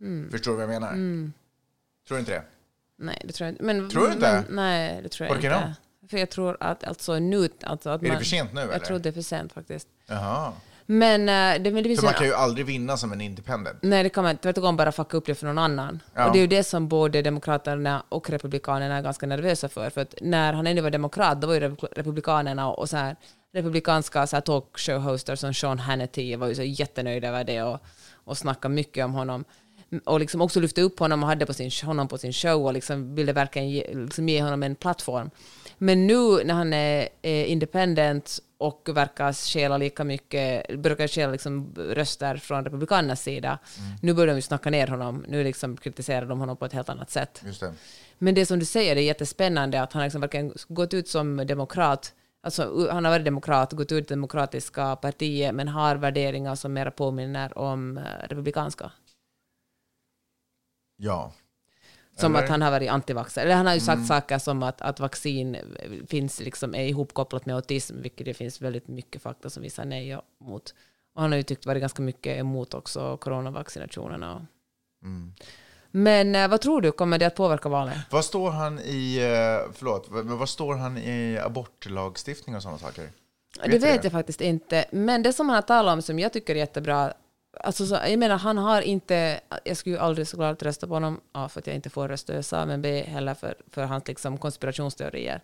Mm. 0.00 0.30
Förstår 0.30 0.50
du 0.50 0.56
vad 0.56 0.74
jag 0.74 0.80
menar? 0.80 0.92
Tror 2.08 2.16
du 2.16 2.18
inte 2.18 2.32
det? 2.32 2.42
Nej, 2.98 3.22
det 3.24 3.32
tror 3.32 3.46
jag 3.46 3.52
inte. 3.52 3.64
Men, 3.64 3.90
Tror 3.90 4.06
du 4.06 4.12
inte? 4.12 4.44
Men, 4.48 4.56
nej, 4.56 5.00
det 5.02 5.08
tror 5.08 5.28
jag 5.28 5.34
Varför 5.34 5.46
inte. 5.46 5.74
För 6.08 6.18
jag 6.18 6.30
tror 6.30 6.56
att 6.60 6.84
alltså 6.84 7.18
nu... 7.18 7.48
Alltså 7.62 7.90
att 7.90 8.02
Är 8.02 8.06
man, 8.06 8.16
det 8.16 8.18
för 8.18 8.30
sent 8.30 8.52
nu 8.52 8.60
eller? 8.60 8.72
Jag 8.72 8.84
tror 8.84 8.98
det 8.98 9.08
är 9.08 9.12
för 9.12 9.22
sent 9.22 9.52
faktiskt. 9.52 9.88
Jaha. 10.06 10.52
Men 10.86 11.20
eh, 11.28 11.62
det, 11.62 11.70
men 11.70 11.82
det 11.82 11.88
finns 11.88 12.00
För 12.00 12.06
man 12.06 12.14
kan 12.14 12.26
ju 12.26 12.34
aldrig 12.34 12.66
vinna 12.66 12.96
som 12.96 13.12
en 13.12 13.20
independent. 13.20 13.78
Nej, 13.82 14.02
det 14.02 14.08
kan 14.08 14.24
man 14.24 14.30
inte. 14.30 14.48
Vet 14.48 14.56
du, 14.56 14.62
om 14.62 14.76
bara 14.76 14.92
fucka 14.92 15.16
upp 15.16 15.26
det 15.26 15.34
för 15.34 15.46
någon 15.46 15.58
annan. 15.58 16.02
Ja. 16.14 16.26
Och 16.26 16.32
det 16.32 16.38
är 16.38 16.40
ju 16.40 16.46
det 16.46 16.64
som 16.64 16.88
både 16.88 17.22
Demokraterna 17.22 18.02
och 18.08 18.30
Republikanerna 18.30 18.96
är 18.96 19.02
ganska 19.02 19.26
nervösa 19.26 19.68
för. 19.68 19.90
För 19.90 20.00
att 20.00 20.14
när 20.20 20.52
han 20.52 20.66
ännu 20.66 20.80
var 20.80 20.90
demokrat, 20.90 21.40
då 21.40 21.46
var 21.46 21.54
ju 21.54 21.60
Repu- 21.60 21.92
Republikanerna 21.96 22.70
och 22.70 22.88
så 22.88 22.96
här, 22.96 23.16
republikanska 23.54 24.26
så 24.26 24.36
här 24.36 24.40
talkshow-hoster 24.40 25.34
som 25.36 25.54
Sean 25.54 25.78
Hannity 25.78 26.36
var 26.36 26.48
ju 26.48 26.54
så 26.54 26.62
jättenöjda 26.62 27.28
över 27.28 27.44
det 27.44 27.62
och, 27.62 27.80
och 28.24 28.38
snackade 28.38 28.74
mycket 28.74 29.04
om 29.04 29.14
honom. 29.14 29.44
Och 30.04 30.20
liksom 30.20 30.40
också 30.40 30.60
lyfte 30.60 30.82
upp 30.82 30.98
honom 30.98 31.22
och 31.22 31.28
hade 31.28 31.46
på 31.46 31.54
sin, 31.54 31.70
honom 31.84 32.08
på 32.08 32.18
sin 32.18 32.32
show 32.32 32.66
och 32.66 32.72
liksom 32.72 33.14
ville 33.14 33.32
verkligen 33.32 33.70
ge, 33.70 33.94
liksom 33.94 34.28
ge 34.28 34.42
honom 34.42 34.62
en 34.62 34.74
plattform. 34.74 35.30
Men 35.78 36.06
nu 36.06 36.44
när 36.44 36.54
han 36.54 36.72
är 36.72 37.08
eh, 37.22 37.52
independent 37.52 38.38
och 38.62 38.88
verkar 38.92 39.32
stjäla 39.32 39.76
lika 39.76 40.04
mycket, 40.04 40.78
brukar 40.78 41.08
stjäla 41.08 41.32
liksom 41.32 41.74
röster 41.76 42.36
från 42.36 42.64
Republikanernas 42.64 43.22
sida, 43.22 43.58
nu 44.02 44.14
börjar 44.14 44.26
de 44.26 44.36
ju 44.36 44.42
snacka 44.42 44.70
ner 44.70 44.86
honom. 44.86 45.24
Nu 45.28 45.44
liksom 45.44 45.76
kritiserar 45.76 46.26
de 46.26 46.40
honom 46.40 46.56
på 46.56 46.64
ett 46.64 46.72
helt 46.72 46.88
annat 46.88 47.10
sätt. 47.10 47.42
Det. 47.60 47.74
Men 48.18 48.34
det 48.34 48.46
som 48.46 48.58
du 48.58 48.64
säger, 48.64 48.94
det 48.94 49.00
är 49.00 49.04
jättespännande 49.04 49.82
att 49.82 49.92
han 49.92 50.02
liksom 50.02 50.20
verkligen 50.20 50.52
gått 50.68 50.94
ut 50.94 51.08
som 51.08 51.36
demokrat. 51.36 52.14
Alltså, 52.42 52.88
han 52.90 53.04
har 53.04 53.12
varit 53.12 53.24
demokrat, 53.24 53.72
gått 53.72 53.92
ut 53.92 54.10
i 54.10 54.14
demokratiska 54.14 54.96
partiet, 54.96 55.54
men 55.54 55.68
har 55.68 55.96
värderingar 55.96 56.54
som 56.54 56.72
mera 56.72 56.90
påminner 56.90 57.58
om 57.58 57.98
eh, 57.98 58.02
republikanska. 58.28 58.92
Ja. 60.96 61.32
Som 62.16 62.34
Eller? 62.36 62.44
att 62.44 62.50
han 62.50 62.62
har 62.62 62.70
varit 62.70 62.90
antivaxxare. 62.90 63.44
Eller 63.44 63.54
han 63.54 63.66
har 63.66 63.74
ju 63.74 63.80
sagt 63.80 64.06
saker 64.06 64.38
som 64.38 64.62
att, 64.62 64.80
att 64.80 65.00
vaccin 65.00 65.56
finns 66.08 66.40
liksom, 66.40 66.74
är 66.74 66.84
ihopkopplat 66.84 67.46
med 67.46 67.54
autism, 67.54 68.02
vilket 68.02 68.24
det 68.26 68.34
finns 68.34 68.60
väldigt 68.62 68.88
mycket 68.88 69.22
fakta 69.22 69.50
som 69.50 69.62
visar 69.62 69.84
nej 69.84 70.18
mot. 70.40 70.74
Och 71.14 71.22
han 71.22 71.30
har 71.32 71.36
ju 71.36 71.42
tyckt 71.42 71.66
varit 71.66 71.80
ganska 71.80 72.02
mycket 72.02 72.38
emot 72.38 72.74
också 72.74 73.16
coronavaccinationerna. 73.16 74.34
och- 74.34 74.42
Men 75.90 76.34
eh, 76.34 76.48
vad 76.48 76.60
tror 76.60 76.80
du, 76.80 76.92
kommer 76.92 77.18
det 77.18 77.26
att 77.26 77.34
påverka 77.36 77.68
valet? 77.68 77.96
Vad 78.10 78.24
står 78.24 78.50
han 78.50 78.78
i, 78.80 79.16
eh, 79.16 79.72
förlåt, 79.74 80.10
men 80.10 80.38
vad 80.38 80.48
står 80.48 80.74
han 80.74 80.98
i 80.98 81.38
abortlagstiftning 81.38 82.56
och 82.56 82.62
sådana 82.62 82.78
saker? 82.78 83.08
det 83.64 83.70
du 83.70 83.78
vet 83.78 84.04
jag 84.04 84.12
faktiskt 84.12 84.40
inte. 84.40 84.84
Men 84.92 85.22
det 85.22 85.32
som 85.32 85.48
han 85.48 85.54
har 85.54 85.62
talat 85.62 85.92
om 85.92 86.02
som 86.02 86.18
jag 86.18 86.32
tycker 86.32 86.54
är 86.54 86.58
jättebra, 86.58 87.12
alltså 87.60 87.86
så, 87.86 87.94
jag 87.94 88.18
menar 88.18 88.38
han 88.38 88.58
har 88.58 88.82
inte, 88.82 89.40
jag 89.64 89.76
skulle 89.76 90.00
aldrig 90.00 90.28
såklart 90.28 90.62
rösta 90.62 90.86
på 90.86 90.94
honom, 90.94 91.20
A 91.32 91.48
för 91.48 91.60
att 91.60 91.66
jag 91.66 91.76
inte 91.76 91.90
får 91.90 92.08
rösta 92.08 92.32
i 92.32 92.36
USA, 92.36 92.66
men 92.66 92.82
B 92.82 93.02
heller 93.02 93.34
för, 93.34 93.54
för 93.70 93.82
hans 93.82 94.08
liksom, 94.08 94.38
konspirationsteorier. 94.38 95.40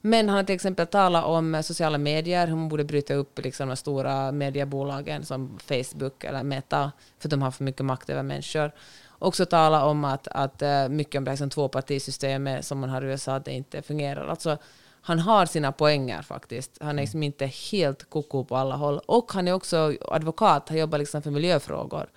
Men 0.00 0.28
han 0.28 0.36
har 0.36 0.44
till 0.44 0.54
exempel 0.54 0.86
talat 0.86 1.24
om 1.24 1.62
sociala 1.62 1.98
medier, 1.98 2.46
hur 2.46 2.56
man 2.56 2.68
borde 2.68 2.84
bryta 2.84 3.14
upp 3.14 3.38
liksom, 3.38 3.68
de 3.68 3.76
stora 3.76 4.32
mediebolagen 4.32 5.24
som 5.24 5.58
Facebook 5.58 6.24
eller 6.24 6.42
Meta, 6.42 6.92
för 7.18 7.28
de 7.28 7.42
har 7.42 7.50
för 7.50 7.64
mycket 7.64 7.84
makt 7.84 8.10
över 8.10 8.22
människor. 8.22 8.72
Också 9.18 9.46
tala 9.46 9.84
om 9.84 10.04
att, 10.04 10.28
att 10.28 10.62
eh, 10.62 10.88
mycket 10.88 11.18
om 11.18 11.24
det 11.24 11.30
här 11.30 11.36
liksom, 11.36 11.50
tvåpartisystemet 11.50 12.64
som 12.64 12.78
man 12.78 12.90
har 12.90 13.02
i 13.02 13.06
USA, 13.06 13.34
att 13.34 13.44
det 13.44 13.52
inte 13.52 13.82
fungerar. 13.82 14.28
Alltså, 14.28 14.58
han 15.06 15.18
har 15.18 15.46
sina 15.46 15.72
poänger 15.72 16.22
faktiskt. 16.22 16.78
Han 16.80 16.98
är 16.98 17.02
liksom 17.02 17.22
inte 17.22 17.46
helt 17.46 18.10
koko 18.10 18.44
på 18.44 18.56
alla 18.56 18.76
håll. 18.76 19.00
Och 19.06 19.32
han 19.32 19.48
är 19.48 19.52
också 19.52 19.96
advokat, 20.00 20.68
han 20.68 20.78
jobbar 20.78 20.98
liksom 20.98 21.22
för 21.22 21.30
miljöfrågor. 21.30 22.10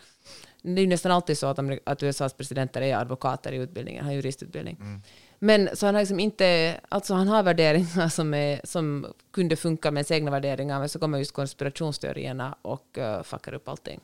Det 0.62 0.82
är 0.82 0.84
ju 0.84 0.88
nästan 0.88 1.12
alltid 1.12 1.38
så 1.38 1.47
att, 1.47 1.60
att 1.84 2.04
USAs 2.04 2.34
presidenter 2.34 2.82
är 2.82 2.97
advokater 2.97 3.52
i 3.52 3.56
utbildningen, 3.56 4.04
han 4.04 4.10
har 4.10 4.15
juristutbildning. 4.15 5.02
Men 5.39 5.69
så 5.73 5.86
han 5.86 5.95
har 5.95 6.02
liksom 6.02 6.19
inte, 6.19 6.80
alltså 6.89 7.13
han 7.13 7.28
har 7.28 7.43
värderingar 7.43 8.10
som, 8.10 8.34
är, 8.34 8.62
som 8.63 9.06
kunde 9.34 9.56
funka 9.56 9.91
med 9.91 10.00
ens 10.00 10.12
egna 10.12 10.32
värderingar, 10.32 10.80
men 10.80 10.89
så 10.89 11.00
kommer 11.00 11.17
just 11.17 11.34
konspirationsteorierna 11.34 12.56
och 12.62 12.97
uh, 12.97 13.23
fuckar 13.23 13.54
upp 13.54 13.67
allting. 13.67 14.00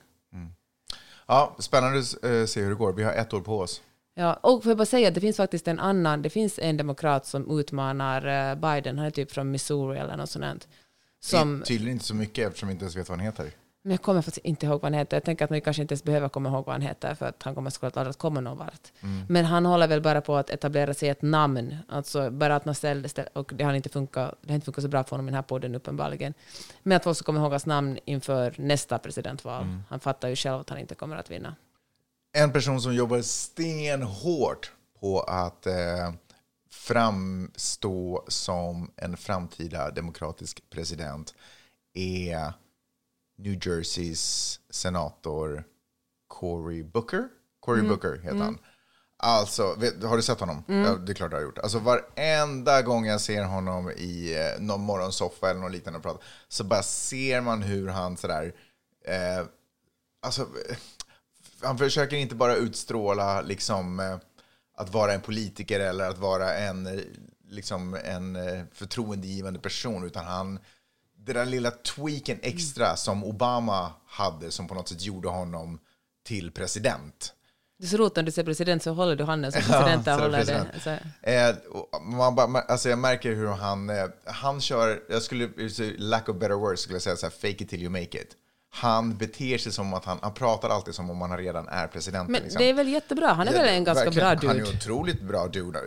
Ja, 1.28 1.56
spännande 1.60 2.00
att 2.00 2.24
eh, 2.24 2.46
se 2.46 2.62
hur 2.62 2.70
det 2.70 2.76
går. 2.76 2.94
Vi 2.94 3.04
har 3.04 3.14
ett 3.14 3.34
år 3.34 3.42
på 3.42 3.60
oss. 3.60 3.82
Ja, 4.16 4.34
och 4.34 4.64
får 4.64 4.70
jag 4.70 4.78
bara 4.78 4.86
säga 4.86 5.08
att 5.08 5.14
det 5.16 5.22
finns 5.22 5.38
faktiskt 5.38 5.68
en 5.68 5.80
annan, 5.80 6.22
det 6.22 6.30
finns 6.30 6.60
en 6.60 6.78
demokrat 6.78 7.26
som 7.26 7.60
utmanar 7.60 8.52
eh, 8.52 8.56
Biden, 8.56 8.98
han 8.98 9.08
är 9.08 9.12
typ 9.12 9.32
från 9.32 9.52
Missouri 9.52 10.00
eller 10.00 10.18
något 10.18 10.30
sånt. 10.30 10.68
Som, 11.20 11.64
Tydligen 11.66 11.94
inte 11.94 12.06
så 12.06 12.16
mycket 12.16 12.48
eftersom 12.48 12.68
vi 12.70 12.74
inte 12.74 12.84
ens 12.86 12.96
vet 12.96 13.10
vad 13.10 13.18
han 13.18 13.26
heter. 13.26 13.52
men 13.82 13.92
jag 13.92 14.02
kommer 14.02 14.22
faktiskt 14.22 14.46
inte 14.46 14.66
ihåg 14.66 14.82
vad 14.82 14.92
han 14.92 15.00
heter. 15.00 15.18
Jag 15.18 15.24
tänker 15.24 15.46
att 15.46 15.50
man 15.52 15.62
kanske 15.62 15.82
inte 15.82 15.94
ens 15.94 16.04
behöver 16.04 16.30
komma 16.30 16.50
ihåg 16.50 16.66
vad 16.66 16.74
han 16.74 16.82
heter 16.82 17.16
för 17.16 17.26
att 17.26 17.44
han 17.44 17.56
kommer 17.56 17.70
såklart 17.70 17.98
aldrig 17.98 18.10
att 18.10 18.18
komma 18.18 18.42
någon 18.42 18.58
vart. 18.58 18.92
Men 19.30 19.46
han 19.46 19.66
håller 19.66 19.88
väl 19.88 20.02
bara 20.02 20.22
på 20.22 20.36
att 20.36 20.50
etablera 20.50 20.94
sig 20.94 21.10
ett 21.10 21.22
namn. 21.22 21.78
Alltså 21.90 22.32
bara 22.32 22.56
att 22.56 22.66
man 22.66 22.76
ställer, 22.76 23.08
ställer 23.10 23.38
och 23.38 23.52
det 23.56 23.64
har 23.64 23.74
inte 23.74 23.90
funkat, 23.90 24.36
det 24.42 24.50
har 24.50 24.56
inte 24.56 24.66
funkat 24.66 24.82
så 24.84 24.88
bra 24.88 25.04
för 25.04 25.10
honom 25.12 25.28
i 25.28 25.32
den 25.32 25.36
här 25.36 25.42
podden 25.42 25.76
uppenbarligen. 25.76 26.34
Men 26.84 26.96
att 26.96 27.04
folk 27.04 27.18
ska 27.18 27.26
komma 27.26 27.40
ihåg 27.40 27.52
hans 27.52 27.66
namn 27.66 28.00
inför 28.06 28.54
nästa 28.58 29.00
presidentval. 29.00 29.66
Han 29.90 30.00
fattar 30.00 30.30
ju 30.30 30.36
själv 30.36 30.56
att 30.60 30.70
han 30.70 30.80
inte 30.80 30.96
kommer 30.96 31.18
att 31.18 31.32
vinna. 31.32 31.56
En 32.36 32.52
person 32.52 32.82
som 32.82 32.96
jobbar 32.96 33.22
stenhårt 33.22 34.72
på 35.00 35.22
att 35.22 35.68
eh, 35.68 36.14
framstå 36.72 38.26
som 38.28 38.92
en 38.96 39.18
framtida 39.18 39.92
demokratisk 39.92 40.70
president 40.70 41.34
är 41.94 42.54
New 43.38 43.68
Jerseys 43.68 44.60
senator 44.70 45.64
Cory 46.28 46.84
Booker. 46.84 47.28
Cory 47.60 47.82
Booker 47.82 48.20
heter 48.24 48.38
han. 48.38 48.58
Alltså, 49.18 49.76
vet, 49.76 50.04
har 50.04 50.18
du 50.18 50.24
sett 50.24 50.40
honom? 50.40 50.64
Ja, 50.68 50.96
det 50.96 51.12
är 51.12 51.14
klart 51.14 51.32
du 51.32 51.38
har 51.38 51.44
gjort. 51.44 51.58
Alltså 51.58 51.80
varenda 51.80 52.82
gång 52.82 53.06
jag 53.06 53.22
ser 53.22 53.44
honom 53.44 53.92
i 53.92 54.36
eh, 54.36 54.62
någon 54.62 54.82
morgonsoffa 54.82 55.50
eller 55.50 55.62
något 55.62 55.72
liknande 55.72 55.98
och 55.98 56.04
prata, 56.04 56.20
så 56.48 56.64
bara 56.64 56.84
ser 56.84 57.42
man 57.42 57.62
hur 57.62 57.88
han 57.88 58.18
sådär, 58.18 58.54
eh, 59.06 59.46
alltså, 60.22 60.48
han 61.64 61.78
försöker 61.78 62.18
inte 62.18 62.36
bara 62.36 62.56
utstråla 62.56 63.42
liksom 63.42 64.00
eh, 64.00 64.18
att 64.78 64.94
vara 64.94 65.14
en 65.14 65.22
politiker 65.22 65.80
eller 65.80 66.10
att 66.10 66.18
vara 66.18 66.54
en, 66.54 66.88
eh, 66.88 67.00
liksom, 67.50 67.98
en 68.04 68.36
eh, 68.36 68.64
förtroendegivande 68.74 69.60
person, 69.60 70.06
utan 70.06 70.26
han, 70.26 70.60
det 71.18 71.34
där 71.34 71.46
lilla 71.46 71.72
tweaken 71.72 72.40
extra 72.42 72.96
som 72.96 73.24
Obama 73.24 73.92
hade 74.08 74.52
som 74.52 74.68
på 74.68 74.74
något 74.76 74.90
sätt 74.90 75.02
gjorde 75.02 75.28
honom 75.30 75.80
till 76.26 76.52
president. 76.52 77.34
Det 77.80 77.86
är 77.86 77.90
så 77.90 77.98
roligt 77.98 78.16
när 78.16 78.24
du 78.24 78.32
ser 78.32 78.44
president 78.44 78.84
så 78.84 78.92
håller 78.94 79.16
du 79.16 79.24
handen 79.24 79.52
som 79.52 79.62
Ja, 79.62 79.68
så 79.68 79.90
är 79.90 79.98
det 80.04 80.12
håller 80.12 80.38
det. 80.38 80.46
president. 80.46 80.84
Så, 80.84 81.30
Eh, 81.30 81.56
och 81.72 82.04
man 82.04 82.36
bara, 82.36 82.62
alltså 82.62 82.90
jag 82.90 83.00
märker 83.00 83.34
hur 83.36 83.48
han, 83.48 83.92
han 84.26 84.62
kör, 84.62 85.04
jag 85.10 85.22
skulle, 85.22 85.70
så 85.70 85.92
lack 85.98 86.30
of 86.30 86.36
better 86.36 86.56
words, 86.56 86.82
skulle 86.82 86.96
jag 86.96 87.02
säga 87.02 87.16
så 87.16 87.26
här, 87.26 87.32
fake 87.32 87.64
it 87.64 87.70
till 87.70 87.82
you 87.82 87.90
make 87.90 88.22
it. 88.22 88.38
Han 88.76 89.18
beter 89.18 89.58
sig 89.58 89.72
som 89.72 89.94
att 89.94 90.06
han, 90.06 90.20
han 90.22 90.34
pratar 90.34 90.70
alltid 90.70 90.96
som 90.96 91.10
om 91.10 91.22
han 91.22 91.38
redan 91.38 91.68
är 91.68 91.88
president. 91.88 92.30
men 92.30 92.42
liksom. 92.42 92.60
det 92.60 92.70
är 92.70 92.74
väl 92.74 92.88
jättebra. 92.88 93.28
Han 93.34 93.48
är 93.48 93.54
Ja, 93.54 93.60
väl 93.60 93.70
en 93.70 93.84
ganska 93.84 94.04
verkligen. 94.06 94.38
bra 94.40 94.48
Han 94.50 94.58
dude. 94.58 94.70
är 94.70 94.76
otroligt 94.76 95.22
bra 95.22 95.48
dude. 95.48 95.80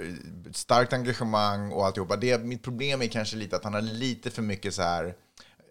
Starkt 0.52 0.92
engagemang 0.92 1.72
och 1.72 1.86
alltihopa. 1.86 2.16
Det, 2.16 2.38
mitt 2.44 2.62
problem 2.62 3.02
är 3.02 3.06
kanske 3.06 3.36
lite 3.36 3.56
att 3.56 3.64
han 3.64 3.74
har 3.74 3.80
lite 3.80 4.30
för 4.30 4.42
mycket 4.42 4.74
så 4.74 4.82
här, 4.82 5.14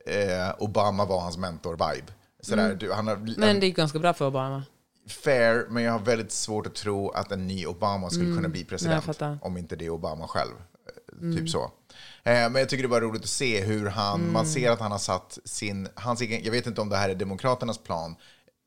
eh, 0.06 0.56
Obama 0.64 1.06
var 1.06 1.20
hans 1.22 1.38
mentor-vibe. 1.38 2.76
Du, 2.80 2.92
han 2.94 3.08
har, 3.08 3.16
Mm. 3.16 3.34
Men 3.38 3.60
det 3.60 3.66
gick 3.66 3.76
ganska 3.76 4.00
bra 4.00 4.14
för 4.14 4.28
Obama. 4.28 4.64
fair, 5.10 5.66
men 5.70 5.84
jag 5.84 5.92
har 5.92 6.00
väldigt 6.00 6.32
svårt 6.32 6.68
att 6.68 6.76
tro 6.76 7.10
att 7.10 7.32
en 7.32 7.48
ny 7.48 7.66
Obama 7.66 8.10
skulle 8.10 8.36
kunna 8.36 8.48
bli 8.50 8.64
president. 8.64 9.04
fattar. 9.06 9.38
om 9.42 9.58
inte 9.58 9.76
det 9.76 9.86
är 9.86 9.90
Obama 9.90 10.28
själv. 10.28 10.52
Eh, 11.22 11.38
Typ 11.38 11.50
så. 11.50 11.72
Eh, 12.26 12.50
Men 12.50 12.56
jag 12.56 12.70
tycker 12.70 12.84
det 12.84 12.90
var 12.90 13.02
roligt 13.02 13.24
att 13.24 13.30
se 13.30 13.62
hur 13.62 13.86
han, 13.88 14.32
man 14.32 14.46
ser 14.46 14.72
att 14.72 14.80
han 14.80 14.92
har 14.92 15.00
satt 15.00 15.38
sin, 15.46 15.88
hans 15.96 16.22
egen, 16.22 16.44
jag 16.44 16.52
vet 16.52 16.68
inte 16.68 16.82
om 16.82 16.90
det 16.90 16.98
här 16.98 17.10
är 17.10 17.16
Demokraternas 17.16 17.78
plan, 17.78 18.16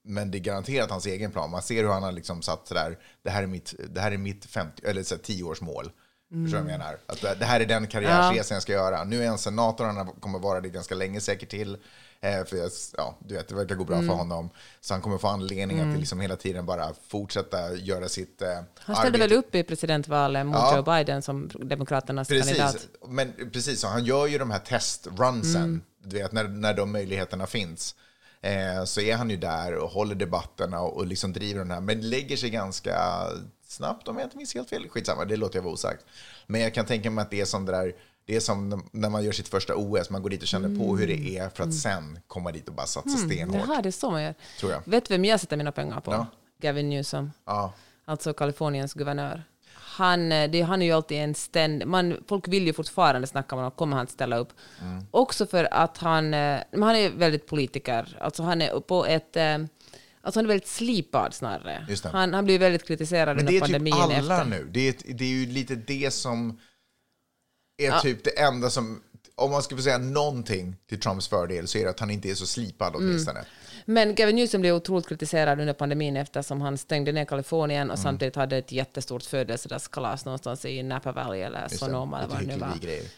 men 0.04 0.30
det 0.30 0.38
är 0.38 0.40
garanterat 0.40 0.90
hans 0.90 1.06
egen 1.06 1.32
plan. 1.32 1.50
Man 1.50 1.62
ser 1.62 1.82
hur 1.82 1.90
han 1.90 2.02
har 2.02 2.12
liksom 2.12 2.42
satt 2.42 2.68
sådär, 2.68 2.98
det 3.24 3.30
här 3.30 3.42
är 3.42 3.46
mitt, 3.46 3.74
det 3.90 4.00
här 4.00 4.12
är 4.12 4.18
mitt 4.18 4.44
50, 4.44 4.86
eller 4.86 5.02
så 5.02 5.14
här 5.14 5.22
10-årsmål. 6.30 6.44
Förstår 6.44 6.58
du 6.58 6.64
vad 6.64 6.72
jag 6.72 6.78
menar? 6.78 6.96
Att 7.06 7.38
det 7.40 7.44
här 7.44 7.60
är 7.60 7.66
den 7.66 7.86
karriärsresan 7.86 8.54
jag 8.54 8.62
ska 8.62 8.72
göra. 8.72 9.04
Nu 9.04 9.18
är 9.20 9.24
jag 9.24 9.32
en 9.32 9.38
senator, 9.38 9.84
han 9.84 10.06
kommer 10.20 10.38
vara 10.38 10.60
det 10.60 10.68
ganska 10.68 10.94
länge 10.94 11.20
säkert 11.20 11.48
till. 11.48 11.76
Eh, 12.20 12.44
för 12.44 12.56
jag, 12.56 12.70
ja, 12.96 13.18
du 13.26 13.34
vet, 13.34 13.48
det 13.48 13.54
verkar 13.54 13.74
gå 13.74 13.84
bra 13.84 13.96
Mm. 13.96 14.08
för 14.08 14.14
honom. 14.14 14.50
Så 14.80 14.94
han 14.94 15.00
kommer 15.00 15.18
få 15.18 15.28
anledning 15.28 15.80
att 15.80 15.98
liksom 15.98 16.20
hela 16.20 16.36
tiden 16.36 16.66
bara 16.66 16.88
fortsätta 17.08 17.74
göra 17.74 18.08
sitt 18.08 18.42
eh, 18.42 18.48
Han 18.78 18.96
ställde 18.96 19.00
arbete. 19.18 19.18
väl 19.18 19.32
upp 19.38 19.54
i 19.54 19.62
presidentvalet 19.62 20.46
mot 20.46 20.54
Ja. 20.56 20.76
Joe 20.76 20.82
Biden 20.82 21.22
som 21.22 21.50
Demokraternas 21.54 22.28
kandidat. 22.28 22.72
Precis, 22.72 22.88
men 23.08 23.32
precis 23.52 23.80
så. 23.80 23.88
Han 23.88 24.04
gör 24.04 24.26
ju 24.26 24.38
de 24.38 24.50
här 24.50 24.58
testrunsen, 24.58 25.62
Mm. 25.62 25.82
du 26.04 26.16
vet, 26.18 26.32
när, 26.32 26.44
när 26.48 26.74
de 26.74 26.92
möjligheterna 26.92 27.46
finns. 27.46 27.94
Eh, 28.40 28.84
så 28.84 29.00
är 29.00 29.16
han 29.16 29.30
ju 29.30 29.36
där 29.36 29.74
och 29.74 29.90
håller 29.90 30.14
debatterna 30.14 30.80
och, 30.80 30.96
och 30.96 31.06
liksom 31.06 31.32
driver 31.32 31.58
den 31.58 31.70
här, 31.70 31.80
men 31.80 32.10
lägger 32.10 32.36
sig 32.36 32.50
ganska 32.50 32.98
snabbt 33.70 34.08
om 34.08 34.18
jag 34.18 34.26
inte 34.26 34.36
minns 34.36 34.54
helt 34.54 34.70
fel. 34.70 34.88
Skitsamma, 34.88 35.24
det 35.24 35.36
låter 35.36 35.58
jag 35.58 35.62
vara 35.62 35.74
osagt. 35.74 36.04
Men 36.46 36.60
jag 36.60 36.74
kan 36.74 36.86
tänka 36.86 37.10
mig 37.10 37.22
att 37.22 37.30
det 37.30 37.40
är 37.40 37.44
som 37.44 37.66
det 37.66 37.72
där, 37.72 37.94
det 38.24 38.36
är 38.36 38.40
som 38.40 38.88
när 38.92 39.10
man 39.10 39.24
gör 39.24 39.32
sitt 39.32 39.48
första 39.48 39.74
OS, 39.76 40.10
man 40.10 40.22
går 40.22 40.30
dit 40.30 40.42
och 40.42 40.48
känner 40.48 40.78
på 40.78 40.96
hur 40.96 41.06
det 41.06 41.38
är 41.38 41.48
för 41.48 41.64
att 41.64 41.74
sen 41.74 42.18
komma 42.26 42.52
dit 42.52 42.68
och 42.68 42.74
bara 42.74 42.86
satsa 42.86 43.16
stenhårt. 43.16 43.68
Jaha, 43.68 43.82
det 43.82 43.88
är 43.88 43.90
så 43.90 44.10
man 44.10 44.22
gör. 44.22 44.34
Tror 44.60 44.72
jag. 44.72 44.82
Vet 44.84 45.04
du 45.04 45.14
vem 45.14 45.24
jag 45.24 45.40
sätter 45.40 45.56
mina 45.56 45.72
pengar 45.72 46.00
på? 46.00 46.12
Ja. 46.12 46.26
Gavin 46.60 46.90
Newsom, 46.90 47.32
Ja, 47.44 47.72
alltså 48.04 48.32
Kaliforniens 48.32 48.94
guvernör. 48.94 49.44
Han, 49.98 50.32
eh, 50.32 50.50
det, 50.50 50.62
han 50.62 50.82
är 50.82 50.86
ju 50.86 50.92
alltid 50.92 51.18
en 51.18 51.34
ständ... 51.34 51.86
Man, 51.86 52.24
folk 52.28 52.48
vill 52.48 52.66
ju 52.66 52.72
fortfarande 52.72 53.26
snacka 53.26 53.54
om 53.54 53.58
honom, 53.58 53.70
kommer 53.70 53.96
han 53.96 54.06
ställa 54.06 54.36
upp? 54.38 54.52
Mm. 54.82 55.06
Också 55.10 55.46
för 55.46 55.74
att 55.74 55.98
han, 55.98 56.34
eh, 56.34 56.60
han 56.72 56.96
är 56.96 57.10
väldigt 57.10 57.46
politiker. 57.46 58.18
Alltså 58.20 58.42
han 58.42 58.62
är 58.62 58.80
på 58.80 59.06
ett... 59.06 59.36
Alltså 60.28 60.38
han 60.40 60.44
är 60.44 60.48
väldigt 60.48 60.68
slipad 60.68 61.34
snarare. 61.34 61.86
Han, 62.12 62.34
han 62.34 62.44
blir 62.44 62.58
väldigt 62.58 62.86
kritiserad 62.86 63.36
men 63.36 63.38
under 63.38 63.52
det 63.52 63.56
är 63.58 63.60
typ 63.60 63.72
pandemin 63.74 63.92
alla 63.94 64.14
efter. 64.14 64.44
nu. 64.44 64.68
Det 64.72 64.88
är, 64.88 65.14
det 65.14 65.24
är 65.24 65.28
ju 65.28 65.46
lite 65.46 65.74
det 65.74 66.10
som 66.10 66.60
är 67.82 67.86
Ja. 67.86 68.00
typ 68.00 68.24
det 68.24 68.38
enda 68.38 68.70
som, 68.70 69.02
om 69.34 69.50
man 69.50 69.62
skulle 69.62 69.78
få 69.78 69.82
säga 69.82 69.98
någonting 69.98 70.76
till 70.88 71.00
Trumps 71.00 71.28
fördel 71.28 71.68
så 71.68 71.78
är 71.78 71.84
det 71.84 71.90
att 71.90 72.00
han 72.00 72.10
inte 72.10 72.30
är 72.30 72.34
så 72.34 72.46
slipad 72.46 72.94
Mm. 72.94 73.44
Men 73.90 74.14
Gavin 74.14 74.36
Newsom 74.36 74.60
blev 74.60 74.74
otroligt 74.74 75.08
kritiserad 75.08 75.60
under 75.60 75.72
pandemin 75.72 76.16
eftersom 76.16 76.60
han 76.60 76.78
stängde 76.78 77.12
ner 77.12 77.24
Kalifornien 77.24 77.82
Mm. 77.82 77.90
och 77.90 77.98
samtidigt 77.98 78.36
hade 78.36 78.56
ett 78.56 78.72
jättestort 78.72 79.22
födelsedagskalas 79.22 80.24
någonstans 80.24 80.64
i 80.64 80.82
Napa 80.82 81.12
Valley 81.12 81.40
eller. 81.40 81.68
Sonoma 81.68 82.18
eller 82.18 82.28
vad 82.28 82.40
det 82.40 82.46
nu 82.46 82.56
var. 82.56 82.68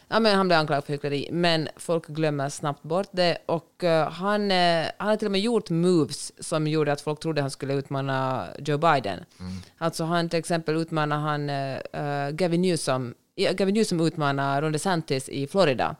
Ja, 0.07 0.19
men 0.19 0.37
han 0.37 0.47
blev 0.47 0.59
anklagad 0.59 0.83
för 0.85 0.93
hyckleri, 0.93 1.29
men 1.31 1.69
folk 1.75 2.07
glömmer 2.07 2.49
snabbt 2.49 2.83
bort 2.83 3.07
det. 3.11 3.37
Och 3.45 3.83
eh, 3.83 4.09
han, 4.11 4.51
eh, 4.51 4.85
han 4.97 5.07
har 5.09 5.15
till 5.15 5.27
och 5.27 5.31
med 5.31 5.41
gjort 5.41 5.69
moves 5.69 6.45
som 6.47 6.67
gjorde 6.67 6.91
att 6.91 7.01
folk 7.01 7.19
trodde 7.19 7.41
han 7.41 7.51
skulle 7.51 7.73
utmana 7.73 8.47
Joe 8.59 8.77
Biden. 8.77 9.19
Mm. 9.39 9.51
Alltså 9.77 10.03
han 10.03 10.29
till 10.29 10.39
exempel 10.39 10.75
utmanar 10.75 11.17
han 11.17 11.49
eh, 11.49 12.29
Gavin 12.31 12.61
Newsom, 12.61 13.13
Gavin 13.53 13.73
Newsom 13.75 14.01
utmanar 14.01 14.61
Ron 14.61 14.71
DeSantis 14.71 15.29
i 15.29 15.47
Florida. 15.47 15.95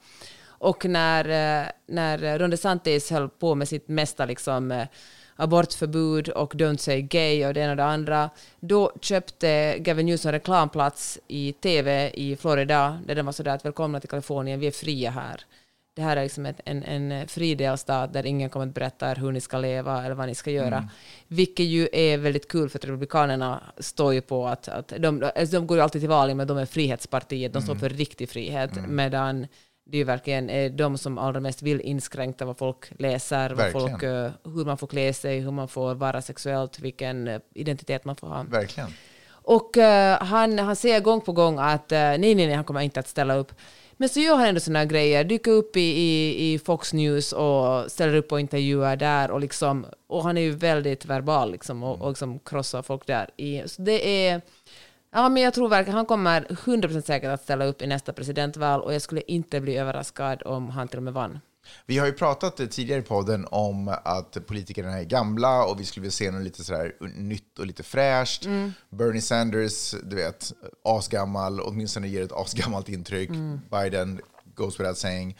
Och 0.61 0.85
när, 0.85 1.25
eh, 1.25 1.67
när 1.87 2.39
Ron 2.39 2.49
DeSantis 2.49 3.11
höll 3.11 3.29
på 3.29 3.55
med 3.55 3.67
sitt 3.67 3.87
mesta 3.87 4.25
liksom, 4.25 4.71
eh, 4.71 4.87
abortförbud 5.35 6.29
och 6.29 6.55
Don't 6.55 6.77
say 6.77 7.01
gay 7.01 7.45
och 7.45 7.53
det 7.53 7.59
ena 7.59 7.71
och 7.71 7.77
det 7.77 7.85
andra, 7.85 8.29
då 8.59 8.91
köpte 9.01 9.77
Gavin 9.79 10.05
Newsom 10.05 10.31
reklamplats 10.31 11.19
i 11.27 11.53
TV 11.53 12.11
i 12.13 12.35
Florida, 12.35 12.99
där 13.05 13.15
de 13.15 13.25
var 13.25 13.33
sådär 13.33 13.55
att 13.55 13.65
välkomna 13.65 13.99
till 13.99 14.09
Kalifornien, 14.09 14.59
vi 14.59 14.67
är 14.67 14.71
fria 14.71 15.11
här. 15.11 15.41
Det 15.93 16.01
här 16.01 16.17
är 16.17 16.23
liksom 16.23 16.45
en, 16.65 16.83
en 16.83 17.27
fri 17.27 17.55
delstat 17.55 18.13
där 18.13 18.25
ingen 18.25 18.49
kommer 18.49 18.67
att 18.67 18.73
berätta 18.73 19.11
er 19.11 19.15
hur 19.15 19.31
ni 19.31 19.41
ska 19.41 19.57
leva 19.57 20.05
eller 20.05 20.15
vad 20.15 20.27
ni 20.27 20.35
ska 20.35 20.51
göra. 20.51 20.89
Vilket 21.27 21.65
ju 21.65 21.89
är 21.93 22.17
väldigt 22.17 22.47
kul 22.47 22.69
för 22.69 22.79
att 22.79 22.85
Republikanerna 22.85 23.61
står 23.77 24.13
ju 24.13 24.21
på 24.21 24.47
att, 24.47 24.67
att 24.67 24.93
de, 24.97 25.31
alltså 25.35 25.55
de 25.55 25.67
går 25.67 25.77
ju 25.77 25.83
alltid 25.83 26.01
till 26.01 26.09
val 26.09 26.35
med 26.35 26.43
att 26.43 26.47
de 26.47 26.57
är 26.57 26.65
frihetspartiet, 26.65 27.53
de 27.53 27.61
står 27.61 27.75
för 27.75 27.89
riktig 27.89 28.29
frihet, 28.29 28.71
medan 28.87 29.47
det 29.91 29.97
är 29.97 29.99
ju 29.99 30.03
verkligen 30.03 30.49
är 30.49 30.69
de 30.69 30.97
som 30.97 31.17
allra 31.17 31.39
mest 31.39 31.61
vill 31.61 31.81
inskränka 31.81 32.45
vad 32.45 32.57
folk 32.57 32.91
läser, 32.99 33.49
vad 33.49 33.71
folk, 33.71 34.03
eh, 34.03 34.31
hur 34.43 34.65
man 34.65 34.77
får 34.77 34.87
klä 34.87 35.13
sig, 35.13 35.39
hur 35.39 35.51
man 35.51 35.67
får 35.67 35.95
vara 35.95 36.21
sexuellt, 36.21 36.79
vilken 36.79 37.27
eh, 37.27 37.39
identitet 37.53 38.05
man 38.05 38.15
får 38.15 38.27
ha. 38.27 38.43
Verkligen. 38.43 38.89
Och 39.29 39.77
eh, 39.77 40.23
han, 40.23 40.59
han 40.59 40.75
säger 40.75 40.99
gång 40.99 41.21
på 41.21 41.31
gång 41.31 41.59
att 41.59 41.91
eh, 41.91 41.97
nej, 41.97 42.17
nej, 42.17 42.35
nej, 42.35 42.53
han 42.53 42.63
kommer 42.63 42.81
inte 42.81 42.99
att 42.99 43.07
ställa 43.07 43.35
upp. 43.35 43.51
Men 43.93 44.09
så 44.09 44.19
gör 44.19 44.35
han 44.35 44.47
ändå 44.47 44.59
sådana 44.59 44.85
grejer, 44.85 45.23
dyker 45.23 45.51
upp 45.51 45.77
i, 45.77 45.79
i, 45.81 46.53
i 46.53 46.59
Fox 46.59 46.93
News 46.93 47.33
och 47.33 47.91
ställer 47.91 48.15
upp 48.15 48.31
och 48.31 48.39
intervjuar 48.39 48.95
där 48.95 49.31
och 49.31 49.39
liksom, 49.39 49.85
och 50.07 50.23
han 50.23 50.37
är 50.37 50.41
ju 50.41 50.51
väldigt 50.51 51.05
verbal 51.05 51.51
liksom 51.51 51.83
och, 51.83 52.01
och 52.01 52.09
liksom 52.09 52.39
krossar 52.39 52.81
folk 52.81 53.07
där. 53.07 53.29
I, 53.37 53.63
så 53.65 53.81
det 53.81 54.27
är, 54.27 54.41
ja 55.11 55.29
men 55.29 55.43
jag 55.43 55.53
tror 55.53 55.69
verkligen 55.69 55.95
han 55.95 56.05
kommer 56.05 56.41
100% 56.41 57.01
säkert 57.01 57.29
att 57.29 57.43
ställa 57.43 57.65
upp 57.65 57.81
i 57.81 57.87
nästa 57.87 58.13
presidentval 58.13 58.81
och 58.81 58.93
jag 58.93 59.01
skulle 59.01 59.21
inte 59.21 59.61
bli 59.61 59.77
överraskad 59.77 60.43
om 60.45 60.69
han 60.69 60.87
till 60.87 60.97
och 60.97 61.03
med 61.03 61.13
vann. 61.13 61.39
Vi 61.85 61.97
har 61.97 62.05
ju 62.05 62.13
pratat 62.13 62.59
eh, 62.59 62.65
tidigare 62.67 62.99
i 62.99 63.03
podden 63.03 63.47
om 63.51 63.95
att 64.03 64.47
politikerna 64.47 64.99
är 64.99 65.03
gamla 65.03 65.65
och 65.65 65.79
vi 65.79 65.85
skulle 65.85 66.01
vilja 66.01 66.11
se 66.11 66.31
något 66.31 66.43
lite 66.43 66.63
sådär 66.63 66.95
nytt 67.15 67.59
och 67.59 67.65
lite 67.65 67.83
fräscht. 67.83 68.45
Bernie 68.89 69.21
Sanders, 69.21 69.95
du 70.03 70.15
vet, 70.15 70.53
asgammal, 70.83 71.61
åtminstone 71.61 72.07
ger 72.07 72.23
ett 72.23 72.31
asgammalt 72.31 72.89
intryck. 72.89 73.29
Biden 73.71 74.21
goes 74.55 74.79
without 74.79 74.97
saying. 74.97 75.37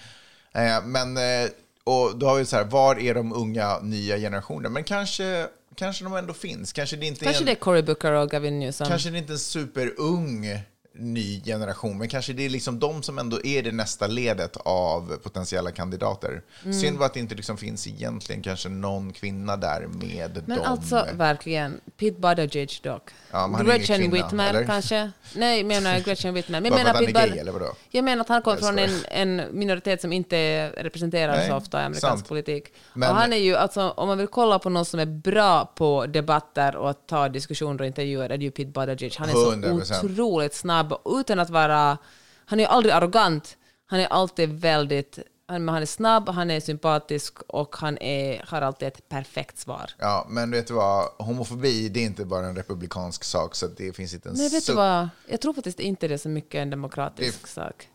Eh, 0.54 0.86
men, 0.86 1.18
eh, 1.18 1.50
och 1.84 2.18
då 2.18 2.28
har 2.28 2.38
vi 2.38 2.46
så 2.46 2.56
här, 2.56 2.64
var 2.66 3.00
är 3.00 3.14
de 3.14 3.34
unga, 3.34 3.80
nya 3.80 4.18
generationerna? 4.18 4.70
Men 4.70 4.84
kanske, 4.84 5.48
kanske 5.82 6.04
de 6.04 6.14
ändå 6.14 6.34
finns. 6.34 6.74
Kanske 6.74 6.96
det 6.96 7.06
inte 7.06 7.26
Kanske 7.26 7.44
är 7.44 7.46
det 7.46 7.52
en, 7.52 7.58
är 7.58 7.60
Cory 7.60 7.82
Booker 7.82 8.12
och 8.12 8.30
Gavin 8.30 8.60
Newsom. 8.60 8.88
kanske 8.88 9.10
det 9.10 9.18
inte 9.18 9.32
är 9.32 9.34
en 9.34 9.40
superung 9.40 10.46
ny 10.94 11.42
generation, 11.46 11.98
men 11.98 12.08
kanske 12.10 12.34
det 12.34 12.46
är 12.46 12.50
liksom 12.50 12.80
de 12.80 13.04
som 13.04 13.20
ändå 13.20 13.46
är 13.46 13.64
det 13.64 13.72
nästa 13.72 14.08
ledet 14.08 14.58
av 14.58 15.18
potentiella 15.24 15.72
kandidater. 15.72 16.42
Mm. 16.64 16.74
Synd 16.74 16.98
var 16.98 17.06
att 17.06 17.14
det 17.14 17.20
inte 17.20 17.36
liksom 17.36 17.58
finns 17.58 17.88
egentligen 17.88 18.42
kanske 18.42 18.70
någon 18.70 19.14
kvinna 19.14 19.58
där 19.58 19.88
med 19.88 20.44
Men 20.46 20.58
dem. 20.58 20.66
alltså 20.68 21.08
verkligen, 21.14 21.80
Pete 21.98 22.20
Buttigieg 22.20 22.70
dock. 22.84 23.10
Ja, 23.32 23.48
Gretchen 23.66 23.98
kvinna, 23.98 24.14
Whitmer 24.14 24.50
eller? 24.50 24.66
kanske? 24.66 25.12
Nej, 25.36 25.58
jag 25.58 25.66
menar 25.66 26.00
Gretchen 26.06 26.34
Whitmer. 26.34 26.62
Men 26.62 26.70
Bara 26.72 26.80
jag 26.80 26.86
menar 26.88 27.00
Pete 27.00 27.12
gay, 27.28 27.40
eller 27.40 27.52
vadå? 27.52 27.74
Jag 27.90 28.04
menar 28.04 28.22
att 28.22 28.30
han 28.30 28.42
kommer 28.42 28.58
från 28.58 28.80
en, 28.80 28.90
en 29.12 29.60
minoritet 29.60 30.02
som 30.02 30.14
inte 30.14 30.70
representeras 30.70 31.48
så 31.48 31.56
ofta 31.56 31.82
i 31.82 31.86
amerikansk 31.86 32.18
sant. 32.18 32.28
politik. 32.28 32.74
Men- 32.94 33.10
och 33.10 33.16
han 33.16 33.34
är 33.34 33.38
ju, 33.38 33.56
alltså, 33.56 33.90
om 33.90 34.08
man 34.08 34.18
vill 34.18 34.28
kolla 34.28 34.60
på 34.60 34.70
någon 34.70 34.86
som 34.86 35.00
är 35.00 35.06
bra 35.06 35.66
på 35.76 36.06
debatter 36.06 36.76
och 36.76 36.90
att 36.90 37.08
ta 37.08 37.30
diskussioner 37.30 37.82
och 37.82 37.88
intervjuer, 37.88 38.30
är 38.30 38.38
det 38.38 38.44
ju 38.46 38.52
Pete 38.52 38.70
Buttigieg. 38.72 39.16
Han 39.18 39.30
är 39.30 39.34
100%. 39.34 39.84
så 39.84 40.06
otroligt 40.06 40.54
snabb 40.54 40.81
utan 41.06 41.40
att 41.40 41.50
vara... 41.50 41.98
Han 42.46 42.60
är 42.60 42.68
aldrig 42.68 42.94
arrogant. 42.96 43.58
Han 43.86 44.00
är 44.00 44.08
alltid 44.08 44.50
väldigt... 44.50 45.20
Han, 45.48 45.70
är 45.70 45.86
snabb, 45.86 46.30
han 46.30 46.52
är 46.52 46.60
sympatisk 46.60 47.42
och 47.48 47.76
han 47.76 47.98
är, 47.98 48.44
har 48.48 48.62
alltid 48.62 48.88
ett 48.88 49.10
perfekt 49.10 49.58
svar. 49.58 49.92
Ja, 49.98 50.26
men 50.30 50.52
vet 50.52 50.68
du 50.68 50.74
vad? 50.74 51.06
Homofobi, 51.20 51.90
det 51.90 52.00
är 52.00 52.06
inte 52.06 52.26
bara 52.26 52.46
en 52.46 52.56
republikansk 52.56 53.24
sak, 53.24 53.56
så 53.56 53.68
det 53.68 53.96
finns 53.96 54.14
inte 54.14 54.30
en 54.30 54.36
Nej, 54.36 54.50
vet 54.50 54.66
du 54.66 54.74
vad? 54.74 55.10
Jag 55.28 55.42
tror 55.42 55.54
faktiskt 55.54 55.80
inte 55.80 56.08
det 56.08 56.14
är 56.14 56.18
så 56.18 56.30
mycket 56.30 56.56
en 56.60 56.70
demokratisk 56.70 57.42
Det- 57.42 57.48
sak. 57.50 57.88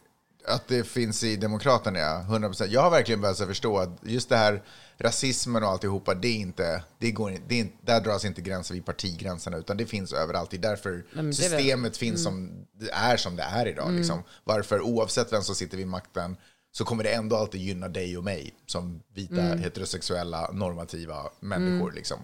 Att 0.48 0.68
det 0.68 0.84
finns 0.86 1.24
i 1.24 1.36
Demokraterna, 1.36 1.98
ja. 1.98 2.24
100%. 2.28 2.66
Jag 2.66 2.80
har 2.80 2.90
verkligen 2.90 3.20
börjat 3.20 3.38
förstå 3.38 3.78
att 3.78 3.90
just 4.02 4.28
det 4.28 4.36
här 4.36 4.62
rasismen 4.98 5.62
och 5.62 5.68
alltihopa, 5.68 6.14
det 6.14 6.28
är 6.28 6.36
inte, 6.36 6.82
det 6.98 7.10
går, 7.10 7.32
det 7.48 7.54
är 7.54 7.58
inte, 7.58 7.76
där 7.80 8.00
dras 8.00 8.24
inte 8.24 8.40
gränser 8.40 8.74
vid 8.74 8.84
partigränserna, 8.86 9.56
utan 9.56 9.76
det 9.76 9.86
finns 9.86 10.12
överallt. 10.12 10.50
Det 10.50 10.56
är 10.56 10.58
därför 10.58 10.90
det 10.90 11.22
väl- 11.22 11.34
systemet 11.34 11.96
finns 11.96 12.22
som 12.22 12.66
det 12.80 12.90
är 12.90 13.16
som 13.16 13.36
det 13.36 13.42
är 13.42 13.66
idag. 13.68 13.92
Liksom. 13.92 14.22
Varför, 14.44 14.80
oavsett 14.80 15.32
vem 15.32 15.42
som 15.42 15.54
sitter 15.54 15.76
vid 15.76 15.86
makten, 15.88 16.36
så 16.72 16.84
kommer 16.84 17.04
det 17.04 17.10
ändå 17.10 17.36
alltid 17.36 17.60
gynna 17.60 17.88
dig 17.88 18.18
och 18.18 18.24
mig 18.24 18.54
som 18.66 19.02
vita, 19.14 19.42
heterosexuella, 19.42 20.50
normativa 20.52 21.16
människor. 21.40 21.92
Liksom. 21.92 22.18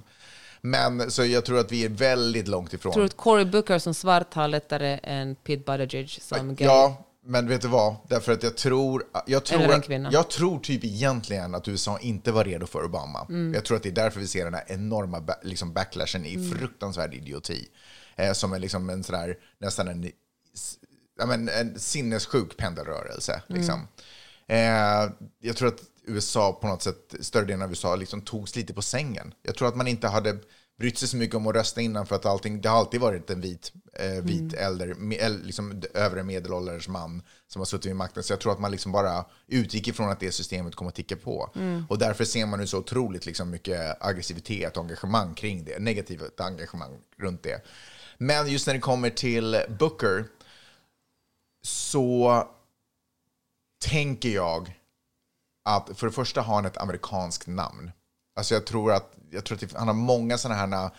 Men 0.61 1.11
så 1.11 1.25
jag 1.25 1.45
tror 1.45 1.59
att 1.59 1.73
vi 1.73 1.85
är 1.85 1.89
väldigt 1.89 2.49
långt 2.49 2.73
ifrån. 2.73 2.93
Tror 2.93 3.03
du 3.03 3.07
att 3.07 3.17
Cory 3.17 3.45
Booker 3.45 3.79
som 3.79 3.95
svart 3.95 4.35
har 4.35 4.49
lättare 4.49 5.01
än 5.03 5.35
Pete 5.35 5.63
Buttigieg 5.67 6.11
som 6.23 6.55
gay? 6.55 6.67
Ja, 6.67 7.05
men 7.25 7.48
vet 7.48 7.60
du 7.62 7.68
vad? 7.68 7.96
Därför 8.08 8.33
att 8.33 8.42
jag 8.42 8.56
tror, 8.56 9.04
jag 9.27 9.44
tror, 9.44 9.73
att- 9.73 10.12
jag 10.12 10.31
tror 10.31 10.58
typ 10.60 10.85
egentligen 10.85 11.54
att 11.54 11.68
USA 11.68 11.98
inte 11.98 12.33
var 12.33 12.44
redo 12.44 12.66
för 12.66 12.85
Obama. 12.85 13.27
Mm. 13.29 13.54
Jag 13.54 13.64
tror 13.64 13.77
att 13.77 13.83
det 13.83 13.88
är 13.88 13.92
därför 13.92 14.20
vi 14.20 14.27
ser 14.27 14.44
den 14.44 14.54
här 14.54 14.64
enorma 14.68 15.23
liksom 15.42 15.73
backlashen 15.73 16.27
i 16.27 16.35
Mm. 16.35 16.50
fruktansvärd 16.50 17.14
idioti. 17.14 17.68
Eh, 18.16 18.33
som 18.33 18.52
är 18.52 18.58
liksom 18.58 18.90
en 18.90 19.04
sådär, 19.04 19.37
nästan 19.58 19.88
en, 19.88 20.10
ja, 21.18 21.27
men 21.27 21.48
en 21.48 21.79
sinnessjuk 21.79 22.56
pendelrörelse. 22.56 23.42
Mm. 23.48 23.60
Liksom. 23.60 23.88
Eh, 24.46 25.10
jag 25.40 25.56
tror 25.56 25.68
att 25.68 25.81
USA 26.06 26.52
på 26.52 26.66
något 26.68 26.83
sätt, 26.83 27.14
större 27.20 27.44
delen 27.44 27.62
av 27.62 27.68
USA 27.70 27.96
liksom 27.96 28.20
togs 28.20 28.56
lite 28.56 28.75
på 28.75 28.83
sängen. 28.83 29.35
Jag 29.42 29.54
tror 29.54 29.68
att 29.68 29.77
man 29.77 29.88
inte 29.88 30.08
hade 30.08 30.38
brytt 30.79 30.98
sig 30.98 31.08
så 31.08 31.16
mycket 31.16 31.37
om 31.37 31.46
att 31.46 31.54
rösta 31.54 31.81
innan 31.81 32.06
för 32.06 32.16
att 32.16 32.27
allting, 32.27 32.60
det 32.60 32.68
har 32.68 32.79
alltid 32.79 33.00
varit 33.00 33.31
en 33.31 33.40
vit, 33.40 33.73
eh, 33.92 34.23
vit 34.25 34.54
äldre, 34.54 34.94
me, 34.94 35.16
äl- 35.16 35.42
liksom 35.44 35.83
övre 35.94 36.23
medelålders 36.23 36.88
man 36.88 37.23
som 37.46 37.60
har 37.60 37.66
suttit 37.66 37.87
vid 37.87 37.96
makten. 37.96 38.23
Så 38.23 38.33
jag 38.33 38.40
tror 38.40 38.52
att 38.52 38.60
man 38.60 38.70
liksom 38.70 38.92
bara 38.92 39.25
utgick 39.46 39.88
ifrån 39.88 40.10
att 40.10 40.20
det 40.20 40.33
systemet 40.33 40.75
kommer 40.75 40.88
att 40.88 40.94
ticka 40.94 41.16
på. 41.16 41.50
Och 41.88 41.98
därför 41.98 42.25
ser 42.25 42.46
man 42.46 42.58
nu 42.58 42.66
så 42.66 42.79
otroligt 42.79 43.27
liksom 43.27 43.50
mycket 43.50 43.96
aggressivitet 44.04 44.77
och 44.77 44.83
engagemang 44.83 45.35
kring 45.35 45.64
det, 45.64 45.79
negativt 45.79 46.40
engagemang 46.40 46.98
runt 47.18 47.42
det. 47.42 47.64
Men 48.18 48.50
just 48.50 48.66
när 48.66 48.75
det 48.75 48.81
kommer 48.81 49.10
till 49.10 49.62
Booker 49.79 50.25
så 51.64 52.42
tänker 53.85 54.29
jag 54.29 54.79
att 55.68 55.98
för 55.98 56.06
det 56.06 56.12
första 56.12 56.40
har 56.42 56.54
han 56.54 56.66
ett 56.66 56.77
amerikanskt 56.77 57.46
namn. 57.46 57.90
Alltså 58.37 58.54
jag 58.54 58.66
tror 58.66 58.92
att, 58.92 59.14
jag 59.33 59.45
tror 59.45 59.55
att 59.57 59.61
det, 59.61 59.77
han 59.79 59.87
har 59.89 59.95
många 59.95 60.39
sådana 60.39 60.61
här 60.61 60.91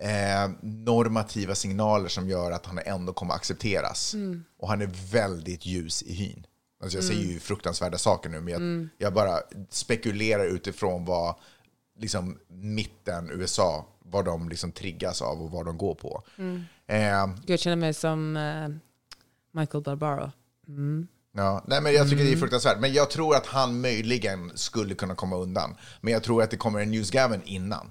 eh, 0.00 0.50
normativa 0.62 1.54
signaler 1.54 2.08
som 2.08 2.28
gör 2.28 2.50
att 2.50 2.66
han 2.66 2.78
ändå 2.78 3.12
kommer 3.12 3.34
accepteras. 3.34 4.14
Och 4.58 4.68
han 4.68 4.82
är 4.82 4.90
väldigt 5.12 5.66
ljus 5.66 6.02
i 6.02 6.12
hyn. 6.14 6.46
Alltså 6.82 6.98
jag 6.98 7.04
säger 7.04 7.24
ju 7.32 7.40
fruktansvärda 7.40 7.98
saker 7.98 8.28
nu, 8.30 8.40
men 8.40 8.52
jag, 8.52 8.88
jag 8.98 9.14
bara 9.14 9.38
spekulerar 9.70 10.44
utifrån 10.44 11.04
vad 11.04 11.34
liksom, 11.98 12.38
mitten 12.48 13.30
USA, 13.30 13.86
vad 13.98 14.24
de 14.24 14.48
liksom 14.48 14.72
triggas 14.72 15.22
av 15.22 15.42
och 15.42 15.50
vad 15.50 15.66
de 15.66 15.78
går 15.78 15.94
på. 15.94 16.22
Eh, 16.86 17.26
Jag 17.46 17.58
känner 17.60 17.76
mig 17.76 17.94
som 17.94 18.36
eh, 18.36 18.68
Michael 19.60 19.82
Barbaro. 19.84 20.32
Ja, 21.36 21.64
nej, 21.66 21.80
men 21.80 21.92
jag 21.94 22.04
tycker 22.10 22.22
Mm. 22.22 22.26
det 22.32 22.36
är 22.38 22.40
fruktansvärt. 22.40 22.78
Men 22.80 22.92
jag 22.92 23.10
tror 23.10 23.36
att 23.36 23.46
han 23.46 23.80
möjligen 23.80 24.52
skulle 24.54 24.94
kunna 24.94 25.14
komma 25.14 25.36
undan. 25.36 25.76
Men 26.00 26.12
jag 26.12 26.22
tror 26.22 26.42
att 26.42 26.50
det 26.50 26.56
kommer 26.56 26.80
en 26.80 26.90
News 26.90 27.10
Gavin 27.10 27.42
innan. 27.44 27.90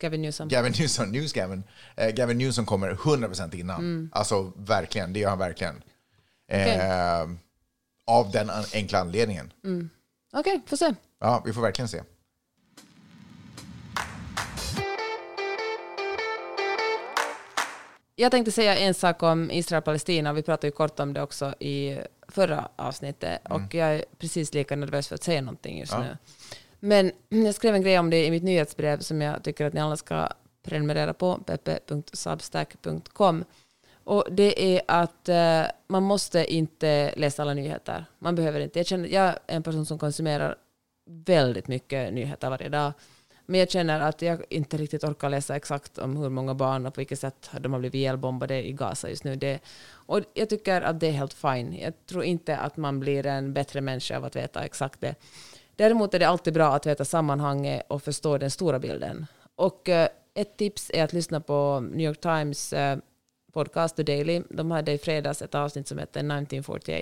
Gavin 0.00 0.22
Newsom. 0.22 0.48
Gavin 0.48 0.72
Newsom, 0.78 1.10
News 1.10 1.32
Gavin, 1.32 1.62
eh, 1.96 2.10
Gavin 2.14 2.38
Newsom 2.38 2.66
kommer 2.66 2.94
100% 2.94 3.54
innan. 3.54 3.78
Mm. 3.78 4.10
Alltså 4.12 4.52
verkligen, 4.56 5.12
det 5.12 5.20
gör 5.20 5.28
han 5.30 5.38
verkligen. 5.38 5.82
Eh, 6.48 7.28
av 8.06 8.30
den 8.30 8.50
enkla 8.74 8.98
anledningen. 9.00 9.52
Okej, 10.32 10.60
får 10.66 10.76
se. 10.76 10.94
Ja, 11.20 11.42
vi 11.46 11.52
får 11.52 11.62
verkligen 11.62 11.88
se. 11.88 12.02
Jag 18.20 18.30
tänkte 18.30 18.52
säga 18.52 18.76
en 18.76 18.94
sak 18.94 19.22
om 19.22 19.50
Israel-Palestina. 19.50 20.32
Vi 20.32 20.42
pratade 20.42 20.66
ju 20.66 20.70
kort 20.70 21.00
om 21.00 21.12
det 21.12 21.22
också 21.22 21.54
i 21.58 21.98
förra 22.28 22.68
avsnittet. 22.76 23.40
Och 23.48 23.74
jag 23.74 23.94
är 23.94 24.04
precis 24.18 24.54
lika 24.54 24.76
nervös 24.76 25.08
för 25.08 25.14
att 25.14 25.22
säga 25.22 25.40
någonting 25.40 25.78
just 25.78 25.98
nu. 25.98 26.16
Men 26.80 27.12
jag 27.28 27.54
skrev 27.54 27.74
en 27.74 27.82
grej 27.82 27.98
om 27.98 28.10
det 28.10 28.26
i 28.26 28.30
mitt 28.30 28.42
nyhetsbrev 28.42 28.98
som 28.98 29.20
jag 29.20 29.42
tycker 29.44 29.64
att 29.64 29.72
ni 29.72 29.80
alla 29.80 29.96
ska 29.96 30.28
prenumerera 30.62 31.14
på. 31.14 31.38
peppe.substack.com. 31.46 33.44
Och 34.04 34.24
det 34.30 34.76
är 34.76 34.82
att 34.86 35.28
eh, 35.28 35.62
man 35.88 36.02
måste 36.02 36.54
inte 36.54 37.12
läsa 37.16 37.42
alla 37.42 37.54
nyheter. 37.54 38.04
Man 38.18 38.34
behöver 38.34 38.60
inte. 38.60 38.78
Jag, 38.78 38.86
känner, 38.86 39.08
jag 39.08 39.24
är 39.24 39.38
en 39.46 39.62
person 39.62 39.86
som 39.86 39.98
konsumerar 39.98 40.56
väldigt 41.06 41.68
mycket 41.68 42.12
nyheter 42.12 42.50
varje 42.50 42.68
dag. 42.68 42.92
Men 43.50 43.60
jag 43.60 43.70
känner 43.70 44.00
att 44.00 44.22
jag 44.22 44.44
inte 44.48 44.76
riktigt 44.76 45.04
orkar 45.04 45.28
läsa 45.28 45.56
exakt 45.56 45.98
om 45.98 46.16
hur 46.16 46.28
många 46.28 46.54
barn 46.54 46.86
och 46.86 46.94
på 46.94 47.00
vilket 47.00 47.18
sätt 47.20 47.50
de 47.60 47.72
har 47.72 47.80
blivit 47.80 47.94
ihjälbombade 47.94 48.66
i 48.68 48.72
Gaza 48.72 49.08
just 49.08 49.24
nu. 49.24 49.36
Det, 49.36 49.58
och 49.90 50.20
jag 50.34 50.48
tycker 50.48 50.82
att 50.82 51.00
det 51.00 51.06
är 51.06 51.12
helt 51.12 51.32
fine. 51.32 51.78
Jag 51.82 52.06
tror 52.06 52.24
inte 52.24 52.56
att 52.56 52.76
man 52.76 53.00
blir 53.00 53.26
en 53.26 53.52
bättre 53.52 53.80
människa 53.80 54.16
av 54.16 54.24
att 54.24 54.36
veta 54.36 54.64
exakt 54.64 55.00
det. 55.00 55.14
Däremot 55.76 56.14
är 56.14 56.18
det 56.18 56.28
alltid 56.28 56.54
bra 56.54 56.74
att 56.74 56.86
veta 56.86 57.04
sammanhanget 57.04 57.82
och 57.88 58.02
förstå 58.02 58.38
den 58.38 58.50
stora 58.50 58.78
bilden. 58.78 59.26
Och 59.54 59.88
eh, 59.88 60.08
ett 60.34 60.56
tips 60.56 60.90
är 60.94 61.04
att 61.04 61.12
lyssna 61.12 61.40
på 61.40 61.80
New 61.80 62.06
York 62.06 62.20
Times 62.20 62.72
eh, 62.72 62.98
podcast 63.52 63.96
The 63.96 64.02
Daily. 64.02 64.42
De 64.50 64.70
hade 64.70 64.92
i 64.92 64.98
fredags 64.98 65.42
ett 65.42 65.54
avsnitt 65.54 65.88
som 65.88 65.98
heter 65.98 66.20
1948 66.20 66.92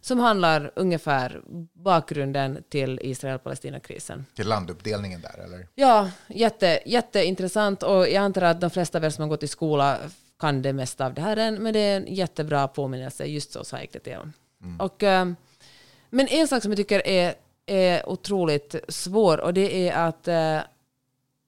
som 0.00 0.18
handlar 0.18 0.72
ungefär 0.76 1.42
bakgrunden 1.72 2.62
till 2.68 3.00
Israel-Palestina-krisen. 3.02 4.26
Till 4.34 4.48
landuppdelningen 4.48 5.20
där, 5.20 5.44
eller? 5.44 5.66
Ja, 5.74 6.10
jätte, 6.28 6.80
jätteintressant 6.86 7.82
och 7.82 8.08
jag 8.08 8.16
antar 8.16 8.42
att 8.42 8.60
de 8.60 8.70
flesta 8.70 8.98
av 8.98 9.04
er 9.04 9.10
som 9.10 9.22
har 9.22 9.28
gått 9.28 9.42
i 9.42 9.48
skola 9.48 9.98
kan 10.38 10.62
det 10.62 10.72
mesta 10.72 11.06
av 11.06 11.14
det 11.14 11.20
här 11.20 11.36
än, 11.36 11.54
men 11.54 11.72
det 11.72 11.78
är 11.78 11.96
en 11.96 12.14
jättebra 12.14 12.68
påminnelse, 12.68 13.24
just 13.24 13.52
så 13.52 13.64
sa 13.64 13.80
gick 13.80 13.92
det 13.92 13.98
till. 13.98 14.18
Och, 14.78 15.02
eh, 15.02 15.28
men 16.10 16.28
en 16.28 16.48
sak 16.48 16.62
som 16.62 16.70
jag 16.72 16.76
tycker 16.76 17.06
är, 17.06 17.34
är 17.66 18.08
otroligt 18.08 18.74
svår 18.88 19.40
och 19.40 19.54
det 19.54 19.88
är 19.88 20.08
att, 20.08 20.28
eh, 20.28 20.60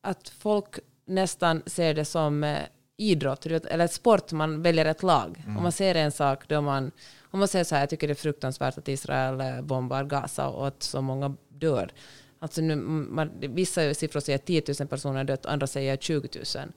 att 0.02 0.28
folk 0.28 0.78
nästan 1.06 1.62
ser 1.66 1.94
det 1.94 2.04
som 2.04 2.44
eh, 2.44 2.58
idrott, 2.96 3.46
eller 3.46 3.84
ett 3.84 3.92
sport, 3.92 4.32
man 4.32 4.62
väljer 4.62 4.84
ett 4.84 5.02
lag. 5.02 5.44
Om 5.46 5.62
man 5.62 5.72
ser 5.72 5.94
en 5.94 6.12
sak, 6.12 6.48
då 6.48 6.60
man, 6.60 6.90
om 7.30 7.38
man 7.38 7.48
säger 7.48 7.64
så 7.64 7.74
här, 7.74 7.82
jag 7.82 7.90
tycker 7.90 8.06
det 8.06 8.12
är 8.12 8.14
fruktansvärt 8.14 8.78
att 8.78 8.88
Israel 8.88 9.40
eh, 9.40 9.60
bombar 9.60 10.04
Gaza 10.04 10.48
och 10.48 10.66
att 10.66 10.82
så 10.82 11.02
många 11.02 11.36
dör. 11.48 11.92
Alltså 12.38 12.60
nu, 12.60 12.76
man, 12.76 13.30
vissa 13.40 13.94
siffror 13.94 14.20
säger 14.20 14.38
att 14.38 14.46
10 14.46 14.62
000 14.80 14.88
personer 14.88 15.16
har 15.16 15.24
dött, 15.24 15.46
andra 15.46 15.66
säger 15.66 15.96
20 15.96 16.28
000. 16.56 16.68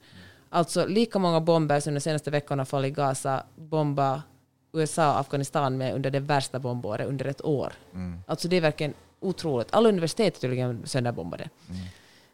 Alltså 0.50 0.86
lika 0.86 1.18
många 1.18 1.40
bomber 1.40 1.80
som 1.80 1.94
de 1.94 2.00
senaste 2.00 2.30
veckorna 2.30 2.64
fallit 2.64 2.88
i 2.88 2.94
Gaza 2.94 3.42
bomba 3.56 4.22
USA 4.72 5.12
och 5.12 5.18
Afghanistan 5.20 5.76
med 5.76 5.94
under 5.94 6.10
det 6.10 6.20
värsta 6.20 6.58
bombåret 6.58 7.08
under 7.08 7.24
ett 7.24 7.44
år. 7.44 7.72
Alltså 8.26 8.48
det 8.48 8.56
är 8.56 8.60
verkligen 8.60 8.94
otroligt. 9.20 9.68
Alla 9.70 9.88
universitet 9.88 10.36
är 10.36 10.40
tydligen 10.40 10.86
sönderbombade. 10.86 11.48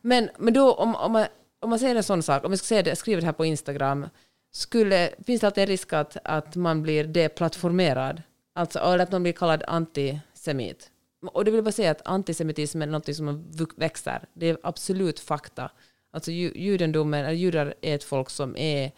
Men, 0.01 0.31
men 0.39 0.55
då 0.55 0.75
om, 0.75 0.97
om, 0.97 1.13
man, 1.13 1.27
om 1.61 1.71
man 1.71 1.79
säger 1.79 1.95
en 1.97 2.03
sån 2.03 2.23
sak, 2.23 2.45
om 2.45 2.51
vi 2.51 2.57
ska 2.57 2.65
säga 2.65 2.83
det, 2.83 2.97
skriver 2.97 3.21
det 3.21 3.27
här 3.27 3.33
på 3.33 3.45
Instagram, 3.45 4.07
skulle, 4.53 5.11
finns 5.27 5.41
det 5.41 5.47
alltid 5.47 5.63
en 5.63 5.69
risk 5.69 5.93
att, 5.93 6.17
att 6.25 6.57
man 6.57 6.83
blir 6.83 7.05
deplattformerad? 7.05 8.23
Alltså, 8.53 8.79
eller 8.79 8.99
att 8.99 9.13
man 9.13 9.23
blir 9.23 9.33
kallad 9.33 9.63
antisemit. 9.67 10.91
Och 11.33 11.45
det 11.45 11.51
vill 11.51 11.59
jag 11.59 11.65
bara 11.65 11.73
säga 11.73 11.91
att 11.91 12.07
antisemitism 12.07 12.83
är 12.83 12.87
något 12.87 13.17
som 13.17 13.53
växer. 13.77 14.25
Det 14.33 14.49
är 14.49 14.59
absolut 14.63 15.21
fakta. 15.21 15.71
Alltså 16.11 16.31
judendomen, 16.31 17.25
eller 17.25 17.37
judar 17.37 17.75
är 17.81 17.95
ett 17.95 18.05
folk 18.05 18.31
som 18.31 18.57
är 18.57 18.93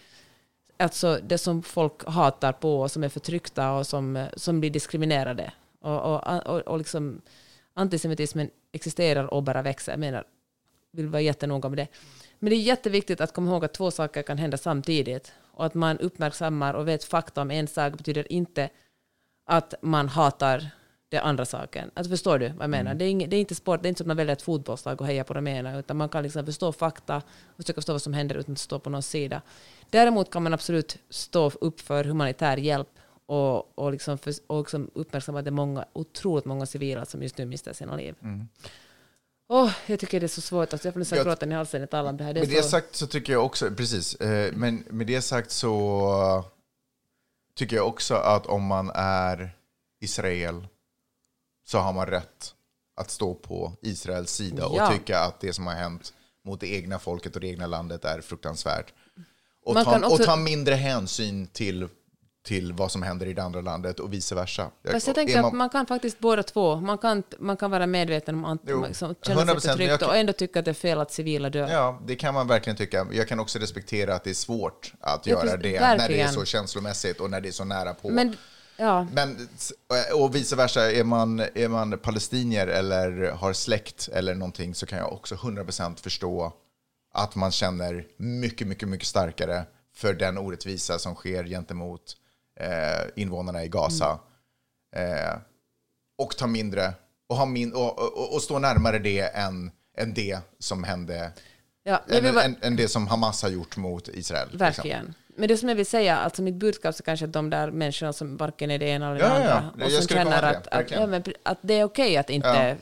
alltså 0.76 1.18
det 1.22 1.38
som 1.38 1.62
folk 1.62 2.04
hatar 2.06 2.52
på 2.52 2.80
och 2.80 2.90
som 2.90 3.04
är 3.04 3.08
förtryckta 3.08 3.72
och 3.72 3.86
som, 3.86 4.26
som 4.36 4.60
blir 4.60 4.70
diskriminerade. 4.70 5.52
Och, 5.80 6.00
och, 6.00 6.46
och, 6.46 6.60
och 6.60 6.78
liksom 6.78 7.20
antisemitismen 7.74 8.50
existerar 8.72 9.34
och 9.34 9.42
bara 9.42 9.62
växer. 9.62 9.92
Jag 9.92 10.00
menar, 10.00 10.24
vill 10.92 11.08
vara 11.08 11.22
jättenoga 11.22 11.68
med 11.68 11.78
det. 11.78 11.88
Men 12.38 12.50
det 12.50 12.56
är 12.56 12.60
jätteviktigt 12.60 13.20
att 13.20 13.32
komma 13.32 13.50
ihåg 13.50 13.64
att 13.64 13.74
två 13.74 13.90
saker 13.90 14.22
kan 14.22 14.38
hända 14.38 14.56
samtidigt. 14.56 15.32
Och 15.52 15.66
att 15.66 15.74
man 15.74 15.98
uppmärksammar 15.98 16.74
och 16.74 16.88
vet 16.88 17.04
fakta 17.04 17.42
om 17.42 17.50
en 17.50 17.68
sak 17.68 17.96
betyder 17.96 18.32
inte 18.32 18.70
att 19.46 19.74
man 19.82 20.08
hatar 20.08 20.70
den 21.08 21.22
andra 21.22 21.44
saken. 21.44 21.90
Alltså 21.94 22.10
förstår 22.10 22.38
du 22.38 22.48
vad 22.48 22.62
jag 22.62 22.70
menar? 22.70 22.94
Det, 22.94 23.04
är 23.04 23.08
inget, 23.08 23.30
det 23.30 23.36
är 23.36 23.40
inte 23.40 23.54
sport, 23.54 23.82
det 23.82 23.86
är 23.86 23.88
inte 23.88 23.98
som 23.98 24.04
att 24.04 24.08
man 24.08 24.16
väljer 24.16 24.32
ett 24.32 24.42
fotbollslag 24.42 25.00
och 25.00 25.06
hejar 25.06 25.24
på 25.24 25.34
de 25.34 25.46
ena, 25.46 25.78
utan 25.78 25.96
man 25.96 26.08
kan 26.08 26.22
liksom 26.22 26.46
förstå 26.46 26.72
fakta 26.72 27.16
och 27.16 27.56
försöka 27.56 27.74
förstå 27.74 27.92
vad 27.92 28.02
som 28.02 28.12
händer 28.12 28.36
utan 28.36 28.52
att 28.52 28.58
stå 28.58 28.78
på 28.78 28.90
någon 28.90 29.02
sida. 29.02 29.42
Däremot 29.90 30.30
kan 30.30 30.42
man 30.42 30.54
absolut 30.54 30.98
stå 31.08 31.50
upp 31.60 31.80
för 31.80 32.04
humanitär 32.04 32.56
hjälp 32.56 32.88
och, 33.26 33.78
och, 33.78 33.92
liksom 33.92 34.18
för, 34.18 34.34
och 34.46 34.58
liksom 34.58 34.90
uppmärksamma 34.94 35.38
att 35.38 35.44
det 35.44 35.48
är 35.48 35.52
många, 35.52 35.84
otroligt 35.92 36.44
många 36.44 36.66
civila 36.66 37.04
som 37.04 37.22
just 37.22 37.38
nu 37.38 37.46
mister 37.46 37.72
sina 37.72 37.96
liv. 37.96 38.14
Åh, 39.48 39.72
jag 39.86 40.00
tycker 40.00 40.20
det 40.20 40.26
är 40.26 40.28
så 40.28 40.40
svårt. 40.40 40.72
Alltså 40.72 40.88
jag 40.88 40.92
får 40.94 40.98
nästan 40.98 41.16
Jag- 41.18 41.26
gråta 41.26 41.46
i 41.46 41.52
halsen 41.52 41.80
när 41.80 41.82
jag 41.82 41.90
talar 41.90 42.10
om 42.10 42.16
det 42.16 42.24
här. 42.24 42.34
Det 42.34 42.40
Med 42.40 42.48
det 42.48 42.62
så, 42.62 42.68
sagt 42.68 42.96
så 42.96 43.06
tycker 43.06 43.32
jag 43.32 43.44
också, 43.44 43.70
precis, 43.70 44.14
eh, 44.14 44.52
men 44.52 44.84
med 44.90 45.06
det 45.06 45.22
sagt 45.22 45.50
så 45.50 46.44
tycker 47.56 47.76
jag 47.76 47.88
också 47.88 48.14
att 48.14 48.46
om 48.46 48.62
man 48.64 48.90
är 48.94 49.56
Israel 50.00 50.66
så 51.66 51.78
har 51.78 51.92
man 51.92 52.06
rätt 52.06 52.54
att 52.96 53.10
stå 53.10 53.34
på 53.34 53.72
Israels 53.82 54.30
sida 54.32 54.68
Ja. 54.74 54.86
och 54.86 54.92
tycka 54.92 55.18
att 55.20 55.40
det 55.40 55.52
som 55.52 55.66
har 55.66 55.74
hänt 55.74 56.12
mot 56.44 56.60
det 56.60 56.68
egna 56.74 56.98
folket 56.98 57.34
och 57.34 57.40
det 57.40 57.48
egna 57.48 57.66
landet 57.66 58.04
är 58.04 58.20
fruktansvärt. 58.20 58.92
Och, 59.64 59.74
ta, 59.74 59.96
också- 59.98 60.14
och 60.14 60.22
ta 60.22 60.36
mindre 60.36 60.74
hänsyn 60.74 61.46
till, 61.46 61.88
till 62.42 62.72
vad 62.72 62.92
som 62.92 63.02
händer 63.02 63.26
i 63.26 63.32
det 63.34 63.42
andra 63.42 63.60
landet 63.60 64.00
och 64.00 64.12
vice 64.12 64.34
versa. 64.34 64.70
Fast 64.90 65.06
jag 65.06 65.16
tänker 65.16 65.36
man- 65.36 65.44
att 65.44 65.52
man 65.52 65.68
kan 65.70 65.86
faktiskt 65.86 66.18
båda 66.18 66.42
två. 66.42 66.76
Man 66.76 66.98
kan, 66.98 67.22
man 67.38 67.56
kan 67.56 67.70
vara 67.70 67.86
medveten 67.86 68.34
om 68.34 68.44
anti, 68.44 68.64
Jo, 68.68 68.84
liksom, 68.86 69.14
känna 69.22 69.40
100%, 69.40 69.60
sig 69.76 69.86
jag 69.86 70.00
kan- 70.00 70.08
och 70.08 70.16
ändå 70.16 70.32
tycka 70.32 70.58
att 70.58 70.64
det 70.64 70.70
är 70.70 70.74
fel 70.74 71.00
att 71.00 71.12
civila 71.12 71.50
dör. 71.50 71.68
Ja, 71.68 72.00
det 72.06 72.16
kan 72.16 72.34
man 72.34 72.46
verkligen 72.46 72.76
tycka. 72.76 73.06
Jag 73.12 73.28
kan 73.28 73.40
också 73.40 73.58
respektera 73.58 74.14
att 74.14 74.24
det 74.24 74.30
är 74.30 74.34
svårt 74.34 74.92
att 75.00 75.26
Ja, 75.26 75.32
göra 75.44 75.56
det 75.56 75.56
när 75.56 75.58
det 75.58 75.76
är 75.76 75.98
verkligen. 75.98 76.32
så 76.32 76.44
känslomässigt 76.44 77.20
och 77.20 77.30
när 77.30 77.40
det 77.40 77.48
är 77.48 77.52
så 77.52 77.64
nära 77.64 77.94
på. 77.94 78.10
Men, 78.10 78.36
ja, 78.76 79.06
Men, 79.12 79.48
och 80.14 80.34
vice 80.34 80.56
versa, 80.56 80.92
är 80.92 81.04
man, 81.04 81.40
är 81.40 81.68
man 81.68 81.98
palestinier 81.98 82.66
eller 82.66 83.30
har 83.30 83.52
släkt 83.52 84.08
eller 84.12 84.34
någonting 84.34 84.74
så 84.74 84.86
kan 84.86 84.98
jag 84.98 85.12
också 85.12 85.34
100% 85.34 86.00
förstå 86.00 86.52
att 87.14 87.34
man 87.34 87.50
känner 87.50 88.06
mycket, 88.16 88.66
mycket, 88.66 88.88
mycket 88.88 89.08
starkare 89.08 89.64
för 89.94 90.14
den 90.14 90.38
orättvisa 90.38 90.98
som 90.98 91.14
sker 91.14 91.44
gentemot 91.44 92.16
eh, 92.60 93.06
invånarna 93.22 93.64
i 93.64 93.68
Gaza. 93.68 94.18
Eh, 94.96 95.38
och 96.18 96.36
ta 96.36 96.46
mindre, 96.46 96.92
och, 97.28 97.36
ha 97.36 97.46
min, 97.46 97.72
och, 97.74 97.98
och, 97.98 98.34
och 98.34 98.42
stå 98.42 98.58
närmare 98.58 98.98
det 98.98 99.20
än, 99.20 99.70
än 99.98 100.14
det 100.14 100.38
som 100.58 100.84
hände 100.84 101.32
Ja, 101.84 102.02
än, 102.08 102.34
bara, 102.34 102.44
än, 102.44 102.56
än 102.62 102.76
det 102.76 102.88
som 102.88 103.06
Hamas 103.06 103.42
har 103.42 103.48
gjort 103.50 103.76
mot 103.76 104.08
Israel. 104.08 104.46
liksom. 104.46 104.58
verkligen. 104.58 105.14
Men 105.36 105.48
det 105.48 105.56
som 105.56 105.68
jag 105.68 105.76
vill 105.76 105.86
säga, 105.86 106.16
alltså 106.16 106.42
mitt 106.42 106.54
budskap 106.54 106.98
är 106.98 107.02
kanske 107.02 107.26
att 107.26 107.32
de 107.32 107.50
där 107.50 107.70
människorna 107.70 108.12
som 108.12 108.36
varken 108.36 108.70
är 108.70 108.78
det 108.78 108.86
ena 108.86 109.06
eller 109.10 109.18
det 109.20 109.26
Ja, 109.26 109.38
ja, 109.38 109.44
ja. 109.44 109.52
andra, 109.72 109.86
och 109.86 109.92
som 109.92 110.06
känner 110.08 110.42
att, 110.42 110.64
det, 110.64 110.70
att, 110.70 110.90
ja, 110.90 111.06
men, 111.06 111.22
att 111.42 111.58
det 111.62 111.74
är 111.74 111.84
okej 111.84 112.16
att 112.16 112.30
inte 112.30 112.76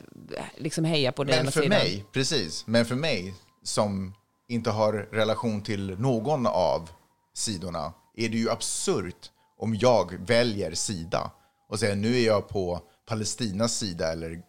liksom 0.57 0.85
heja 0.85 1.11
på 1.11 1.23
den 1.23 1.33
ena 1.33 1.43
Men 1.43 1.51
för 1.51 1.61
sidan. 1.61 1.77
mig, 1.79 2.05
precis, 2.11 2.67
men 2.67 2.85
för 2.85 2.95
mig 2.95 3.33
som 3.63 4.13
inte 4.47 4.69
har 4.69 4.93
relation 4.93 5.61
till 5.63 5.99
någon 5.99 6.47
av 6.47 6.89
sidorna 7.33 7.93
är 8.15 8.29
det 8.29 8.37
ju 8.37 8.49
absurt 8.49 9.31
om 9.61 9.75
jag 9.75 10.27
väljer 10.27 10.73
sida 10.73 11.31
och 11.69 11.79
säger 11.79 11.95
nu 11.95 12.17
är 12.17 12.25
jag 12.25 12.47
på 12.47 12.81
Palestinas 13.05 13.77
sida 13.77 14.11
eller, 14.11 14.41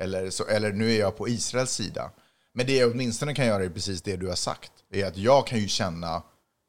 eller, 0.00 0.30
så, 0.30 0.46
eller 0.46 0.72
nu 0.72 0.92
är 0.92 0.98
jag 0.98 1.16
på 1.16 1.28
Israels 1.28 1.70
sida. 1.72 2.10
Men 2.52 2.66
det 2.66 2.76
jag 2.76 2.90
åtminstone 2.90 3.34
kan 3.34 3.46
göra 3.46 3.64
är 3.64 3.68
precis 3.68 4.02
det 4.02 4.16
du 4.16 4.28
har 4.28 4.34
sagt. 4.34 4.72
är 4.90 5.06
att 5.06 5.16
jag 5.16 5.46
kan 5.46 5.58
ju 5.58 5.68
känna 5.68 6.22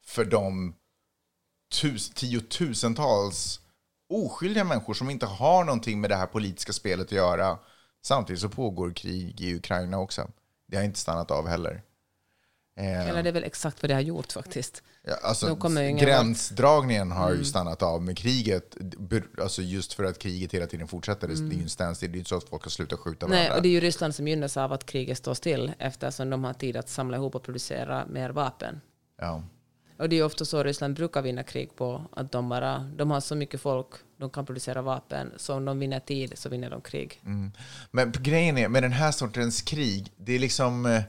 för 0.04 0.24
de 0.24 0.74
tus, 1.80 2.10
tiotusentals 2.10 3.60
oskyldiga 4.08 4.64
människor 4.64 4.94
som 4.94 5.10
inte 5.10 5.26
har 5.26 5.64
någonting 5.64 6.00
med 6.00 6.10
det 6.10 6.16
här 6.16 6.26
politiska 6.26 6.72
spelet 6.72 7.06
att 7.06 7.12
göra. 7.12 7.58
Samtidigt 8.02 8.42
så 8.42 8.48
pågår 8.48 8.92
krig 8.92 9.40
i 9.40 9.54
Ukraina 9.54 9.98
också. 9.98 10.30
Det 10.68 10.76
har 10.76 10.84
inte 10.84 10.98
stannat 10.98 11.30
av 11.30 11.48
heller. 11.48 11.82
Eller 12.76 13.22
det 13.22 13.28
är 13.28 13.32
väl 13.32 13.44
exakt 13.44 13.82
vad 13.82 13.90
det 13.90 13.94
har 13.94 14.00
gjort 14.00 14.32
faktiskt 14.32 14.82
ja, 15.06 15.14
alltså, 15.22 15.54
gränsdragningen 15.98 17.10
har 17.12 17.26
Mm. 17.26 17.38
ju 17.38 17.44
stannat 17.44 17.82
av 17.82 18.02
med 18.02 18.18
kriget. 18.18 18.76
Alltså 19.42 19.62
just 19.62 19.92
för 19.92 20.04
att 20.04 20.18
kriget 20.18 20.54
hela 20.54 20.66
tiden 20.66 20.88
fortsätter. 20.88 21.28
Det 21.28 21.34
är 21.34 21.56
ju 21.56 21.62
en 21.62 21.68
standstill. 21.68 22.12
Det 22.12 22.16
är 22.16 22.18
inte 22.18 22.28
så 22.28 22.36
att 22.36 22.48
folk 22.48 22.62
har 22.62 22.70
slutat 22.70 22.98
skjuta 22.98 23.26
Mm. 23.26 23.36
Nej, 23.36 23.42
varandra. 23.44 23.56
och 23.56 23.62
det 23.62 23.68
är 23.68 23.70
ju 23.70 23.80
Ryssland 23.80 24.14
som 24.14 24.28
gynnas 24.28 24.56
av 24.56 24.72
att 24.72 24.86
kriget 24.86 25.18
står 25.18 25.34
still 25.34 25.72
eftersom 25.78 26.30
de 26.30 26.44
har 26.44 26.52
tid 26.54 26.76
att 26.76 26.88
samla 26.88 27.16
ihop 27.16 27.34
och 27.34 27.42
producera 27.42 28.06
mer 28.06 28.30
vapen. 28.30 28.80
ja. 29.20 29.42
Och 29.98 30.08
det 30.08 30.14
är 30.14 30.18
ju 30.18 30.24
ofta 30.24 30.44
så 30.44 30.62
Ryssland 30.62 30.94
brukar 30.94 31.22
vinna 31.22 31.42
krig 31.42 31.76
på, 31.76 32.04
att 32.12 32.32
de 32.32 32.48
bara, 32.48 32.78
de 32.96 33.10
har 33.10 33.20
så 33.20 33.34
mycket 33.34 33.60
folk, 33.60 33.86
de 34.18 34.30
kan 34.30 34.46
producera 34.46 34.82
vapen, 34.82 35.32
så 35.36 35.54
om 35.54 35.64
de 35.64 35.78
vinner 35.78 36.00
tid 36.00 36.32
så 36.36 36.48
vinner 36.48 36.70
de 36.70 36.80
krig. 36.80 37.20
Mm. 37.26 37.52
Men 37.90 38.12
grejen 38.20 38.58
är, 38.58 38.68
med 38.68 38.82
den 38.82 38.92
här 38.92 39.12
sortens 39.12 39.62
krig, 39.62 40.12
det 40.16 40.32
är 40.32 40.38
liksom... 40.38 41.00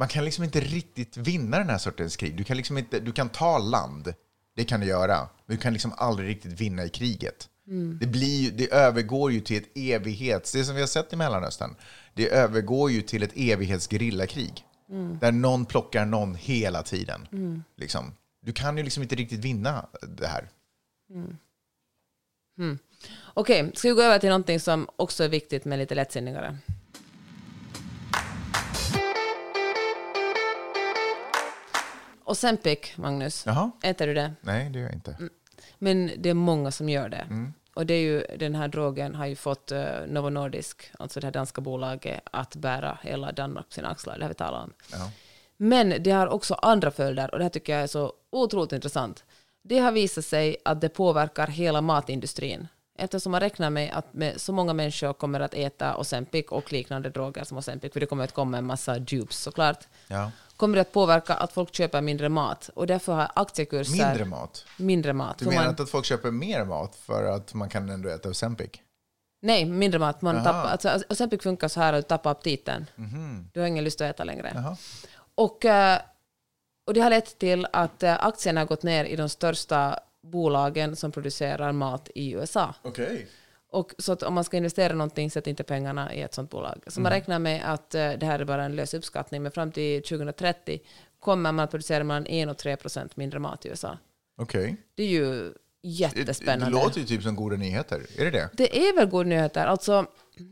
Man 0.00 0.08
kan 0.08 0.24
liksom 0.24 0.44
inte 0.44 0.60
riktigt 0.60 1.16
vinna 1.16 1.58
den 1.58 1.68
här 1.68 1.78
sortens 1.78 2.16
krig. 2.16 2.36
Du 2.36 2.44
kan 2.44 2.56
liksom 2.56 2.78
inte, 2.78 3.00
du 3.00 3.12
kan 3.12 3.28
ta 3.28 3.58
land, 3.58 4.14
det 4.56 4.64
kan 4.64 4.80
du 4.80 4.86
göra, 4.86 5.28
men 5.46 5.56
du 5.56 5.62
kan 5.62 5.72
liksom 5.72 5.92
aldrig 5.96 6.28
riktigt 6.28 6.60
vinna 6.60 6.84
i 6.84 6.88
kriget. 6.88 7.48
Det, 8.00 8.06
blir, 8.06 8.50
det 8.52 8.72
övergår 8.72 9.32
ju 9.32 9.40
till 9.40 9.56
ett 9.56 9.70
evighets... 9.74 10.52
Det 10.52 10.64
som 10.64 10.74
vi 10.74 10.80
har 10.80 10.88
sett 10.88 11.12
i 11.12 11.16
Mellanöstern, 11.16 11.74
det 12.14 12.28
övergår 12.28 12.90
ju 12.90 13.02
till 13.02 13.22
ett 13.22 13.32
evighetsgerillakrig. 13.34 14.64
Där 15.20 15.32
någon 15.32 15.66
plockar 15.66 16.04
någon 16.04 16.34
hela 16.34 16.82
tiden. 16.82 17.26
Liksom. 17.76 18.14
Du 18.42 18.52
kan 18.52 18.76
ju 18.76 18.82
liksom 18.82 19.02
inte 19.02 19.14
riktigt 19.14 19.44
vinna 19.44 19.86
det 20.18 20.26
här. 20.26 20.48
Okej, 23.24 23.70
ska 23.74 23.88
vi 23.88 23.94
gå 23.94 24.02
över 24.02 24.18
till 24.18 24.28
någonting 24.28 24.60
som 24.60 24.88
också 24.96 25.24
är 25.24 25.28
viktigt 25.28 25.64
men 25.64 25.78
lite 25.78 25.94
lättsinnigare? 25.94 26.58
Ozempic, 32.30 32.96
Magnus. 32.96 33.46
Jaha? 33.46 33.70
Äter 33.82 34.06
du 34.06 34.14
det? 34.14 34.32
Nej, 34.40 34.70
det 34.70 34.78
gör 34.78 34.86
jag 34.86 34.94
inte. 34.94 35.10
Mm. 35.18 35.30
Men 35.78 36.10
det 36.18 36.30
är 36.30 36.34
många 36.34 36.70
som 36.70 36.88
gör 36.88 37.08
det. 37.08 37.26
Mm. 37.30 37.54
Och 37.74 37.86
det 37.86 37.94
är 37.94 38.00
ju, 38.00 38.36
den 38.38 38.54
här 38.54 38.68
drogen 38.68 39.14
har 39.14 39.26
ju 39.26 39.36
fått 39.36 39.72
uh, 39.72 40.06
Novo 40.06 40.30
Nordisk, 40.30 40.90
alltså 40.98 41.20
det 41.20 41.26
här 41.26 41.32
danska 41.32 41.60
bolaget, 41.60 42.20
att 42.32 42.56
bära 42.56 42.98
hela 43.02 43.32
Danmark 43.32 43.68
på 43.68 43.72
sina 43.72 43.88
axlar. 43.88 44.18
Det 44.18 44.24
har 44.24 44.28
vi 44.28 44.34
talat 44.34 44.64
om. 44.64 44.72
Ja. 44.92 45.10
Men 45.56 45.94
det 46.02 46.10
har 46.10 46.26
också 46.26 46.54
andra 46.54 46.90
följder 46.90 47.30
och 47.30 47.38
det 47.38 47.44
här 47.44 47.50
tycker 47.50 47.72
jag 47.72 47.82
är 47.82 47.86
så 47.86 48.12
otroligt 48.30 48.72
intressant. 48.72 49.24
Det 49.62 49.78
har 49.78 49.92
visat 49.92 50.24
sig 50.24 50.56
att 50.64 50.80
det 50.80 50.88
påverkar 50.88 51.46
hela 51.46 51.80
matindustrin. 51.80 52.68
Eftersom 52.98 53.32
man 53.32 53.40
räknar 53.40 53.70
med 53.70 53.90
att 53.94 54.14
med 54.14 54.40
så 54.40 54.52
många 54.52 54.72
människor 54.72 55.12
kommer 55.12 55.40
att 55.40 55.54
äta 55.54 55.96
Ozempic 55.96 56.46
och 56.48 56.72
liknande 56.72 57.10
droger 57.10 57.44
som 57.44 57.58
Ozempic, 57.58 57.92
för 57.92 58.00
det 58.00 58.06
kommer 58.06 58.24
att 58.24 58.34
komma 58.34 58.58
en 58.58 58.66
massa 58.66 58.98
dupes 58.98 59.36
såklart, 59.36 59.84
Ja. 60.08 60.30
Kommer 60.60 60.74
det 60.74 60.80
att 60.80 60.92
påverka 60.92 61.34
att 61.34 61.52
folk 61.52 61.74
köper 61.74 62.00
mindre 62.00 62.28
mat. 62.28 62.70
Och 62.74 62.86
därför 62.86 63.12
har 63.12 63.30
aktiekurser... 63.34 64.06
Mindre 64.06 64.24
mat. 64.24 64.64
Mindre 64.76 65.12
mat. 65.12 65.38
Du 65.38 65.44
menar 65.44 65.62
man, 65.62 65.70
inte 65.70 65.82
att 65.82 65.90
folk 65.90 66.06
köper 66.06 66.30
mer 66.30 66.64
mat 66.64 66.96
för 66.96 67.24
att 67.24 67.54
man 67.54 67.68
kan 67.68 67.90
ändå 67.90 68.08
äta 68.08 68.28
Ozempic? 68.28 68.70
Nej, 69.42 69.64
mindre 69.64 69.98
mat. 69.98 70.22
Man 70.22 70.44
tappar, 70.44 70.68
alltså, 70.68 71.00
Ozempic 71.08 71.42
funkar 71.42 71.68
så 71.68 71.80
här 71.80 71.92
att 71.92 72.04
du 72.04 72.08
tappar 72.08 72.30
aptiten. 72.30 72.86
Du 73.52 73.60
har 73.60 73.66
ingen 73.66 73.84
lust 73.84 74.00
att 74.00 74.10
äta 74.10 74.24
längre. 74.24 74.76
Och, 75.34 75.64
eh, 75.64 75.98
och 76.86 76.94
det 76.94 77.00
har 77.00 77.10
lett 77.10 77.38
till 77.38 77.66
att 77.72 78.02
eh, 78.02 78.24
aktierna 78.26 78.60
har 78.60 78.66
gått 78.66 78.82
ner 78.82 79.04
i 79.04 79.16
de 79.16 79.28
största 79.28 79.98
bolagen 80.22 80.96
som 80.96 81.12
producerar 81.12 81.72
mat 81.72 82.08
i 82.14 82.32
USA. 82.32 82.74
Okej. 82.82 83.28
Och 83.72 83.94
så 83.98 84.12
att 84.12 84.22
om 84.22 84.34
man 84.34 84.44
ska 84.44 84.56
investera 84.56 84.92
någonting, 84.94 85.30
sätt 85.30 85.46
inte 85.46 85.62
pengarna 85.62 86.14
i 86.14 86.22
ett 86.22 86.34
sånt 86.34 86.50
bolag. 86.50 86.82
Så 86.86 87.00
Mm. 87.00 87.02
man 87.02 87.12
räknar 87.12 87.38
med 87.38 87.72
att 87.72 87.94
eh, 87.94 88.10
det 88.12 88.26
här 88.26 88.38
är 88.38 88.44
bara 88.44 88.64
en 88.64 88.76
lös 88.76 88.94
uppskattning, 88.94 89.42
men 89.42 89.52
fram 89.52 89.72
till 89.72 90.02
2030 90.02 90.80
kommer 91.20 91.52
man 91.52 91.60
att 91.64 91.70
producera 91.70 92.04
mellan 92.04 92.26
1 92.26 92.48
och 92.50 92.58
3 92.58 92.76
procent 92.76 93.16
mindre 93.16 93.38
mat 93.38 93.66
i 93.66 93.68
USA. 93.68 93.98
Okej. 94.38 94.76
Det 94.94 95.02
är 95.02 95.06
ju 95.06 95.24
Det, 95.32 95.48
det 95.82 95.88
jättespännande. 95.88 96.70
låter 96.78 97.00
ju 97.00 97.06
typ 97.06 97.22
som 97.22 97.36
goda 97.36 97.56
nyheter. 97.56 98.06
Är 98.18 98.24
det 98.24 98.30
det? 98.30 98.48
Det 98.52 98.78
är 98.88 98.96
väl 98.96 99.06
goda 99.08 99.28
nyheter. 99.28 99.66
Alltså, 99.66 100.06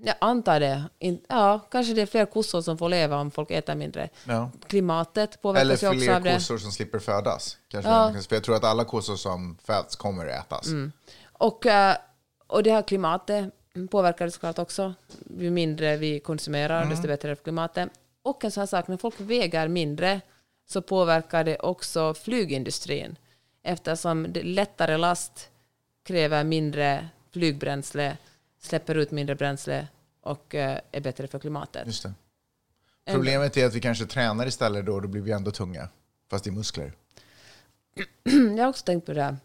jag 0.04 0.14
antar 0.20 0.60
det. 0.60 0.84
Ja, 1.28 1.58
kanske 1.70 1.94
det 1.94 2.02
är 2.02 2.06
fler 2.06 2.26
kossor 2.26 2.60
som 2.62 2.78
får 2.78 2.88
leva 2.88 3.16
om 3.20 3.30
folk 3.30 3.50
äter 3.50 3.74
mindre. 3.74 4.08
Ja. 4.24 4.50
Klimatet 4.66 5.30
Eller 5.30 5.38
påverkas 5.42 5.82
ju 5.82 5.88
också 5.88 6.00
fler 6.00 6.14
av 6.16 6.22
det. 6.22 6.34
kossor 6.34 6.58
som 6.58 6.72
slipper 6.72 6.98
födas. 6.98 7.58
Kanske 7.68 7.90
Ja. 7.90 8.14
För 8.28 8.36
jag 8.36 8.44
tror 8.44 8.56
att 8.56 8.64
alla 8.64 8.84
kossor 8.84 9.16
som 9.16 9.58
föds 9.64 9.96
kommer 9.96 10.26
att 10.26 10.46
ätas. 10.46 10.68
Och, 11.32 11.66
eh, 11.66 11.96
och 12.48 12.62
det 12.62 12.72
här 12.72 12.82
klimatet 12.82 13.50
påverkar 13.90 14.24
det 14.24 14.30
såklart 14.30 14.58
också. 14.58 14.94
Ju 15.38 15.50
mindre 15.50 15.96
vi 15.96 16.20
konsumerar, 16.20 16.90
desto 16.90 17.06
bättre 17.06 17.30
är 17.30 17.34
klimatet. 17.34 17.90
Och 18.22 18.44
en 18.44 18.50
sån 18.50 18.60
här 18.60 18.66
sak, 18.66 18.88
när 18.88 18.96
folk 18.96 19.20
väger 19.20 19.68
mindre 19.68 20.20
så 20.66 20.82
påverkar 20.82 21.44
det 21.44 21.58
också 21.58 22.14
flygindustrin. 22.14 23.16
Eftersom 23.62 24.26
det 24.32 24.42
lättare 24.42 24.96
last 24.96 25.50
kräver 26.04 26.44
mindre 26.44 27.08
flygbränsle, 27.32 28.16
släpper 28.60 28.94
ut 28.94 29.10
mindre 29.10 29.34
bränsle 29.34 29.88
och 30.20 30.54
eh, 30.54 30.78
är 30.92 31.00
bättre 31.00 31.26
för 31.26 31.38
klimatet. 31.38 31.86
Just 31.86 32.02
det. 32.02 32.14
Problemet 33.12 33.56
är 33.56 33.66
att 33.66 33.74
vi 33.74 33.80
kanske 33.80 34.06
tränar 34.06 34.46
istället 34.46 34.86
då, 34.86 35.00
då 35.00 35.08
blir 35.08 35.22
vi 35.22 35.32
ändå 35.32 35.50
tunga. 35.50 35.88
Fast 36.30 36.46
i 36.46 36.50
muskler. 36.50 36.92
Jag 38.56 38.64
har 38.64 38.68
också 38.68 38.84
tänkt 38.84 39.06
på 39.06 39.12
det. 39.12 39.22
här. 39.22 39.36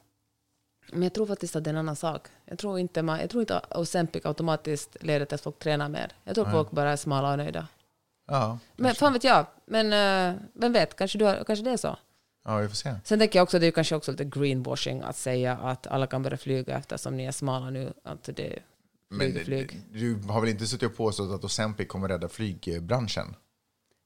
Men 0.91 1.03
jag 1.03 1.13
tror 1.13 1.25
faktiskt 1.25 1.55
att 1.55 1.63
det 1.63 1.69
är 1.69 1.73
en 1.73 1.77
annan 1.79 1.95
sak. 1.95 2.27
Jag 2.45 2.57
tror 2.59 2.79
inte, 2.79 3.01
man, 3.01 3.19
jag 3.19 3.29
tror 3.29 3.41
inte 3.41 3.57
att 3.57 3.75
Ozempic 3.77 4.25
automatiskt 4.25 4.97
leder 5.03 5.25
till 5.25 5.35
att 5.35 5.41
folk 5.41 5.59
tränar 5.59 5.89
mer. 5.89 6.11
Jag 6.23 6.35
tror 6.35 6.45
att 6.45 6.51
folk 6.51 6.71
bara 6.71 6.91
är 6.91 6.95
smala 6.95 7.31
och 7.31 7.37
nöjda. 7.37 7.67
Ja, 8.27 8.59
Men 8.75 8.95
fan 8.95 9.13
vet 9.13 9.23
jag. 9.23 9.45
Men 9.65 9.85
eh, 9.93 10.41
vem 10.53 10.73
vet, 10.73 10.95
kanske, 10.95 11.17
du 11.17 11.25
har, 11.25 11.43
kanske 11.43 11.65
det 11.65 11.71
är 11.71 11.77
så. 11.77 11.97
ja 12.45 12.57
vi 12.57 12.67
får 12.67 12.75
se. 12.75 12.95
Sen 13.03 13.19
tänker 13.19 13.39
jag 13.39 13.43
också 13.43 13.57
att 13.57 13.61
det 13.61 13.67
är 13.67 13.71
kanske 13.71 13.95
också 13.95 14.11
lite 14.11 14.25
greenwashing 14.25 15.01
att 15.01 15.17
säga 15.17 15.57
att 15.57 15.87
alla 15.87 16.07
kan 16.07 16.23
börja 16.23 16.37
flyga 16.37 16.77
eftersom 16.77 17.17
ni 17.17 17.25
är 17.25 17.31
smala 17.31 17.69
nu. 17.69 17.93
Att 18.03 18.23
det 18.35 18.59
Men 19.09 19.31
flyg, 19.31 19.45
flyg. 19.45 19.81
du 19.91 20.15
har 20.31 20.41
väl 20.41 20.49
inte 20.49 20.67
suttit 20.67 20.89
och 20.89 20.97
påstått 20.97 21.31
att 21.31 21.43
Ozempic 21.43 21.87
kommer 21.87 22.07
rädda 22.07 22.29
flygbranschen? 22.29 23.35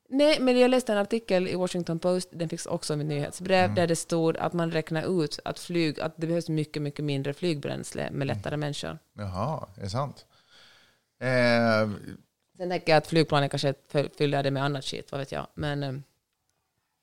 Nej, 0.10 0.39
men 0.39 0.60
jag 0.60 0.72
läste 0.72 0.91
en 0.91 0.97
artikel 0.97 1.47
i 1.47 1.55
Washington 1.55 1.99
Post, 1.99 2.30
den 2.32 2.49
fick 2.49 2.68
också 2.68 2.95
mitt 2.95 3.08
nyhetsbrev, 3.08 3.76
där 3.76 3.88
det 3.88 3.95
stod 3.95 4.38
att 4.38 4.53
man 4.53 4.72
räknar 4.72 5.24
ut 5.24 5.39
att, 5.45 5.60
flyg, 5.60 5.99
att 5.99 6.14
det 6.18 6.28
behövs 6.28 6.49
mycket, 6.49 6.82
mycket 6.82 7.05
mindre 7.05 7.34
flygbränsle 7.34 8.12
med 8.12 8.28
lättare 8.28 8.58
människor. 8.58 8.99
Jaha, 9.14 9.68
är 9.78 9.82
det 9.82 9.89
sant? 9.89 10.26
Eh, 11.22 11.89
Sen 12.58 12.70
tänker 12.70 12.91
jag 12.91 12.97
att 12.97 13.08
flygplanen 13.08 13.49
kanske 13.49 13.74
fyller 14.18 14.43
det 14.43 14.51
med 14.51 14.64
annat 14.64 14.86
skit, 14.86 15.12
vad 15.12 15.20
vet 15.20 15.32
jag. 15.32 15.47
Men 15.55 15.84
eh, 15.84 15.93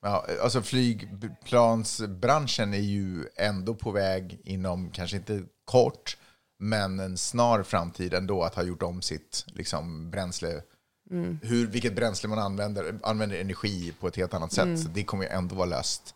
Ja, 0.02 0.26
alltså 0.42 0.62
flygplansbranschen 0.62 2.74
är 2.74 2.78
ju 2.78 3.28
ändå 3.36 3.74
på 3.74 3.90
väg 3.90 4.40
inom, 4.44 4.90
kanske 4.90 5.16
inte 5.16 5.42
kort, 5.64 6.16
men 6.59 7.00
en 7.00 7.16
snar 7.16 7.62
framtid 7.62 8.14
ändå 8.14 8.42
att 8.42 8.55
ha 8.55 8.62
gjort 8.62 8.82
om 8.82 9.02
sitt 9.02 9.44
liksom, 9.46 10.11
bränsle. 10.11 10.62
Hur, 11.42 11.66
vilket 11.66 11.96
bränsle 11.96 12.28
man 12.28 12.38
använder, 12.38 12.98
använder 13.02 13.36
energi 13.40 13.92
på 14.00 14.09
ett 14.09 14.16
helt 14.16 14.34
annat 14.34 14.52
sätt. 14.52 14.80
Så 14.80 14.88
det 14.88 15.05
kommer 15.05 15.24
ju 15.24 15.30
ändå 15.30 15.55
vara 15.55 15.66
löst 15.66 16.14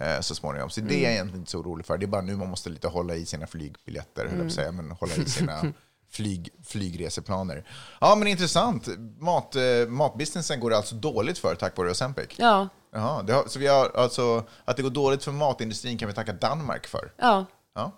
eh, 0.00 0.20
så 0.20 0.34
småningom. 0.34 0.70
Så 0.70 0.80
det 0.80 0.94
är 0.94 1.02
jag 1.02 1.12
egentligen 1.12 1.40
inte 1.40 1.50
så 1.50 1.58
orolig 1.58 1.86
för. 1.86 1.98
Det 1.98 2.04
är 2.04 2.08
bara 2.08 2.22
nu 2.22 2.36
man 2.36 2.48
måste 2.48 2.70
lite 2.70 2.88
hålla 2.88 3.14
i 3.14 3.26
sina 3.26 3.46
flygbiljetter, 3.46 4.26
höll 4.26 4.38
jag 4.38 4.46
att 4.46 4.52
säga, 4.52 4.72
men 4.72 4.90
hålla 4.90 5.14
i 5.14 5.24
sina 5.24 5.62
flyg, 6.10 6.48
flygreseplaner. 6.64 7.64
Ja, 8.00 8.14
men 8.14 8.28
intressant. 8.28 8.88
Mat, 9.18 9.56
eh, 9.56 9.62
matbusinessen 9.88 10.60
går 10.60 10.72
alltså 10.72 10.94
dåligt 10.94 11.38
för 11.38 11.54
tack 11.54 11.76
vare 11.76 11.90
Ozempic. 11.90 12.28
ja, 12.36 12.68
Jaha, 12.94 13.22
det 13.22 13.32
har, 13.32 13.44
så 13.46 13.58
vi 13.58 13.66
har 13.66 13.90
alltså, 13.96 14.44
att 14.64 14.76
det 14.76 14.82
går 14.82 14.90
dåligt 14.90 15.24
för 15.24 15.32
matindustrin 15.32 15.98
kan 15.98 16.08
vi 16.08 16.14
tacka 16.14 16.32
Danmark 16.32 16.86
för. 16.86 17.12
ja. 17.16 17.46
Ja, 17.74 17.92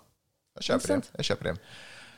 jag 0.53 0.63
köper 0.63 0.87
det. 0.87 1.01
Jag 1.15 1.25
köper 1.25 1.43
det. 1.45 1.57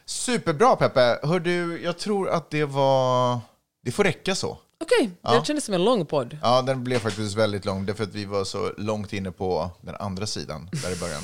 Superbra 0.05 0.76
Peppe! 0.76 1.20
Hör 1.24 1.39
du, 1.39 1.82
jag 1.84 1.97
tror 1.97 2.30
att 2.30 2.49
det 2.49 2.65
var... 2.65 3.39
Det 3.88 3.92
får 3.92 4.04
räcka 4.04 4.36
så. 4.36 4.58
Okej, 4.80 5.12
Ja. 5.22 5.34
det 5.40 5.46
kändes 5.46 5.66
som 5.66 5.74
en 5.74 5.84
lång 5.84 6.06
podd. 6.06 6.38
Ja, 6.42 6.62
den 6.62 6.84
blev 6.84 7.00
faktiskt 7.00 7.36
väldigt 7.36 7.66
lång, 7.66 7.86
därför 7.86 8.04
att 8.04 8.16
vi 8.16 8.26
var 8.26 8.44
så 8.44 8.72
långt 8.78 9.14
inne 9.14 9.32
på 9.32 9.70
den 9.82 9.96
andra 9.96 10.26
sidan 10.28 10.70
där 10.84 10.92
i 10.92 10.96
början. 10.96 11.22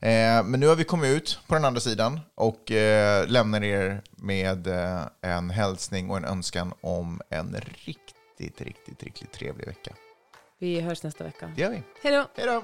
eh, 0.00 0.44
men 0.50 0.60
nu 0.60 0.66
har 0.66 0.76
vi 0.76 0.84
kommit 0.84 1.10
ut 1.16 1.38
på 1.46 1.54
den 1.54 1.64
andra 1.64 1.80
sidan 1.80 2.20
och 2.34 2.70
eh, 2.70 3.28
lämnar 3.28 3.64
er 3.64 4.02
med 4.10 4.66
eh, 4.66 5.02
en 5.20 5.50
hälsning 5.50 6.10
och 6.10 6.16
en 6.16 6.24
önskan 6.24 6.72
om 6.80 7.20
en 7.28 7.56
riktigt, 7.84 8.60
riktigt, 8.60 9.02
riktigt 9.02 9.32
trevlig 9.32 9.66
vecka. 9.66 9.94
Vi 10.58 10.80
hörs 10.80 11.02
nästa 11.02 11.24
vecka. 11.24 11.52
Det 11.56 11.62
gör 11.62 11.70
vi. 11.70 11.82
Hej 12.02 12.12
då! 12.12 12.26
Hej 12.36 12.46
då! 12.46 12.62